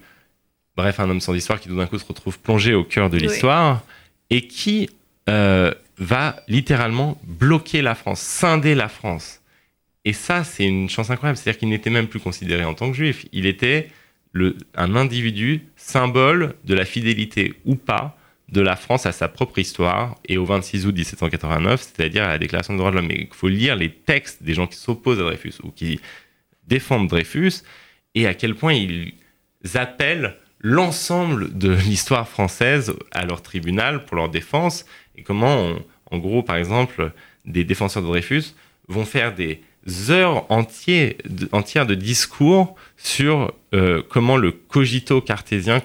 bref 0.76 0.98
un 0.98 1.08
homme 1.10 1.20
sans 1.20 1.34
histoire 1.34 1.60
qui 1.60 1.68
tout 1.68 1.76
d'un 1.76 1.86
coup 1.86 1.98
se 1.98 2.06
retrouve 2.06 2.38
plongé 2.38 2.74
au 2.74 2.84
cœur 2.84 3.10
de 3.10 3.18
l'histoire 3.18 3.82
et 4.30 4.46
qui 4.46 4.90
euh, 5.28 5.72
va 5.98 6.36
littéralement 6.48 7.20
bloquer 7.24 7.82
la 7.82 7.94
France 7.94 8.20
scinder 8.20 8.74
la 8.74 8.88
France. 8.88 9.40
Et 10.06 10.14
ça 10.14 10.44
c'est 10.44 10.64
une 10.64 10.88
chance 10.88 11.10
incroyable. 11.10 11.36
C'est-à-dire 11.36 11.58
qu'il 11.58 11.68
n'était 11.68 11.90
même 11.90 12.06
plus 12.08 12.20
considéré 12.20 12.64
en 12.64 12.74
tant 12.74 12.90
que 12.90 12.96
juif. 12.96 13.26
Il 13.32 13.46
était 13.46 13.90
le, 14.32 14.56
un 14.74 14.96
individu 14.96 15.62
symbole 15.76 16.54
de 16.64 16.74
la 16.74 16.84
fidélité 16.84 17.54
ou 17.66 17.74
pas 17.74 18.15
de 18.48 18.60
la 18.60 18.76
France 18.76 19.06
à 19.06 19.12
sa 19.12 19.28
propre 19.28 19.58
histoire 19.58 20.14
et 20.24 20.38
au 20.38 20.44
26 20.44 20.86
août 20.86 20.94
1789, 20.94 21.80
c'est-à-dire 21.80 22.24
à 22.24 22.28
la 22.28 22.38
Déclaration 22.38 22.74
des 22.74 22.78
droits 22.78 22.90
de 22.90 22.96
l'homme. 22.96 23.10
Il 23.10 23.28
faut 23.32 23.48
lire 23.48 23.74
les 23.74 23.90
textes 23.90 24.42
des 24.42 24.54
gens 24.54 24.66
qui 24.66 24.76
s'opposent 24.76 25.18
à 25.18 25.24
Dreyfus 25.24 25.54
ou 25.64 25.70
qui 25.70 26.00
défendent 26.66 27.08
Dreyfus 27.08 27.62
et 28.14 28.26
à 28.26 28.34
quel 28.34 28.54
point 28.54 28.72
ils 28.72 29.14
appellent 29.74 30.36
l'ensemble 30.60 31.56
de 31.56 31.70
l'histoire 31.86 32.28
française 32.28 32.94
à 33.10 33.24
leur 33.24 33.42
tribunal 33.42 34.04
pour 34.04 34.16
leur 34.16 34.28
défense 34.28 34.86
et 35.16 35.22
comment, 35.22 35.74
en 36.10 36.18
gros, 36.18 36.42
par 36.42 36.56
exemple, 36.56 37.12
des 37.44 37.64
défenseurs 37.64 38.02
de 38.02 38.08
Dreyfus 38.08 38.54
vont 38.88 39.04
faire 39.04 39.34
des 39.34 39.60
heures 40.10 40.50
entières 40.50 41.86
de, 41.86 41.94
discours 41.94 42.74
sur 42.96 43.52
euh, 43.74 44.02
comment 44.08 44.36
le 44.36 44.52
cogito 44.52 45.20
cartésien 45.20 45.80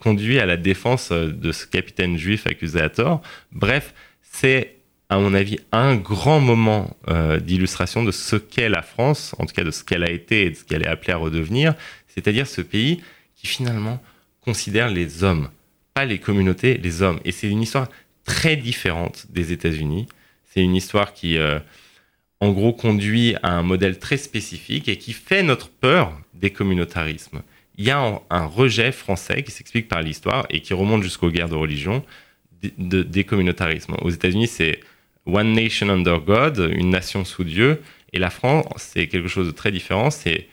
conduit 0.00 0.38
à 0.38 0.46
la 0.46 0.56
défense 0.56 1.10
euh, 1.12 1.28
de 1.28 1.52
ce 1.52 1.66
capitaine 1.66 2.16
juif 2.16 2.46
accusé 2.46 2.80
à 2.80 2.88
tort. 2.88 3.22
Bref, 3.52 3.94
c'est 4.22 4.76
à 5.08 5.18
mon 5.18 5.32
avis 5.32 5.58
un 5.72 5.96
grand 5.96 6.40
moment 6.40 6.96
euh, 7.08 7.38
d'illustration 7.38 8.02
de 8.02 8.10
ce 8.10 8.36
qu'est 8.36 8.68
la 8.68 8.82
France, 8.82 9.34
en 9.38 9.46
tout 9.46 9.54
cas 9.54 9.64
de 9.64 9.70
ce 9.70 9.84
qu'elle 9.84 10.04
a 10.04 10.10
été 10.10 10.46
et 10.46 10.50
de 10.50 10.56
ce 10.56 10.64
qu'elle 10.64 10.82
est 10.82 10.88
appelée 10.88 11.12
à 11.12 11.16
redevenir, 11.16 11.74
c'est-à-dire 12.08 12.46
ce 12.46 12.60
pays 12.60 13.00
qui 13.36 13.46
finalement 13.46 14.02
considère 14.40 14.90
les 14.90 15.22
hommes, 15.22 15.50
pas 15.94 16.04
les 16.04 16.18
communautés, 16.18 16.78
les 16.78 17.02
hommes. 17.02 17.20
Et 17.24 17.32
c'est 17.32 17.48
une 17.48 17.62
histoire 17.62 17.88
très 18.24 18.56
différente 18.56 19.26
des 19.30 19.52
États-Unis. 19.52 20.06
C'est 20.52 20.60
une 20.60 20.74
histoire 20.74 21.14
qui 21.14 21.38
en 22.40 22.50
gros 22.52 22.72
conduit 22.72 23.34
à 23.42 23.52
un 23.52 23.62
modèle 23.62 23.98
très 23.98 24.16
spécifique 24.16 24.88
et 24.88 24.96
qui 24.96 25.12
fait 25.12 25.42
notre 25.42 25.68
peur 25.68 26.12
des 26.34 26.50
communautarismes. 26.50 27.42
Il 27.76 27.84
y 27.84 27.90
a 27.90 28.20
un 28.30 28.46
rejet 28.46 28.92
français 28.92 29.42
qui 29.42 29.50
s'explique 29.50 29.88
par 29.88 30.02
l'histoire 30.02 30.46
et 30.50 30.60
qui 30.60 30.74
remonte 30.74 31.02
jusqu'aux 31.02 31.30
guerres 31.30 31.48
de 31.48 31.54
religion 31.54 32.04
des 32.76 33.24
communautarismes. 33.24 33.94
Aux 34.02 34.10
États-Unis, 34.10 34.48
c'est 34.48 34.80
One 35.26 35.52
Nation 35.52 35.88
Under 35.88 36.20
God, 36.20 36.70
une 36.72 36.90
nation 36.90 37.24
sous 37.24 37.44
Dieu, 37.44 37.80
et 38.12 38.18
la 38.18 38.30
France, 38.30 38.64
c'est 38.78 39.06
quelque 39.06 39.28
chose 39.28 39.46
de 39.46 39.52
très 39.52 39.70
différent, 39.70 40.10
c'est 40.10 40.48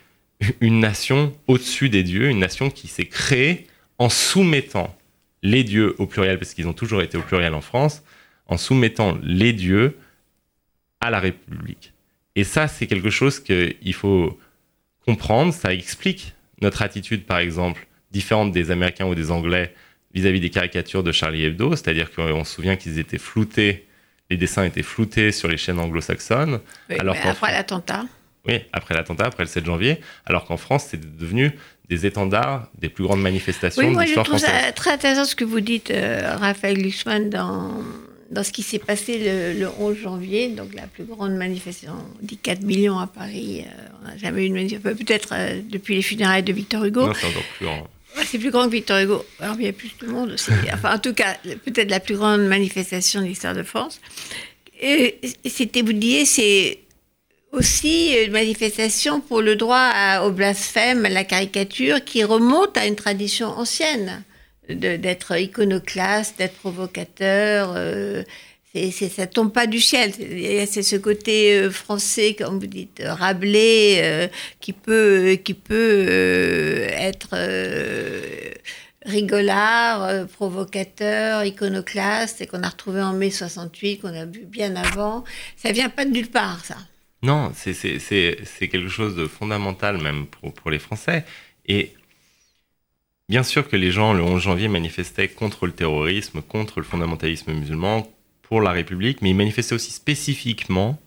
une 0.59 0.79
nation 0.79 1.33
au-dessus 1.47 1.89
des 1.89 2.03
dieux, 2.03 2.29
une 2.29 2.39
nation 2.39 2.69
qui 2.69 2.87
s'est 2.87 3.05
créée 3.05 3.65
en 3.97 4.09
soumettant 4.09 4.95
les 5.41 5.63
dieux 5.63 5.95
au 5.97 6.05
pluriel, 6.05 6.37
parce 6.37 6.53
qu'ils 6.53 6.67
ont 6.67 6.73
toujours 6.73 7.01
été 7.01 7.17
au 7.17 7.21
pluriel 7.21 7.53
en 7.53 7.61
France, 7.61 8.03
en 8.47 8.57
soumettant 8.57 9.17
les 9.23 9.53
dieux 9.53 9.97
à 11.01 11.09
la 11.09 11.19
République. 11.19 11.93
Et 12.35 12.43
ça, 12.43 12.67
c'est 12.67 12.87
quelque 12.87 13.09
chose 13.09 13.39
qu'il 13.39 13.93
faut 13.93 14.37
comprendre. 15.05 15.53
Ça 15.53 15.73
explique 15.73 16.33
notre 16.61 16.81
attitude, 16.81 17.25
par 17.25 17.39
exemple, 17.39 17.87
différente 18.11 18.51
des 18.51 18.71
Américains 18.71 19.05
ou 19.05 19.15
des 19.15 19.31
Anglais 19.31 19.73
vis-à-vis 20.13 20.39
des 20.39 20.49
caricatures 20.49 21.03
de 21.03 21.11
Charlie 21.11 21.45
Hebdo. 21.45 21.71
C'est-à-dire 21.71 22.11
qu'on 22.11 22.43
se 22.43 22.53
souvient 22.53 22.75
qu'ils 22.75 22.99
étaient 22.99 23.17
floutés, 23.17 23.87
les 24.29 24.37
dessins 24.37 24.63
étaient 24.63 24.83
floutés 24.83 25.31
sur 25.31 25.47
les 25.47 25.57
chaînes 25.57 25.79
anglo-saxonnes. 25.79 26.59
alors 26.99 27.15
après 27.23 27.51
l'attentat. 27.51 28.05
Oui, 28.47 28.61
après 28.73 28.93
l'attentat, 28.93 29.25
après 29.25 29.43
le 29.43 29.49
7 29.49 29.65
janvier, 29.65 29.99
alors 30.25 30.45
qu'en 30.45 30.57
France, 30.57 30.87
c'est 30.89 31.17
devenu 31.17 31.51
des 31.89 32.05
étendards 32.05 32.69
des 32.77 32.89
plus 32.89 33.03
grandes 33.03 33.21
manifestations 33.21 33.81
oui, 33.81 33.89
de 33.89 33.93
moi 33.93 34.03
je 34.03 34.07
l'histoire 34.07 34.25
trouve 34.25 34.39
française. 34.39 34.65
ça 34.65 34.71
très 34.71 34.91
intéressant 34.91 35.25
ce 35.25 35.35
que 35.35 35.45
vous 35.45 35.61
dites, 35.61 35.91
euh, 35.91 36.35
Raphaël 36.35 36.77
Glucksmann, 36.77 37.29
dans, 37.29 37.83
dans 38.31 38.43
ce 38.43 38.51
qui 38.51 38.63
s'est 38.63 38.79
passé 38.79 39.19
le, 39.19 39.59
le 39.59 39.69
11 39.79 39.97
janvier, 39.97 40.47
donc 40.49 40.73
la 40.73 40.87
plus 40.87 41.03
grande 41.03 41.35
manifestation, 41.35 41.93
on 41.93 42.25
dit 42.25 42.37
4 42.37 42.61
millions 42.63 42.97
à 42.97 43.07
Paris, 43.07 43.63
euh, 43.65 43.87
on 44.01 44.07
n'a 44.07 44.17
jamais 44.17 44.43
eu 44.43 44.45
une 44.47 44.53
manifestation, 44.55 44.97
peut-être 44.97 45.29
euh, 45.33 45.61
depuis 45.69 45.95
les 45.95 46.01
funérailles 46.01 46.43
de 46.43 46.51
Victor 46.53 46.83
Hugo. 46.85 47.05
Non, 47.07 47.13
c'est 47.13 47.27
encore 47.27 47.43
plus 47.57 47.65
grand. 47.65 47.87
Ouais, 48.17 48.23
C'est 48.25 48.39
plus 48.39 48.49
grand 48.51 48.65
que 48.65 48.71
Victor 48.71 48.97
Hugo. 48.99 49.25
Alors, 49.39 49.55
il 49.59 49.65
y 49.65 49.69
a 49.69 49.73
plus 49.73 49.91
de 50.01 50.07
monde 50.07 50.31
aussi. 50.31 50.51
Enfin, 50.73 50.95
en 50.95 50.99
tout 50.99 51.13
cas, 51.13 51.35
peut-être 51.65 51.89
la 51.91 51.99
plus 51.99 52.15
grande 52.15 52.41
manifestation 52.47 53.21
de 53.21 53.25
l'histoire 53.27 53.53
de 53.53 53.63
France. 53.63 53.99
Et 54.81 55.19
c'était, 55.45 55.81
vous 55.83 55.93
disiez, 55.93 56.25
c'est 56.25 56.79
aussi 57.51 58.13
une 58.25 58.31
manifestation 58.31 59.21
pour 59.21 59.41
le 59.41 59.55
droit 59.55 59.77
à- 59.93 60.25
au 60.25 60.31
blasphème, 60.31 61.05
à 61.05 61.09
la 61.09 61.23
caricature, 61.23 62.03
qui 62.03 62.23
remonte 62.23 62.75
à 62.77 62.85
une 62.87 62.95
tradition 62.95 63.47
ancienne 63.47 64.23
d'être 64.69 65.37
iconoclaste, 65.37 66.37
d'être 66.37 66.55
provocateur. 66.55 67.73
euh, 67.75 68.23
c'est, 68.73 68.91
ça 68.91 69.25
tombe 69.25 69.53
pas 69.53 69.67
du 69.67 69.79
ciel. 69.79 70.11
C'est, 70.13 70.83
ce 70.83 70.97
côté 70.97 71.57
euh, 71.57 71.71
français, 71.71 72.33
comme 72.37 72.59
vous 72.59 72.67
dites, 72.67 72.99
euh, 72.99 73.13
Rabelais, 73.13 74.01
euh, 74.03 74.27
qui 74.59 74.73
peut, 74.73 75.37
qui 75.41 75.53
peut 75.53 76.85
être 76.91 77.35
rigolard, 79.05 80.27
provocateur, 80.27 81.43
iconoclaste, 81.45 82.41
et 82.41 82.47
qu'on 82.47 82.63
a 82.63 82.69
retrouvé 82.69 83.01
en 83.01 83.13
mai 83.13 83.29
68, 83.31 83.99
qu'on 84.01 84.07
a 84.13 84.25
vu 84.25 84.45
bien 84.45 84.75
avant. 84.75 85.23
Ça 85.55 85.71
vient 85.71 85.89
pas 85.89 86.05
de 86.05 86.11
nulle 86.11 86.29
part, 86.29 86.63
ça. 86.65 86.75
Non, 87.21 87.51
c'est- 87.55 87.73
c'est 87.99 88.67
quelque 88.67 88.89
chose 88.89 89.15
de 89.15 89.25
fondamental 89.27 90.01
même 90.01 90.27
pour, 90.27 90.53
pour 90.53 90.69
les 90.71 90.79
Français. 90.79 91.23
Et 91.67 91.91
bien 93.29 93.43
sûr 93.43 93.67
que 93.67 93.75
les 93.75 93.91
gens, 93.91 94.13
le 94.13 94.23
11 94.23 94.41
janvier, 94.41 94.67
manifestaient 94.67 95.27
contre 95.27 95.65
le 95.65 95.71
terrorisme, 95.71 96.41
contre 96.41 96.79
le 96.79 96.85
fondamentalisme 96.85 97.53
musulman, 97.53 98.07
pour 98.41 98.61
la 98.61 98.71
République, 98.71 99.21
mais 99.21 99.31
ils 99.31 99.35
manifestaient 99.35 99.75
aussi 99.75 99.91
spécifiquement 99.91 100.99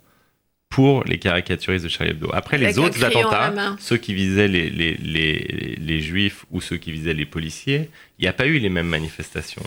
pour 0.69 1.05
les 1.05 1.19
caricaturistes 1.19 1.85
de 1.85 1.89
Charlie 1.89 2.13
Hebdo. 2.13 2.31
Après, 2.33 2.57
Avec 2.57 2.69
les 2.69 2.79
autres 2.79 3.03
attentats, 3.05 3.77
ceux 3.79 3.97
qui 3.97 4.13
visaient 4.13 4.49
les, 4.49 4.69
les, 4.69 4.95
les, 4.95 5.77
les 5.81 6.01
juifs 6.01 6.45
ou 6.51 6.61
ceux 6.61 6.77
qui 6.77 6.93
visaient 6.93 7.15
les 7.15 7.25
policiers, 7.25 7.91
il 8.19 8.23
n'y 8.23 8.29
a 8.29 8.33
pas 8.33 8.47
eu 8.47 8.59
les 8.59 8.69
mêmes 8.69 8.89
manifestations 8.89 9.63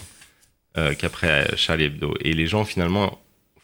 euh, 0.77 0.93
qu'après 0.93 1.49
Charlie 1.55 1.85
Hebdo. 1.85 2.13
Et 2.21 2.33
les 2.33 2.45
gens, 2.45 2.65
finalement, 2.65 3.20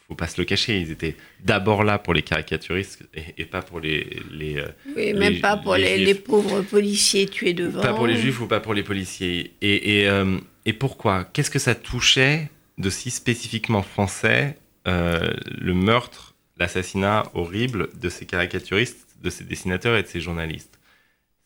faut 0.08 0.14
pas 0.14 0.26
se 0.26 0.40
le 0.40 0.46
cacher, 0.46 0.80
ils 0.80 0.90
étaient 0.90 1.16
d'abord 1.44 1.84
là 1.84 1.98
pour 1.98 2.14
les 2.14 2.22
caricaturistes 2.22 3.06
et, 3.14 3.42
et 3.42 3.44
pas 3.44 3.60
pour 3.60 3.78
les, 3.78 4.22
les 4.32 4.56
euh, 4.56 4.68
Oui, 4.96 5.12
même 5.12 5.38
pas 5.40 5.58
pour 5.58 5.76
les 5.76 5.98
les, 5.98 6.14
pauvres 6.14 6.62
policiers 6.62 7.26
tués 7.26 7.52
devant. 7.52 7.82
pas 7.82 7.92
pour 7.92 8.06
les 8.06 8.16
juifs 8.16 8.40
ou 8.40 8.46
pas 8.46 8.60
pour 8.60 8.72
les 8.72 8.82
policiers. 8.82 9.52
Et, 9.60 10.00
et, 10.00 10.08
euh, 10.08 10.38
et 10.64 10.72
pourquoi? 10.72 11.24
Qu'est-ce 11.24 11.50
que 11.50 11.58
ça 11.58 11.74
touchait 11.74 12.50
de 12.78 12.88
si 12.88 13.10
spécifiquement 13.10 13.82
français 13.82 14.56
euh, 14.86 15.30
le 15.58 15.74
meurtre, 15.74 16.34
l'assassinat 16.56 17.24
horrible 17.34 17.90
de 18.00 18.08
ces 18.08 18.24
caricaturistes, 18.24 19.06
de 19.22 19.28
ces 19.28 19.44
dessinateurs 19.44 19.96
et 19.98 20.02
de 20.02 20.08
ces 20.08 20.20
journalistes? 20.22 20.78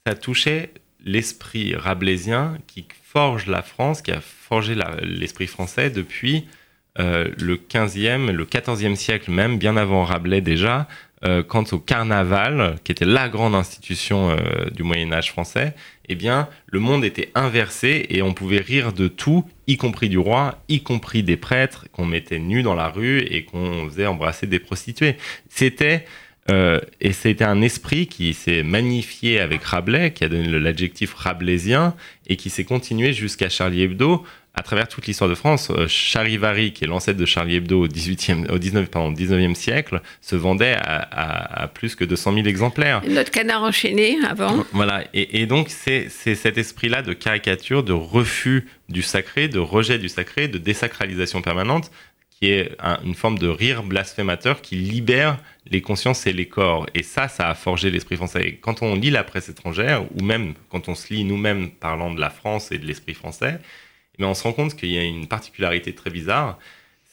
Ça 0.07 0.15
touchait 0.15 0.71
l'esprit 1.05 1.75
rabelaisien 1.75 2.59
qui 2.69 2.87
forge 3.03 3.47
la 3.49 3.63
France, 3.63 4.03
qui 4.03 4.13
a 4.13 4.21
forgé 4.21 4.77
l'esprit 5.03 5.49
français 5.49 5.91
depuis 5.91 6.47
euh, 6.99 7.31
le 7.39 7.57
15e, 7.57 8.31
le 8.31 8.45
14e 8.45 8.97
siècle 8.97 9.31
même, 9.31 9.59
bien 9.59 9.77
avant 9.77 10.05
Rabelais 10.05 10.43
déjà, 10.43 10.89
euh, 11.25 11.43
quant 11.43 11.65
au 11.73 11.79
carnaval, 11.79 12.77
qui 12.85 12.93
était 12.93 13.07
la 13.07 13.29
grande 13.31 13.55
institution 13.55 14.31
euh, 14.31 14.69
du 14.71 14.83
Moyen 14.83 15.11
Âge 15.13 15.31
français, 15.31 15.75
eh 16.09 16.15
bien, 16.17 16.49
le 16.67 16.81
monde 16.81 17.05
était 17.05 17.31
inversé 17.35 18.07
et 18.11 18.21
on 18.21 18.35
pouvait 18.35 18.61
rire 18.61 18.93
de 18.93 19.09
tout, 19.09 19.45
y 19.67 19.79
compris 19.79 20.11
du 20.11 20.19
roi, 20.19 20.59
y 20.69 20.83
compris 20.83 21.23
des 21.23 21.39
prêtres 21.39 21.87
qu'on 21.93 22.05
mettait 22.05 22.39
nus 22.39 22.63
dans 22.63 22.75
la 22.75 22.89
rue 22.89 23.21
et 23.21 23.45
qu'on 23.45 23.89
faisait 23.89 24.07
embrasser 24.07 24.47
des 24.47 24.59
prostituées. 24.59 25.17
C'était 25.49 26.05
et 27.01 27.13
c'était 27.13 27.45
un 27.45 27.63
esprit 27.63 28.09
qui 28.09 28.35
s'est 28.35 28.65
magnifié 28.65 29.39
avec 29.39 29.63
Rabelais, 29.63 30.13
qui 30.13 30.25
a 30.25 30.29
donné 30.29 30.49
l'adjectif 30.59 31.15
rabelaisien 31.15 31.95
et 32.27 32.37
qui 32.37 32.51
s'est 32.51 32.65
continué 32.65 33.13
jusqu'à 33.13 33.49
Charlie 33.49 33.83
Hebdo 33.83 34.25
à 34.55 34.63
travers 34.63 34.87
toute 34.87 35.07
l'histoire 35.07 35.31
de 35.31 35.35
France. 35.35 35.71
Euh, 35.71 35.89
Charivari, 35.89 36.73
qui 36.73 36.85
est 36.85 36.87
l'ancêtre 36.87 37.19
de 37.19 37.25
Charlie 37.25 37.57
Hebdo 37.57 37.85
au 37.85 37.89
18e, 37.89 38.51
au 38.51 38.59
19, 38.59 38.91
pardon, 38.91 39.11
19e 39.13 39.55
siècle, 39.55 40.03
se 40.21 40.37
vendait 40.37 40.75
à, 40.75 40.97
à- 40.99 41.63
à 41.63 41.69
plus 41.69 41.95
que 41.95 42.05
200 42.05 42.35
000 42.35 42.47
exemplaires. 42.47 43.03
Notre 43.09 43.31
canard 43.31 43.63
enchaîné 43.63 44.19
avant. 44.29 44.65
Voilà, 44.73 45.05
et, 45.15 45.41
et 45.41 45.47
donc 45.47 45.69
c'est 45.71 46.09
c'est 46.11 46.35
cet 46.35 46.59
esprit-là 46.59 47.03
de 47.03 47.13
caricature, 47.15 47.83
de 47.83 47.93
refus 47.95 48.67
du 48.89 49.03
sacré, 49.03 49.49
de 49.49 49.59
rejet 49.59 49.99
du 49.99 50.09
sacré, 50.11 50.49
de 50.49 50.59
désacralisation 50.59 51.41
permanente, 51.41 51.91
qui 52.39 52.49
est 52.51 52.73
un- 52.79 52.99
une 53.05 53.15
forme 53.15 53.39
de 53.39 53.49
rire 53.49 53.83
blasphémateur 53.83 54.61
qui 54.61 54.77
libère 54.77 55.39
les 55.71 55.81
consciences 55.81 56.27
et 56.27 56.33
les 56.33 56.47
corps. 56.47 56.87
Et 56.95 57.03
ça, 57.05 57.29
ça 57.29 57.49
a 57.49 57.55
forgé 57.55 57.91
l'esprit 57.91 58.17
français. 58.17 58.43
Et 58.49 58.55
quand 58.57 58.83
on 58.83 58.97
lit 58.97 59.11
la 59.11 59.23
presse 59.25 59.49
étrangère, 59.49 60.03
ou 60.15 60.23
même 60.23 60.55
quand 60.69 60.89
on 60.89 60.95
se 60.95 61.15
lit 61.15 61.25
nous-mêmes 61.25 61.71
parlant 61.71 62.13
de 62.13 62.21
la 62.21 62.31
France 62.31 62.73
et 62.73 62.79
de 62.79 62.85
l'esprit 62.87 63.15
français, 63.15 63.59
bien, 64.19 64.29
on 64.29 64.35
se 64.35 64.43
rend 64.43 64.53
compte 64.53 64.75
qu'il 64.77 64.91
y 64.91 64.99
a 64.99 65.03
une 65.03 65.27
particularité 65.27 65.95
très 65.95 66.11
bizarre, 66.11 66.59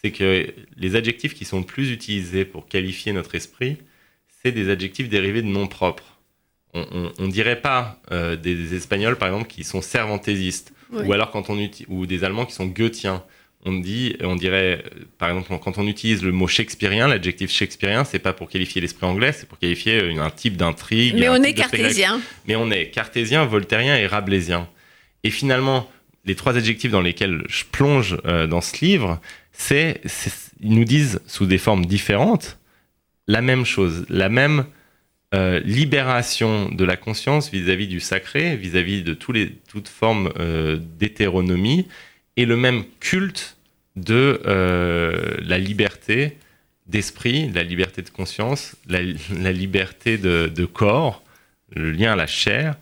c'est 0.01 0.11
que 0.11 0.47
les 0.77 0.95
adjectifs 0.95 1.33
qui 1.33 1.45
sont 1.45 1.59
le 1.59 1.65
plus 1.65 1.91
utilisés 1.91 2.45
pour 2.45 2.67
qualifier 2.67 3.11
notre 3.13 3.35
esprit, 3.35 3.77
c'est 4.41 4.51
des 4.51 4.69
adjectifs 4.69 5.09
dérivés 5.09 5.41
de 5.41 5.47
noms 5.47 5.67
propres. 5.67 6.17
On, 6.73 7.11
on 7.17 7.27
dirait 7.27 7.59
pas 7.61 7.99
euh, 8.11 8.35
des, 8.35 8.53
des 8.55 8.75
Espagnols, 8.75 9.17
par 9.17 9.27
exemple, 9.29 9.47
qui 9.47 9.63
sont 9.63 9.81
cervantésistes, 9.81 10.71
Oui. 10.93 11.05
ou 11.05 11.13
alors 11.13 11.31
quand 11.31 11.49
on 11.49 11.69
ou 11.87 12.05
des 12.05 12.23
Allemands 12.23 12.45
qui 12.45 12.53
sont 12.53 12.67
goethiens. 12.67 13.23
On 13.65 13.73
dit, 13.73 14.15
on 14.21 14.37
dirait, 14.37 14.85
par 15.17 15.27
exemple, 15.29 15.51
quand 15.61 15.77
on 15.77 15.85
utilise 15.85 16.23
le 16.23 16.31
mot 16.31 16.47
shakespearien, 16.47 17.09
l'adjectif 17.09 17.51
shakespearien, 17.51 18.05
c'est 18.05 18.19
pas 18.19 18.31
pour 18.31 18.47
qualifier 18.49 18.79
l'esprit 18.79 19.05
anglais, 19.05 19.33
c'est 19.33 19.49
pour 19.49 19.59
qualifier 19.59 20.01
une- 20.05 20.19
un 20.19 20.29
type 20.29 20.55
d'intrigue. 20.55 21.15
Mais 21.19 21.27
on 21.27 21.43
est 21.43 21.53
cartésien. 21.53 22.21
Mais 22.47 22.55
on 22.55 22.71
est 22.71 22.89
cartésien, 22.89 23.43
voltairien 23.45 23.97
et 23.97 24.07
rabelaisien. 24.07 24.69
Et 25.25 25.29
finalement, 25.31 25.91
les 26.25 26.35
trois 26.35 26.57
adjectifs 26.57 26.91
dans 26.91 27.01
lesquels 27.01 27.43
je 27.47 27.63
plonge 27.65 28.17
euh, 28.25 28.47
dans 28.47 28.61
ce 28.61 28.83
livre, 28.83 29.19
c'est, 29.51 30.01
ils 30.59 30.73
nous 30.73 30.85
disent 30.85 31.21
sous 31.27 31.45
des 31.45 31.57
formes 31.57 31.85
différentes 31.85 32.57
la 33.27 33.41
même 33.41 33.65
chose, 33.65 34.05
la 34.09 34.29
même 34.29 34.65
euh, 35.35 35.59
libération 35.59 36.69
de 36.69 36.83
la 36.83 36.97
conscience 36.97 37.51
vis-à-vis 37.51 37.87
du 37.87 37.99
sacré, 37.99 38.55
vis-à-vis 38.55 39.03
de 39.03 39.13
tous 39.13 39.31
les, 39.31 39.51
toute 39.69 39.91
euh, 40.03 40.77
d'hétéronomie, 40.97 41.87
et 42.37 42.45
le 42.45 42.57
même 42.57 42.83
culte 42.99 43.57
de 43.95 44.41
la 44.45 45.57
liberté 45.57 46.37
d'esprit, 46.87 47.51
la 47.51 47.63
liberté 47.63 48.01
de 48.01 48.09
conscience, 48.09 48.75
la, 48.87 49.01
liberté 49.51 50.17
de 50.17 50.65
corps, 50.65 51.21
le 51.75 51.91
lien 51.91 52.13
à 52.13 52.15
la 52.15 52.27
chair 52.27 52.75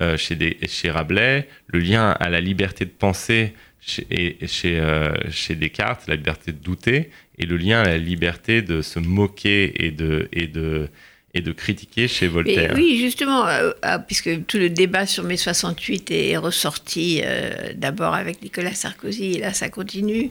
euh, 0.00 0.16
chez, 0.16 0.36
des, 0.36 0.58
chez 0.66 0.90
Rabelais, 0.90 1.48
le 1.66 1.80
lien 1.80 2.10
à 2.10 2.28
la 2.28 2.40
liberté 2.40 2.84
de 2.84 2.90
penser 2.90 3.54
chez, 3.80 4.06
et, 4.10 4.46
chez, 4.46 4.78
euh, 4.78 5.12
chez 5.30 5.54
Descartes, 5.54 6.06
la 6.08 6.16
liberté 6.16 6.52
de 6.52 6.58
douter, 6.58 7.10
et 7.38 7.46
le 7.46 7.56
lien 7.56 7.80
à 7.80 7.84
la 7.86 7.98
liberté 7.98 8.62
de 8.62 8.82
se 8.82 8.98
moquer 8.98 9.84
et 9.84 9.90
de, 9.90 10.28
et 10.32 10.46
de, 10.46 10.88
et 11.34 11.40
de 11.40 11.52
critiquer 11.52 12.08
chez 12.08 12.26
Mais 12.26 12.32
Voltaire. 12.32 12.72
oui, 12.74 12.98
justement, 12.98 13.46
euh, 13.46 13.72
puisque 14.06 14.46
tout 14.46 14.58
le 14.58 14.70
débat 14.70 15.06
sur 15.06 15.24
mai 15.24 15.36
68 15.36 16.10
est 16.10 16.36
ressorti 16.36 17.20
euh, 17.22 17.72
d'abord 17.74 18.14
avec 18.14 18.42
Nicolas 18.42 18.74
Sarkozy, 18.74 19.34
et 19.34 19.38
là 19.38 19.52
ça 19.52 19.68
continue. 19.68 20.30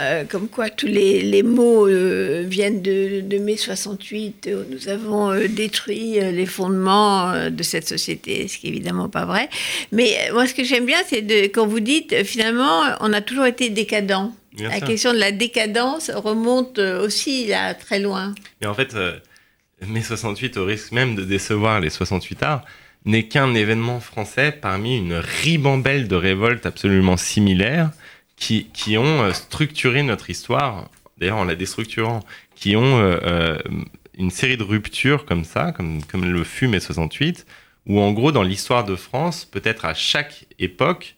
Euh, 0.00 0.24
comme 0.24 0.48
quoi 0.48 0.70
tous 0.70 0.86
les, 0.88 1.22
les 1.22 1.42
mots 1.44 1.86
euh, 1.86 2.44
viennent 2.46 2.82
de, 2.82 3.20
de 3.20 3.38
mai 3.38 3.56
68. 3.56 4.46
euh, 4.48 4.64
Nous 4.70 4.88
avons 4.88 5.30
euh, 5.30 5.46
détruit 5.46 6.18
les 6.18 6.46
fondements 6.46 7.48
de 7.48 7.62
cette 7.62 7.86
société, 7.88 8.48
ce 8.48 8.58
qui 8.58 8.66
est 8.66 8.70
évidemment 8.70 9.08
pas 9.08 9.24
vrai. 9.24 9.48
Mais 9.92 10.16
moi, 10.32 10.46
ce 10.48 10.54
que 10.54 10.64
j'aime 10.64 10.84
bien, 10.84 10.98
c'est 11.06 11.22
de, 11.22 11.44
quand 11.46 11.66
vous 11.66 11.80
dites, 11.80 12.24
finalement, 12.24 12.82
on 13.00 13.12
a 13.12 13.20
toujours 13.20 13.46
été 13.46 13.70
décadent. 13.70 14.32
Bien 14.56 14.68
La 14.68 14.80
question 14.80 15.12
de 15.12 15.18
la 15.18 15.32
décadence 15.32 16.10
remonte 16.10 16.78
aussi 16.78 17.46
là 17.46 17.74
très 17.74 17.98
loin. 17.98 18.34
Mais 18.60 18.66
en 18.66 18.74
fait, 18.74 18.96
mai 19.86 20.02
68, 20.02 20.56
au 20.56 20.64
risque 20.64 20.92
même 20.92 21.14
de 21.14 21.24
décevoir 21.24 21.80
les 21.80 21.90
68 21.90 22.42
arts, 22.42 22.64
n'est 23.04 23.26
qu'un 23.28 23.54
événement 23.54 24.00
français 24.00 24.52
parmi 24.52 24.96
une 24.96 25.14
ribambelle 25.14 26.08
de 26.08 26.16
révoltes 26.16 26.66
absolument 26.66 27.16
similaires 27.16 27.90
qui, 28.36 28.98
ont 28.98 29.22
euh, 29.22 29.32
structuré 29.32 30.02
notre 30.02 30.30
histoire, 30.30 30.90
d'ailleurs 31.18 31.38
en 31.38 31.44
la 31.44 31.54
déstructurant, 31.54 32.20
qui 32.54 32.76
ont 32.76 32.98
euh, 32.98 33.18
euh, 33.22 33.58
une 34.18 34.30
série 34.30 34.56
de 34.56 34.62
ruptures 34.62 35.24
comme 35.24 35.44
ça, 35.44 35.72
comme, 35.72 36.24
le 36.24 36.44
fut 36.44 36.68
mai 36.68 36.80
68, 36.80 37.46
où 37.86 38.00
en 38.00 38.12
gros, 38.12 38.32
dans 38.32 38.42
l'histoire 38.42 38.84
de 38.84 38.96
France, 38.96 39.44
peut-être 39.44 39.84
à 39.84 39.94
chaque 39.94 40.46
époque, 40.58 41.16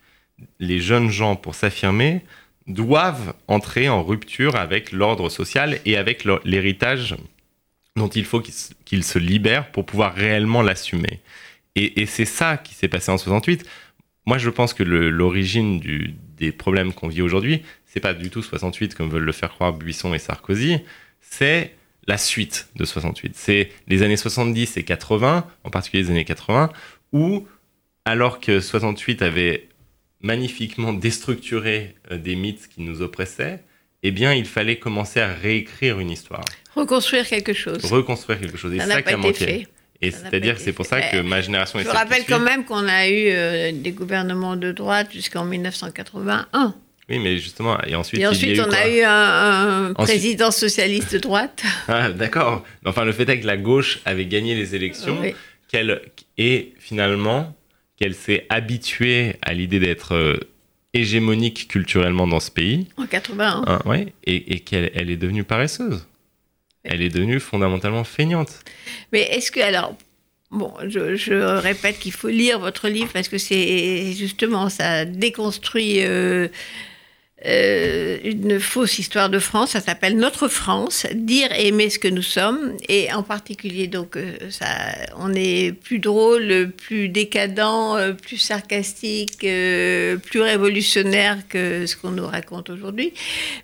les 0.59 0.81
jeunes 0.81 1.11
gens, 1.11 1.37
pour 1.37 1.55
s'affirmer, 1.55 2.23
doivent 2.67 3.35
entrer 3.47 3.89
en 3.89 4.03
rupture 4.03 4.57
avec 4.57 4.93
l'ordre 4.93 5.29
social 5.29 5.79
et 5.85 5.97
avec 5.97 6.27
l'héritage 6.45 7.17
dont 7.95 8.09
il 8.09 8.25
faut 8.25 8.43
qu'il 8.85 9.05
se 9.05 9.19
libère 9.19 9.71
pour 9.71 9.87
pouvoir 9.87 10.15
réellement 10.15 10.63
l'assumer. 10.63 11.21
Et, 11.77 12.07
c'est 12.07 12.25
ça 12.25 12.57
qui 12.57 12.75
s'est 12.75 12.89
passé 12.89 13.13
en 13.13 13.19
68. 13.19 13.65
Moi, 14.27 14.39
je 14.39 14.51
pense 14.51 14.75
que 14.75 14.83
l'origine 14.83 15.81
des 16.37 16.53
problèmes 16.53 16.93
qu'on 16.93 17.09
vit 17.09 17.23
aujourd'hui, 17.23 17.63
c'est 17.87 18.01
pas 18.01 18.15
du 18.15 18.31
tout 18.31 18.43
68 18.43 18.95
comme 18.95 19.09
veulent 19.09 19.25
le 19.25 19.33
faire 19.33 19.51
croire 19.51 19.73
Buisson 19.73 20.15
et 20.15 20.19
Sarkozy, 20.19 20.79
c'est 21.21 21.75
la 22.07 22.19
suite 22.19 22.69
de 22.77 22.85
68. 22.85 23.33
C'est 23.37 23.71
les 23.89 24.03
années 24.03 24.17
70 24.17 24.77
et 24.77 24.85
80, 24.85 25.47
en 25.65 25.71
particulier 25.71 26.05
les 26.05 26.11
années 26.11 26.25
80, 26.25 26.71
où, 27.13 27.47
alors 28.05 28.41
que 28.41 28.61
68 28.61 29.23
avait 29.23 29.69
magnifiquement 30.21 30.93
déstructuré 30.93 31.95
euh, 32.11 32.19
des 32.19 32.37
mythes 32.37 32.69
qui 32.69 32.83
nous 32.83 33.03
oppressaient, 33.03 33.63
eh 34.03 34.11
bien, 34.11 34.35
il 34.35 34.47
fallait 34.47 34.77
commencer 34.77 35.21
à 35.21 35.33
réécrire 35.33 35.99
une 35.99 36.11
histoire. 36.11 36.45
Reconstruire 36.75 37.27
quelque 37.27 37.53
chose. 37.53 37.85
Reconstruire 37.85 38.41
quelque 38.41 38.57
chose. 38.57 38.75
Et 38.75 38.79
ça, 38.79 38.87
ça 38.87 38.97
a 39.05 39.17
manqué. 39.17 39.67
Et 40.03 40.11
c'est-à-dire 40.11 40.57
que 40.57 40.61
c'est 40.61 40.73
pour 40.73 40.87
ça 40.87 41.01
que 41.01 41.21
ma 41.21 41.41
génération 41.41 41.79
est 41.81 41.85
Je 41.85 41.89
rappelle 41.89 42.25
quand 42.29 42.41
même 42.41 42.65
qu'on 42.65 42.87
a 42.87 43.09
eu 43.09 43.29
euh, 43.29 43.73
des 43.73 43.93
gouvernements 43.93 44.57
de 44.57 44.73
droite 44.73 45.09
jusqu'en 45.13 45.45
1981. 45.45 46.75
Oui, 47.09 47.21
mais 47.21 47.39
justement, 47.39 47.81
et 47.87 47.95
ensuite, 47.95 48.21
et 48.21 48.27
ensuite 48.27 48.59
on 48.59 48.73
a 48.73 48.89
eu 48.89 49.03
un, 49.05 49.95
président 49.95 50.51
socialiste 50.51 51.13
de 51.15 51.19
droite. 51.19 51.63
Ah, 51.89 52.11
d'accord. 52.11 52.65
Enfin, 52.85 53.05
le 53.05 53.13
fait 53.13 53.29
est 53.29 53.41
que 53.41 53.47
la 53.47 53.57
gauche 53.57 54.01
avait 54.05 54.27
gagné 54.27 54.57
les 54.57 54.75
élections, 54.75 55.17
qu'elle 55.69 56.01
et 56.37 56.75
finalement 56.81 57.55
qu'elle 57.97 58.15
s'est 58.15 58.45
habituée 58.51 59.37
à 59.41 59.55
l'idée 59.55 59.79
d'être 59.79 60.15
euh, 60.15 60.37
hégémonique 60.95 61.69
culturellement 61.69 62.27
dans 62.27 62.41
ce 62.41 62.51
pays. 62.51 62.89
En 62.97 63.07
81. 63.07 63.65
Hein, 63.67 63.79
oui, 63.87 64.13
et, 64.25 64.55
et 64.55 64.61
qu'elle 64.61 64.91
elle 64.95 65.09
est 65.09 65.17
devenue 65.17 65.45
paresseuse. 65.45 66.07
Elle 66.87 67.03
est 67.03 67.09
devenue 67.09 67.41
fondamentalement 67.41 68.05
feignante. 68.05 68.65
Mais 69.13 69.23
est-ce 69.23 69.51
que, 69.51 69.61
alors, 69.61 69.97
Bon, 70.53 70.73
je, 70.87 71.57
répète 71.59 71.99
qu'il 71.99 72.13
faut 72.13 72.29
lire 72.29 72.61
votre 72.61 72.89
livre 72.89 73.11
parce 73.13 73.29
que 73.29 73.37
c'est 73.37 74.13
justement 74.13 74.69
ça 74.69 75.05
déconstruit 75.05 76.05
euh, 76.05 76.47
euh, 77.45 78.17
une 78.25 78.59
fausse 78.59 78.99
histoire 78.99 79.29
de 79.29 79.39
France. 79.39 79.73
Ça 79.73 79.81
s'appelle 79.81 80.17
Notre 80.17 80.49
France, 80.49 81.07
dire 81.13 81.53
et 81.53 81.69
aimer 81.69 81.91
ce 81.91 81.99
que 81.99 82.09
nous 82.09 82.23
sommes. 82.23 82.75
Et 82.89 83.13
en 83.13 83.23
particulier, 83.23 83.89
donc, 83.89 84.17
euh, 84.17 84.33
ça, 84.49 84.67
on 85.19 85.35
est 85.35 85.73
plus 85.73 85.99
drôle, 85.99 86.71
plus 86.75 87.11
décadent, 87.11 87.97
euh, 87.99 88.13
plus 88.15 88.39
sarcastique, 88.39 89.41
plus 89.41 90.41
révolutionnaire 90.41 91.47
que 91.47 91.85
ce 91.85 91.95
qu'on 91.97 92.11
nous 92.11 92.27
raconte 92.27 92.71
aujourd'hui. 92.71 93.13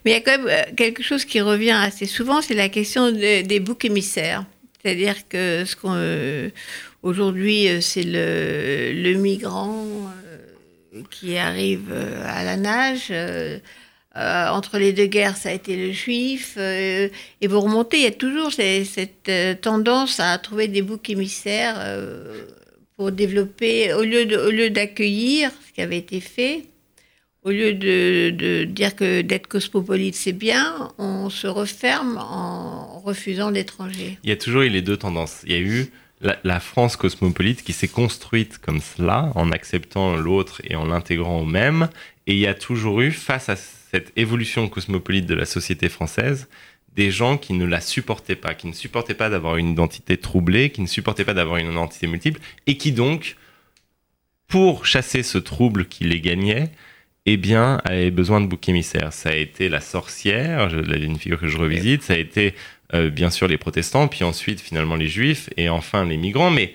Mais 0.05 0.11
il 0.11 0.13
y 0.13 0.17
a 0.17 0.21
quand 0.21 0.43
même 0.43 0.75
quelque 0.75 1.01
chose 1.01 1.25
qui 1.25 1.41
revient 1.41 1.71
assez 1.71 2.05
souvent, 2.05 2.41
c'est 2.43 2.53
la 2.53 2.69
question 2.69 3.11
des 3.11 3.59
boucs 3.59 3.85
émissaires. 3.85 4.45
C'est-à-dire 4.81 5.27
que 5.27 5.63
ce 5.65 5.75
qu'on 5.75 6.51
aujourd'hui, 7.01 7.67
c'est 7.81 8.03
le, 8.03 8.91
le 8.93 9.13
migrant 9.15 9.85
qui 11.09 11.37
arrive 11.37 11.89
euh, 11.91 12.23
à 12.25 12.43
la 12.43 12.57
nage. 12.57 13.07
Euh, 13.11 13.59
euh, 14.15 14.47
entre 14.49 14.77
les 14.77 14.93
deux 14.93 15.07
guerres, 15.07 15.37
ça 15.37 15.49
a 15.49 15.53
été 15.53 15.75
le 15.75 15.91
juif. 15.91 16.55
et 16.57 17.09
vous 17.41 17.59
remontez, 17.59 17.97
il 17.97 18.03
y 18.03 18.07
a 18.07 18.11
toujours 18.11 18.51
cette, 18.51 19.31
tendance 19.61 20.19
à 20.19 20.37
trouver 20.37 20.67
des 20.67 20.83
boucs 20.83 21.09
émissaires 21.09 21.83
pour 22.95 23.11
développer, 23.11 23.91
au 23.91 24.03
lieu 24.03 24.69
d'accueillir 24.69 25.49
ce 25.67 25.73
qui 25.73 25.81
avait 25.81 25.97
été 25.97 26.19
fait, 26.19 26.65
au 27.41 27.49
lieu 27.49 27.73
de, 27.73 28.29
de 28.29 28.65
dire 28.65 28.95
que 28.95 29.21
d'être 29.21 29.47
cosmopolite 29.47 30.13
c'est 30.13 30.31
bien, 30.31 30.91
on 30.99 31.31
se 31.31 31.47
referme 31.47 32.19
en 32.19 32.99
refusant 32.99 33.49
l'étranger. 33.49 34.19
Il 34.23 34.29
y 34.29 34.33
a 34.33 34.37
toujours 34.37 34.61
eu 34.61 34.69
les 34.69 34.83
deux 34.83 34.97
tendances. 34.97 35.41
Il 35.47 35.53
y 35.53 35.55
a 35.55 35.59
eu 35.59 35.91
la, 36.43 36.59
France 36.59 36.95
cosmopolite 36.95 37.63
qui 37.63 37.73
s'est 37.73 37.87
construite 37.87 38.57
comme 38.57 38.79
cela, 38.79 39.31
en 39.35 39.51
acceptant 39.51 40.15
l'autre 40.15 40.61
et 40.63 40.75
en 40.75 40.85
l'intégrant 40.85 41.41
au 41.41 41.45
même. 41.45 41.89
Et 42.27 42.33
il 42.33 42.39
y 42.39 42.47
a 42.47 42.53
toujours 42.53 43.01
eu, 43.01 43.11
face 43.11 43.49
à 43.49 43.55
cette 43.55 44.11
évolution 44.15 44.69
cosmopolite 44.69 45.25
de 45.25 45.35
la 45.35 45.45
société 45.45 45.89
française, 45.89 46.47
des 46.95 47.11
gens 47.11 47.37
qui 47.37 47.53
ne 47.53 47.65
la 47.65 47.81
supportaient 47.81 48.35
pas, 48.35 48.53
qui 48.53 48.67
ne 48.67 48.73
supportaient 48.73 49.13
pas 49.13 49.29
d'avoir 49.29 49.57
une 49.57 49.71
identité 49.71 50.17
troublée, 50.17 50.69
qui 50.69 50.81
ne 50.81 50.87
supportaient 50.87 51.25
pas 51.25 51.33
d'avoir 51.33 51.57
une 51.57 51.71
identité 51.71 52.07
multiple, 52.07 52.39
et 52.67 52.77
qui 52.77 52.91
donc, 52.91 53.35
pour 54.47 54.85
chasser 54.85 55.23
ce 55.23 55.37
trouble 55.37 55.87
qui 55.87 56.03
les 56.05 56.21
gagnait, 56.21 56.69
eh 57.25 57.37
bien, 57.37 57.81
avaient 57.85 58.11
besoin 58.11 58.41
de 58.41 58.47
boucs 58.47 58.67
émissaires. 58.69 59.13
Ça 59.13 59.29
a 59.29 59.35
été 59.35 59.69
la 59.69 59.79
sorcière, 59.79 60.73
une 60.73 61.17
figure 61.17 61.39
que 61.39 61.47
je 61.47 61.57
revisite, 61.57 62.03
ça 62.03 62.13
a 62.13 62.17
été 62.17 62.53
euh, 62.93 63.09
bien 63.09 63.29
sûr 63.29 63.47
les 63.47 63.57
protestants, 63.57 64.07
puis 64.07 64.23
ensuite 64.23 64.59
finalement 64.59 64.95
les 64.95 65.07
juifs, 65.07 65.49
et 65.57 65.69
enfin 65.69 66.05
les 66.05 66.17
migrants, 66.17 66.51
mais, 66.51 66.73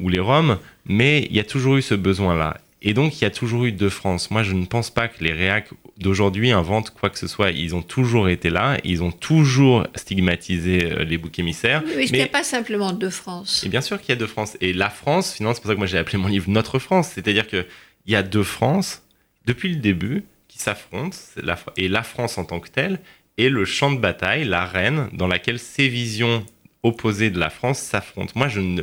ou 0.00 0.08
les 0.08 0.20
roms, 0.20 0.58
mais 0.86 1.26
il 1.30 1.36
y 1.36 1.40
a 1.40 1.44
toujours 1.44 1.76
eu 1.76 1.82
ce 1.82 1.94
besoin-là. 1.94 2.56
Et 2.86 2.92
donc, 2.92 3.18
il 3.18 3.24
y 3.24 3.26
a 3.26 3.30
toujours 3.30 3.64
eu 3.64 3.72
deux 3.72 3.88
France. 3.88 4.30
Moi, 4.30 4.42
je 4.42 4.52
ne 4.52 4.66
pense 4.66 4.90
pas 4.90 5.08
que 5.08 5.24
les 5.24 5.32
réacs 5.32 5.70
d'aujourd'hui 5.96 6.52
inventent 6.52 6.90
quoi 6.90 7.08
que 7.08 7.18
ce 7.18 7.26
soit. 7.26 7.50
Ils 7.50 7.74
ont 7.74 7.80
toujours 7.80 8.28
été 8.28 8.50
là. 8.50 8.78
Ils 8.84 9.02
ont 9.02 9.10
toujours 9.10 9.86
stigmatisé 9.94 10.92
euh, 10.92 11.04
les 11.04 11.16
boucs 11.16 11.38
émissaires. 11.38 11.82
mais 11.96 12.04
il 12.04 12.12
n'y 12.12 12.20
a 12.20 12.26
pas 12.26 12.44
simplement 12.44 12.92
deux 12.92 13.08
France. 13.08 13.64
Et 13.64 13.70
bien 13.70 13.80
sûr 13.80 13.98
qu'il 13.98 14.10
y 14.10 14.12
a 14.12 14.16
deux 14.16 14.26
France. 14.26 14.58
Et 14.60 14.74
la 14.74 14.90
France, 14.90 15.32
finalement, 15.32 15.54
c'est 15.54 15.62
pour 15.62 15.70
ça 15.70 15.74
que 15.74 15.78
moi 15.78 15.86
j'ai 15.86 15.96
appelé 15.96 16.18
mon 16.18 16.28
livre 16.28 16.50
Notre 16.50 16.78
France. 16.78 17.08
C'est-à-dire 17.14 17.46
qu'il 17.46 17.64
y 18.06 18.14
a 18.14 18.22
deux 18.22 18.42
France 18.42 19.02
depuis 19.46 19.70
le 19.70 19.76
début 19.76 20.24
qui 20.46 20.58
s'affrontent. 20.58 21.16
Et 21.78 21.88
la 21.88 22.02
France 22.02 22.36
en 22.36 22.44
tant 22.44 22.60
que 22.60 22.68
telle 22.68 23.00
et 23.38 23.48
le 23.48 23.64
champ 23.64 23.92
de 23.92 23.98
bataille, 23.98 24.44
l'arène 24.44 25.08
dans 25.12 25.26
laquelle 25.26 25.58
ces 25.58 25.88
visions 25.88 26.44
opposées 26.82 27.30
de 27.30 27.38
la 27.38 27.50
France 27.50 27.78
s'affrontent. 27.78 28.32
Moi, 28.36 28.48
je 28.48 28.60
ne, 28.60 28.82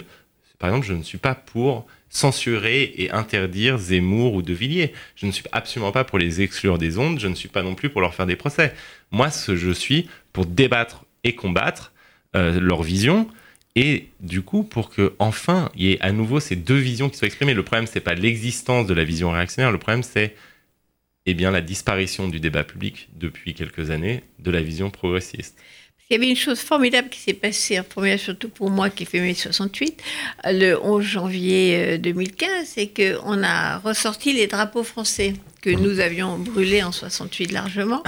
par 0.60 0.70
exemple, 0.70 0.88
je 0.88 0.93
ne 0.93 1.04
suis 1.04 1.18
pas 1.18 1.36
pour 1.36 1.88
censurer 2.10 2.93
et 2.97 3.12
interdire 3.12 3.78
Zemmour 3.78 4.34
ou 4.34 4.41
De 4.41 4.54
Villiers. 4.54 4.93
Je 5.16 5.26
ne 5.26 5.32
suis 5.32 5.45
absolument 5.54 5.93
pas 5.93 6.04
pour 6.04 6.20
les 6.20 6.41
exclure 6.41 6.78
des 6.78 6.97
ondes, 6.97 7.20
je 7.20 7.28
ne 7.28 7.36
suis 7.36 7.47
pas 7.47 7.64
non 7.64 7.74
plus 7.74 7.89
pour 7.89 8.02
leur 8.02 8.14
faire 8.14 8.26
des 8.26 8.36
procès. 8.36 8.74
Moi, 9.12 9.32
ce, 9.32 9.56
je 9.56 9.72
suis 9.72 10.10
pour 10.34 10.45
débattre 10.45 11.06
et 11.24 11.36
combattre 11.36 11.93
euh, 12.36 12.60
leur 12.60 12.84
vision, 12.84 13.30
et 13.76 14.10
du 14.20 14.41
coup, 14.41 14.64
pour 14.64 14.89
que 14.89 15.14
enfin 15.20 15.72
il 15.76 15.84
y 15.84 15.91
ait 15.93 16.02
à 16.02 16.12
nouveau 16.12 16.39
ces 16.39 16.58
deux 16.58 16.78
visions 16.78 17.10
qui 17.10 17.18
soient 17.18 17.28
exprimées. 17.28 17.54
Le 17.54 17.64
problème, 17.64 17.88
c'est 17.88 18.02
pas 18.02 18.14
l'existence 18.14 18.88
de 18.88 18.93
la 18.93 19.04
vision 19.06 19.32
réactionnaire, 19.32 19.72
le 19.72 19.78
problème, 19.78 20.04
c'est 20.04 20.36
eh 21.26 21.34
bien, 21.34 21.51
la 21.51 21.61
disparition 21.61 22.28
du 22.28 22.39
débat 22.39 22.63
public 22.63 23.09
depuis 23.15 23.53
quelques 23.53 23.91
années 23.91 24.24
de 24.39 24.51
la 24.51 24.61
vision 24.61 24.89
progressiste. 24.89 25.55
Il 26.09 26.15
y 26.15 26.17
avait 26.17 26.30
une 26.30 26.36
chose 26.36 26.59
formidable 26.59 27.07
qui 27.07 27.19
s'est 27.19 27.34
passée, 27.34 27.80
en 27.80 27.84
premier 27.84 28.17
surtout 28.17 28.49
pour 28.49 28.69
moi 28.69 28.89
qui 28.89 29.05
fait 29.05 29.22
mai 29.22 29.34
68, 29.34 30.03
le 30.45 30.76
11 30.76 31.01
janvier 31.01 31.97
2015, 31.99 32.49
euh, 32.49 32.63
c'est 32.65 32.88
qu'on 32.88 33.41
a 33.43 33.78
ressorti 33.78 34.34
les 34.34 34.47
drapeaux 34.47 34.84
français 34.84 35.36
que 35.61 35.69
mmh. 35.69 35.80
nous 35.80 35.99
avions 36.01 36.38
brûlés 36.38 36.84
en 36.84 36.91
68 36.91 37.53
largement. 37.53 38.03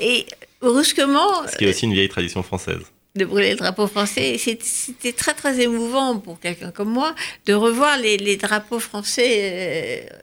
Et 0.00 0.26
brusquement... 0.60 1.46
Ce 1.52 1.56
qui 1.56 1.66
est 1.66 1.68
aussi 1.68 1.84
une 1.84 1.94
vieille 1.94 2.08
tradition 2.08 2.42
française 2.42 2.80
de 3.16 3.24
brûler 3.24 3.50
le 3.50 3.56
drapeau 3.56 3.86
français. 3.86 4.36
C'était 4.38 5.12
très 5.12 5.34
très 5.34 5.60
émouvant 5.60 6.18
pour 6.18 6.40
quelqu'un 6.40 6.72
comme 6.72 6.90
moi 6.90 7.14
de 7.46 7.54
revoir 7.54 7.96
les, 7.98 8.36
drapeaux 8.36 8.80
français 8.80 9.38
euh, 9.38 10.18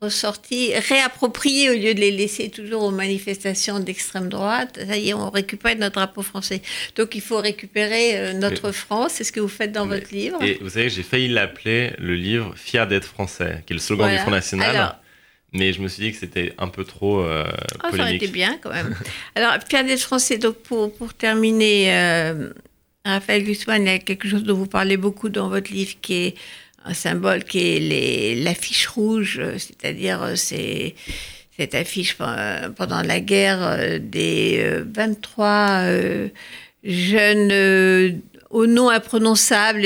ressortis, 0.00 0.72
réappropriés 0.74 1.70
au 1.70 1.74
lieu 1.74 1.92
de 1.94 2.00
les 2.00 2.10
laisser 2.10 2.48
toujours 2.48 2.84
aux 2.84 2.90
manifestations 2.90 3.80
d'extrême 3.80 4.28
droite. 4.28 4.80
Ça 4.86 4.96
y 4.96 5.10
est, 5.10 5.14
on 5.14 5.28
récupère 5.28 5.76
notre 5.76 5.96
drapeau 5.96 6.22
français. 6.22 6.62
Donc 6.96 7.14
il 7.14 7.20
faut 7.20 7.38
récupérer 7.38 8.16
euh, 8.16 8.32
notre 8.32 8.72
France. 8.72 9.12
C'est 9.14 9.24
ce 9.24 9.32
que 9.32 9.40
vous 9.40 9.48
faites 9.48 9.72
dans 9.72 9.86
votre 9.86 10.12
livre. 10.14 10.42
Et 10.42 10.58
vous 10.62 10.70
savez, 10.70 10.88
j'ai 10.88 11.02
failli 11.02 11.28
l'appeler 11.28 11.92
le 11.98 12.14
livre 12.14 12.54
Fier 12.56 12.86
d'être 12.86 13.04
français, 13.04 13.62
qui 13.66 13.74
est 13.74 13.76
le 13.76 13.80
slogan 13.80 14.10
du 14.10 14.18
Front 14.18 14.30
National. 14.30 14.96
mais 15.52 15.74
je 15.74 15.82
me 15.82 15.88
suis 15.88 16.02
dit 16.02 16.12
que 16.12 16.18
c'était 16.18 16.54
un 16.56 16.68
peu 16.68 16.84
trop 16.84 17.20
euh, 17.20 17.44
oh, 17.84 17.94
Ça 17.94 18.02
aurait 18.02 18.16
été 18.16 18.28
bien 18.28 18.58
quand 18.62 18.72
même. 18.72 18.96
Alors, 19.34 19.56
Fier 19.68 19.84
d'être 19.84 20.00
français, 20.00 20.38
donc 20.38 20.56
pour, 20.62 20.94
pour 20.94 21.12
terminer, 21.12 21.94
euh, 21.94 22.50
Raphaël 23.04 23.44
Guzman, 23.44 23.82
il 23.82 23.86
y 23.86 23.94
a 23.94 23.98
quelque 23.98 24.28
chose 24.28 24.44
dont 24.44 24.56
vous 24.56 24.66
parlez 24.66 24.96
beaucoup 24.96 25.28
dans 25.28 25.50
votre 25.50 25.70
livre 25.70 25.94
qui 26.00 26.14
est 26.14 26.34
un 26.84 26.94
symbole 26.94 27.44
qui 27.44 27.76
est 27.76 28.34
l'affiche 28.42 28.86
rouge, 28.86 29.38
euh, 29.40 29.58
c'est-à-dire 29.58 30.22
euh, 30.22 30.34
c'est 30.36 30.94
cette 31.56 31.74
affiche 31.74 32.16
pendant 32.16 33.02
la 33.02 33.20
guerre 33.20 33.58
euh, 33.62 33.98
des 34.00 34.80
23 34.94 35.84
jeunes 36.82 38.22
au 38.50 38.66
nom 38.66 38.90
imprononçable 38.90 39.82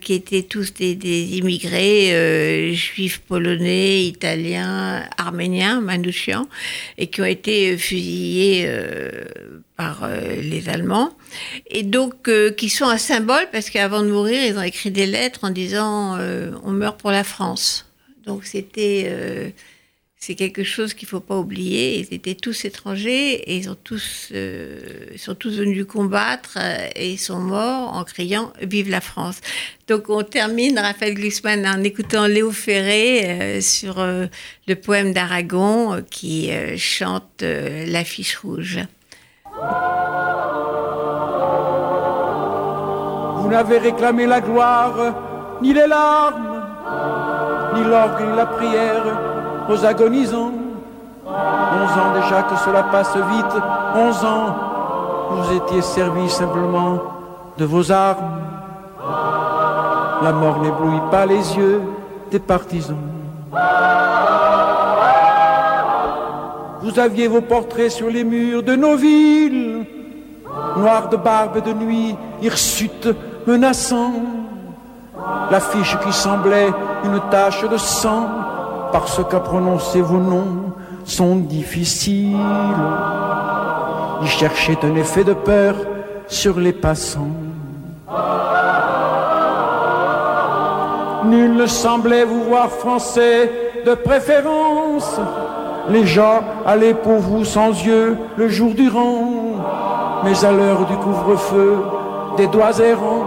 qui 0.00 0.14
étaient 0.14 0.42
tous 0.42 0.72
des, 0.72 1.36
immigrés 1.36 2.72
juifs 2.74 3.20
polonais, 3.20 4.04
italiens, 4.04 5.04
arméniens, 5.18 5.80
manouchians, 5.80 6.48
et 6.98 7.08
qui 7.08 7.20
ont 7.20 7.26
été 7.26 7.76
fusillés 7.76 8.66
par 9.76 10.04
euh, 10.04 10.36
les 10.40 10.68
Allemands, 10.68 11.12
et 11.66 11.82
donc 11.82 12.28
euh, 12.28 12.50
qui 12.50 12.70
sont 12.70 12.86
un 12.86 12.98
symbole 12.98 13.46
parce 13.52 13.68
qu'avant 13.68 14.02
de 14.02 14.08
mourir, 14.08 14.42
ils 14.42 14.58
ont 14.58 14.62
écrit 14.62 14.90
des 14.90 15.06
lettres 15.06 15.40
en 15.42 15.50
disant 15.50 16.16
euh, 16.16 16.52
on 16.64 16.70
meurt 16.70 16.98
pour 16.98 17.10
la 17.10 17.24
France. 17.24 17.86
Donc 18.24 18.44
c'était 18.44 19.54
c'est 20.18 20.34
quelque 20.34 20.64
chose 20.64 20.94
qu'il 20.94 21.06
faut 21.06 21.20
pas 21.20 21.36
oublier. 21.36 21.98
Ils 21.98 22.14
étaient 22.14 22.34
tous 22.34 22.64
étrangers 22.64 23.34
et 23.34 23.56
ils 23.58 23.68
ont 23.68 23.76
tous, 23.76 24.30
euh, 24.32 24.80
sont 25.16 25.34
tous 25.34 25.58
venus 25.58 25.84
combattre 25.84 26.56
euh, 26.56 26.88
et 26.96 27.10
ils 27.12 27.18
sont 27.18 27.38
morts 27.38 27.94
en 27.94 28.02
criant 28.04 28.52
Vive 28.62 28.90
la 28.90 29.02
France. 29.02 29.40
Donc 29.88 30.08
on 30.08 30.22
termine 30.22 30.78
Raphaël 30.78 31.14
Glucksmann 31.14 31.66
en 31.66 31.82
écoutant 31.84 32.26
Léo 32.26 32.50
Ferré 32.50 33.24
euh, 33.24 33.60
sur 33.60 33.96
le 33.98 34.74
poème 34.74 35.12
d'Aragon 35.12 36.02
qui 36.10 36.50
chante 36.76 37.42
l'affiche 37.42 38.36
rouge. 38.38 38.80
Vous 43.38 43.48
n'avez 43.48 43.78
réclamé 43.78 44.26
la 44.26 44.40
gloire, 44.40 45.58
ni 45.62 45.72
les 45.72 45.86
larmes, 45.86 46.64
ni 47.76 47.84
l'orgue, 47.84 48.28
ni 48.28 48.36
la 48.36 48.46
prière 48.46 49.35
aux 49.68 49.84
agonisants. 49.84 50.52
Onze 51.26 51.92
ans 51.98 52.12
déjà 52.14 52.42
que 52.42 52.56
cela 52.56 52.84
passe 52.84 53.16
vite, 53.16 53.62
onze 53.94 54.24
ans, 54.24 54.54
vous 55.30 55.52
étiez 55.56 55.82
servis 55.82 56.30
simplement 56.30 57.02
de 57.58 57.64
vos 57.64 57.90
armes. 57.90 58.40
La 60.22 60.32
mort 60.32 60.60
n'éblouit 60.60 61.02
pas 61.10 61.26
les 61.26 61.56
yeux 61.56 61.82
des 62.30 62.38
partisans. 62.38 62.96
Vous 66.82 66.98
aviez 66.98 67.26
vos 67.26 67.40
portraits 67.40 67.90
sur 67.90 68.08
les 68.08 68.22
murs 68.22 68.62
de 68.62 68.76
nos 68.76 68.96
villes, 68.96 69.84
noirs 70.76 71.08
de 71.08 71.16
barbe 71.16 71.62
de 71.62 71.72
nuit, 71.72 72.16
hirsutes 72.40 73.08
menaçants. 73.46 74.12
L'affiche 75.50 75.98
qui 76.04 76.12
semblait 76.12 76.72
une 77.04 77.20
tache 77.30 77.68
de 77.68 77.76
sang 77.76 78.28
parce 78.98 79.22
qu'à 79.28 79.40
prononcer 79.40 80.00
vos 80.00 80.16
noms 80.16 80.72
sont 81.04 81.36
difficiles. 81.36 82.34
Ils 84.22 84.28
cherchaient 84.28 84.78
un 84.82 84.94
effet 84.94 85.22
de 85.22 85.34
peur 85.34 85.74
sur 86.28 86.58
les 86.58 86.72
passants. 86.72 87.36
Nul 91.26 91.56
ne 91.56 91.66
semblait 91.66 92.24
vous 92.24 92.44
voir 92.44 92.70
français 92.70 93.52
de 93.84 93.92
préférence. 93.92 95.20
Les 95.90 96.06
gens 96.06 96.40
allaient 96.64 96.94
pour 96.94 97.18
vous 97.18 97.44
sans 97.44 97.72
yeux 97.84 98.16
le 98.38 98.48
jour 98.48 98.72
durant. 98.72 100.22
Mais 100.24 100.42
à 100.42 100.52
l'heure 100.52 100.86
du 100.86 100.96
couvre-feu, 100.96 101.76
des 102.38 102.46
doigts 102.46 102.78
errants 102.78 103.26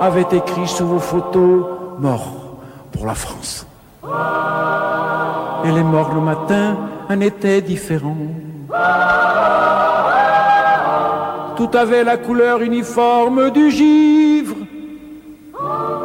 avaient 0.00 0.30
écrit 0.30 0.68
sous 0.68 0.86
vos 0.86 1.00
photos 1.00 1.64
Mort 1.98 2.30
pour 2.92 3.04
la 3.04 3.14
France 3.14 3.66
et 5.64 5.70
les 5.70 5.82
morts 5.82 6.14
le 6.14 6.20
matin 6.20 6.76
en 7.08 7.20
étaient 7.20 7.60
différents. 7.60 8.16
Tout 11.56 11.70
avait 11.74 12.04
la 12.04 12.16
couleur 12.16 12.62
uniforme 12.62 13.50
du 13.50 13.70
givre. 13.70 14.56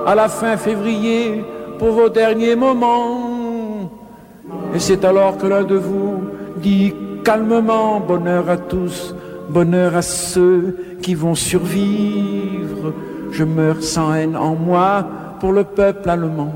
À 0.05 0.15
la 0.15 0.27
fin 0.27 0.57
février, 0.57 1.45
pour 1.77 1.91
vos 1.91 2.09
derniers 2.09 2.55
moments. 2.55 3.91
Et 4.73 4.79
c'est 4.79 5.05
alors 5.05 5.37
que 5.37 5.47
l'un 5.47 5.63
de 5.63 5.75
vous 5.75 6.23
dit 6.57 6.93
calmement 7.23 7.99
bonheur 7.99 8.49
à 8.49 8.57
tous, 8.57 9.15
bonheur 9.49 9.95
à 9.95 10.01
ceux 10.01 10.77
qui 11.01 11.13
vont 11.13 11.35
survivre. 11.35 12.93
Je 13.31 13.43
meurs 13.43 13.83
sans 13.83 14.13
haine 14.13 14.37
en 14.37 14.55
moi 14.55 15.05
pour 15.39 15.51
le 15.51 15.63
peuple 15.63 16.09
allemand. 16.09 16.53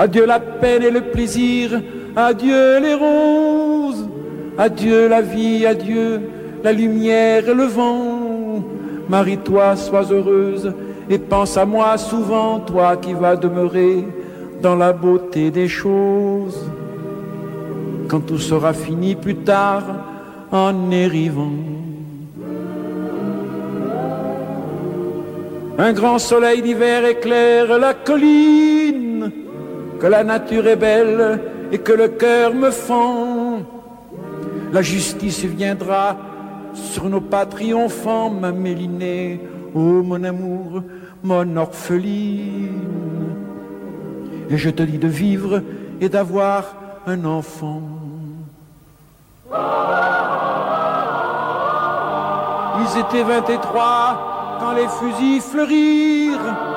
Adieu 0.00 0.24
la 0.24 0.40
peine 0.40 0.82
et 0.82 0.90
le 0.90 1.02
plaisir, 1.02 1.78
adieu 2.16 2.80
les 2.80 2.94
roses, 2.94 4.08
adieu 4.56 5.08
la 5.08 5.20
vie, 5.20 5.66
adieu 5.66 6.22
la 6.64 6.72
lumière 6.72 7.46
et 7.46 7.52
le 7.52 7.64
vent. 7.64 8.64
Marie-toi, 9.10 9.76
sois 9.76 10.10
heureuse 10.10 10.72
et 11.10 11.18
pense 11.18 11.58
à 11.58 11.66
moi 11.66 11.98
souvent, 11.98 12.60
toi 12.60 12.96
qui 12.96 13.12
vas 13.12 13.36
demeurer 13.36 14.06
dans 14.62 14.74
la 14.74 14.94
beauté 14.94 15.50
des 15.50 15.68
choses. 15.68 16.58
Quand 18.08 18.20
tout 18.20 18.38
sera 18.38 18.72
fini 18.72 19.14
plus 19.16 19.36
tard, 19.36 19.84
en 20.50 20.90
arrivant. 20.92 21.60
Un 25.76 25.92
grand 25.92 26.18
soleil 26.18 26.62
d'hiver 26.62 27.04
éclaire 27.04 27.78
la 27.78 27.92
colline 27.92 29.09
que 30.00 30.06
la 30.06 30.24
nature 30.24 30.66
est 30.66 30.76
belle 30.76 31.40
et 31.70 31.78
que 31.78 31.92
le 31.92 32.08
cœur 32.08 32.54
me 32.54 32.70
fend. 32.70 33.58
La 34.72 34.82
justice 34.82 35.44
viendra 35.44 36.16
sur 36.72 37.08
nos 37.08 37.20
pas 37.20 37.44
triomphants, 37.44 38.30
ma 38.30 38.50
mélinée, 38.50 39.40
oh 39.74 40.02
mon 40.02 40.24
amour, 40.24 40.82
mon 41.22 41.56
orpheline. 41.56 42.68
Et 44.48 44.56
je 44.56 44.70
te 44.70 44.82
dis 44.82 44.98
de 44.98 45.08
vivre 45.08 45.62
et 46.00 46.08
d'avoir 46.08 46.74
un 47.06 47.24
enfant. 47.24 47.82
Ils 52.80 52.98
étaient 52.98 53.22
23 53.22 54.58
quand 54.60 54.72
les 54.72 54.88
fusils 54.88 55.42
fleurirent. 55.42 56.69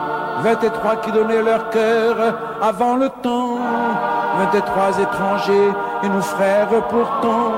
23 0.43 0.97
qui 0.97 1.11
donnaient 1.11 1.41
leur 1.41 1.69
cœur 1.69 2.15
avant 2.61 2.97
le 2.97 3.09
temps. 3.21 3.57
23 4.51 4.99
étrangers 4.99 5.71
et 6.03 6.09
nos 6.09 6.21
frères 6.21 6.69
pourtant. 6.89 7.51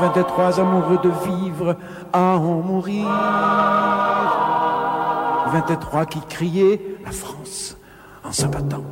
23 0.00 0.60
amoureux 0.60 0.98
de 1.02 1.10
vivre 1.30 1.76
à 2.12 2.36
en 2.36 2.60
mourir. 2.60 3.06
23 5.52 6.06
qui 6.06 6.20
criaient 6.22 6.80
la 7.04 7.12
France 7.12 7.76
en 8.24 8.32
s'abattant. 8.32 8.82